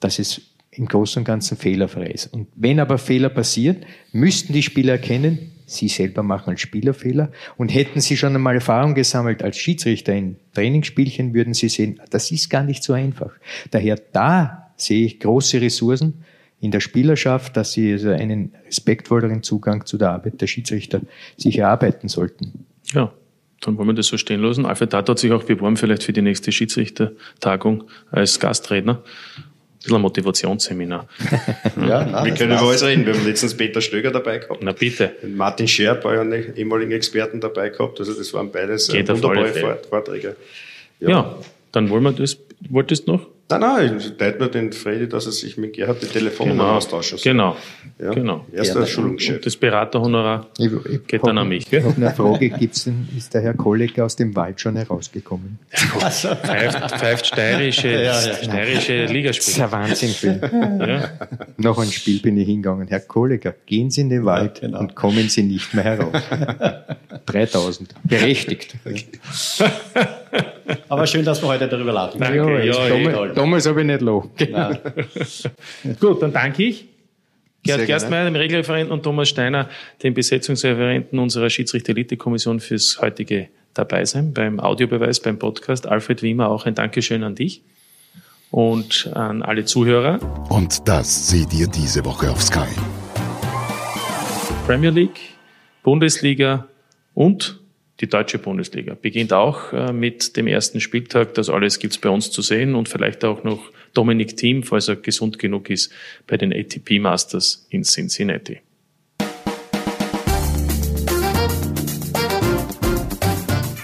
dass 0.00 0.18
es 0.18 0.54
im 0.70 0.86
Großen 0.86 1.20
und 1.20 1.24
Ganzen 1.24 1.56
fehlerfrei 1.56 2.06
ist. 2.06 2.32
Und 2.32 2.48
wenn 2.54 2.80
aber 2.80 2.98
Fehler 2.98 3.28
passieren, 3.28 3.84
müssten 4.12 4.52
die 4.52 4.62
Spieler 4.62 4.92
erkennen, 4.92 5.52
sie 5.66 5.88
selber 5.88 6.22
machen 6.22 6.50
als 6.50 6.60
Spieler 6.60 6.94
Fehler. 6.94 7.30
Und 7.56 7.74
hätten 7.74 8.00
sie 8.00 8.16
schon 8.16 8.34
einmal 8.34 8.54
Erfahrung 8.54 8.94
gesammelt 8.94 9.42
als 9.42 9.58
Schiedsrichter 9.58 10.14
in 10.14 10.36
Trainingsspielchen, 10.54 11.34
würden 11.34 11.54
sie 11.54 11.68
sehen, 11.68 12.00
das 12.10 12.30
ist 12.30 12.48
gar 12.48 12.62
nicht 12.62 12.82
so 12.82 12.92
einfach. 12.92 13.32
Daher 13.70 13.96
da 14.12 14.72
sehe 14.76 15.04
ich 15.04 15.20
große 15.20 15.60
Ressourcen 15.60 16.24
in 16.60 16.70
der 16.70 16.80
Spielerschaft, 16.80 17.56
dass 17.56 17.72
sie 17.72 17.94
einen 18.08 18.54
respektvolleren 18.66 19.42
Zugang 19.42 19.86
zu 19.86 19.98
der 19.98 20.10
Arbeit 20.10 20.40
der 20.40 20.46
Schiedsrichter 20.46 21.00
sich 21.36 21.58
erarbeiten 21.58 22.08
sollten. 22.08 22.66
Ja, 22.92 23.12
dann 23.60 23.76
wollen 23.76 23.88
wir 23.88 23.94
das 23.94 24.06
so 24.06 24.16
stehen 24.16 24.40
lassen. 24.40 24.66
Alfred 24.66 24.90
Tat 24.90 25.08
hat 25.08 25.18
sich 25.18 25.32
auch 25.32 25.42
beworben, 25.42 25.76
vielleicht 25.76 26.02
für 26.02 26.12
die 26.12 26.22
nächste 26.22 26.52
Schiedsrichtertagung 26.52 27.84
als 28.10 28.38
Gastredner. 28.38 29.02
Ein 29.02 29.82
bisschen 29.82 29.96
ein 29.96 30.02
Motivationsseminar. 30.02 31.08
ja, 31.88 32.04
nein, 32.04 32.24
wir 32.24 32.34
können 32.34 32.52
über 32.52 32.62
alles 32.62 32.84
reden. 32.84 33.06
Wir 33.06 33.14
haben 33.14 33.24
letztens 33.24 33.56
Peter 33.56 33.80
Stöger 33.80 34.10
dabei 34.10 34.38
gehabt. 34.38 34.62
Na 34.62 34.72
bitte. 34.72 35.12
Und 35.22 35.36
Martin 35.36 35.68
Scherb, 35.68 36.04
einen 36.06 36.56
ehemaligen 36.56 36.92
Experten 36.92 37.40
dabei 37.40 37.70
gehabt. 37.70 37.98
Also 38.00 38.12
das 38.12 38.32
waren 38.34 38.50
beides 38.50 38.88
äh, 38.88 38.98
Geht 38.98 39.08
wunderbare 39.08 39.78
Vorträge. 39.88 40.36
Ja. 41.00 41.08
ja, 41.08 41.38
dann 41.72 41.90
wollen 41.90 42.02
wir 42.02 42.12
das. 42.12 42.38
Wolltest 42.68 43.06
du 43.06 43.12
noch? 43.12 43.26
Nein, 43.50 43.60
nein, 43.60 43.96
ich 43.96 44.14
teile 44.18 44.38
nur 44.38 44.50
den 44.50 44.72
Freddy, 44.72 45.08
dass 45.08 45.24
er 45.24 45.32
sich 45.32 45.56
mit 45.56 45.72
Gerhard 45.72 46.02
die 46.02 46.06
Telefonnummer 46.06 46.64
genau. 46.64 46.76
austauschen 46.76 47.16
soll. 47.16 47.32
Genau. 47.32 47.56
Ja. 47.98 48.12
genau. 48.12 48.44
Erster 48.52 48.80
ja, 48.80 48.86
Schulungschef. 48.86 49.40
Das 49.40 49.56
Beraterhonorar 49.56 50.48
geht 50.58 51.26
dann 51.26 51.38
an 51.38 51.48
mich. 51.48 51.72
Ich 51.72 51.82
habe 51.82 51.94
eine 51.96 52.10
Frage, 52.10 52.50
gibt's 52.50 52.84
denn, 52.84 53.08
ist 53.16 53.32
der 53.32 53.40
Herr 53.40 53.54
Kolleg 53.54 53.98
aus 54.00 54.16
dem 54.16 54.36
Wald 54.36 54.60
schon 54.60 54.76
herausgekommen? 54.76 55.58
Also. 55.98 56.28
Pfeift, 56.28 56.90
pfeift 56.90 57.26
steirische, 57.26 57.88
ja, 57.88 58.20
ja. 58.20 58.34
steirische 58.34 59.06
Ligaspiele. 59.06 59.22
Das 59.26 59.48
ist 59.48 59.60
ein 59.60 59.72
Wahnsinn. 59.72 60.40
Ja. 60.86 61.10
Nach 61.56 61.78
einem 61.78 61.90
Spiel 61.90 62.20
bin 62.20 62.36
ich 62.36 62.46
hingegangen. 62.46 62.86
Herr 62.88 63.00
Kolleger, 63.00 63.54
gehen 63.64 63.90
Sie 63.90 64.02
in 64.02 64.10
den 64.10 64.26
Wald 64.26 64.60
genau. 64.60 64.80
und 64.80 64.94
kommen 64.94 65.30
Sie 65.30 65.42
nicht 65.42 65.72
mehr 65.72 65.84
heraus. 65.84 66.12
3000. 67.26 67.94
Berechtigt. 68.04 68.76
Okay. 68.84 69.06
Aber 70.88 71.06
schön, 71.06 71.24
dass 71.24 71.42
wir 71.42 71.48
heute 71.48 71.68
darüber 71.68 71.92
lachen. 71.92 72.20
Danke. 72.20 72.64
Ja, 72.64 72.86
ja, 72.86 72.88
damals, 72.88 73.34
damals 73.34 73.66
habe 73.66 73.80
ich 73.80 73.86
nicht 73.86 74.00
lachen. 74.00 74.30
Gut, 76.00 76.22
dann 76.22 76.32
danke 76.32 76.64
ich. 76.64 76.86
Gerd 77.62 77.86
Gerstmeier, 77.86 78.24
dem 78.24 78.36
Regelreferenten, 78.36 78.92
und 78.92 79.02
Thomas 79.02 79.28
Steiner, 79.28 79.68
dem 80.02 80.14
Besetzungsreferenten 80.14 81.18
unserer 81.18 81.50
Schiedsrichter-Elite-Kommission 81.50 82.60
fürs 82.60 83.00
heutige 83.00 83.48
Dabeisein 83.74 84.32
beim 84.32 84.60
Audiobeweis, 84.60 85.20
beim 85.20 85.38
Podcast. 85.38 85.86
Alfred 85.86 86.22
Wiemer, 86.22 86.48
auch 86.48 86.66
ein 86.66 86.74
Dankeschön 86.74 87.22
an 87.24 87.34
dich 87.34 87.62
und 88.50 89.10
an 89.14 89.42
alle 89.42 89.64
Zuhörer. 89.64 90.18
Und 90.48 90.88
das 90.88 91.28
seht 91.28 91.52
ihr 91.52 91.66
diese 91.66 92.04
Woche 92.04 92.30
auf 92.30 92.42
Sky. 92.42 92.68
Premier 94.66 94.90
League, 94.90 95.20
Bundesliga 95.82 96.68
und 97.14 97.57
die 98.00 98.08
deutsche 98.08 98.38
Bundesliga. 98.38 98.96
Beginnt 99.00 99.32
auch 99.32 99.72
äh, 99.72 99.92
mit 99.92 100.36
dem 100.36 100.46
ersten 100.46 100.80
Spieltag. 100.80 101.34
Das 101.34 101.48
alles 101.50 101.78
gibt's 101.78 101.98
bei 101.98 102.08
uns 102.08 102.30
zu 102.30 102.42
sehen 102.42 102.74
und 102.74 102.88
vielleicht 102.88 103.24
auch 103.24 103.44
noch 103.44 103.70
Dominik 103.94 104.36
Thiem, 104.36 104.62
falls 104.62 104.88
er 104.88 104.96
gesund 104.96 105.38
genug 105.38 105.70
ist, 105.70 105.92
bei 106.26 106.36
den 106.36 106.52
ATP 106.52 107.00
Masters 107.00 107.66
in 107.70 107.82
Cincinnati. 107.82 108.60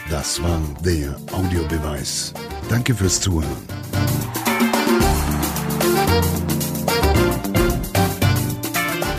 Das 0.09 0.43
war 0.43 0.61
der 0.85 1.17
Audiobeweis. 1.33 2.33
Danke 2.71 2.95
fürs 2.95 3.21
Zuhören. 3.21 3.51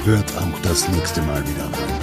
Hört 0.05 0.37
auch 0.37 0.61
das 0.61 0.87
nächste 0.89 1.21
Mal 1.23 1.41
wieder 1.41 1.65
rein. 1.65 1.94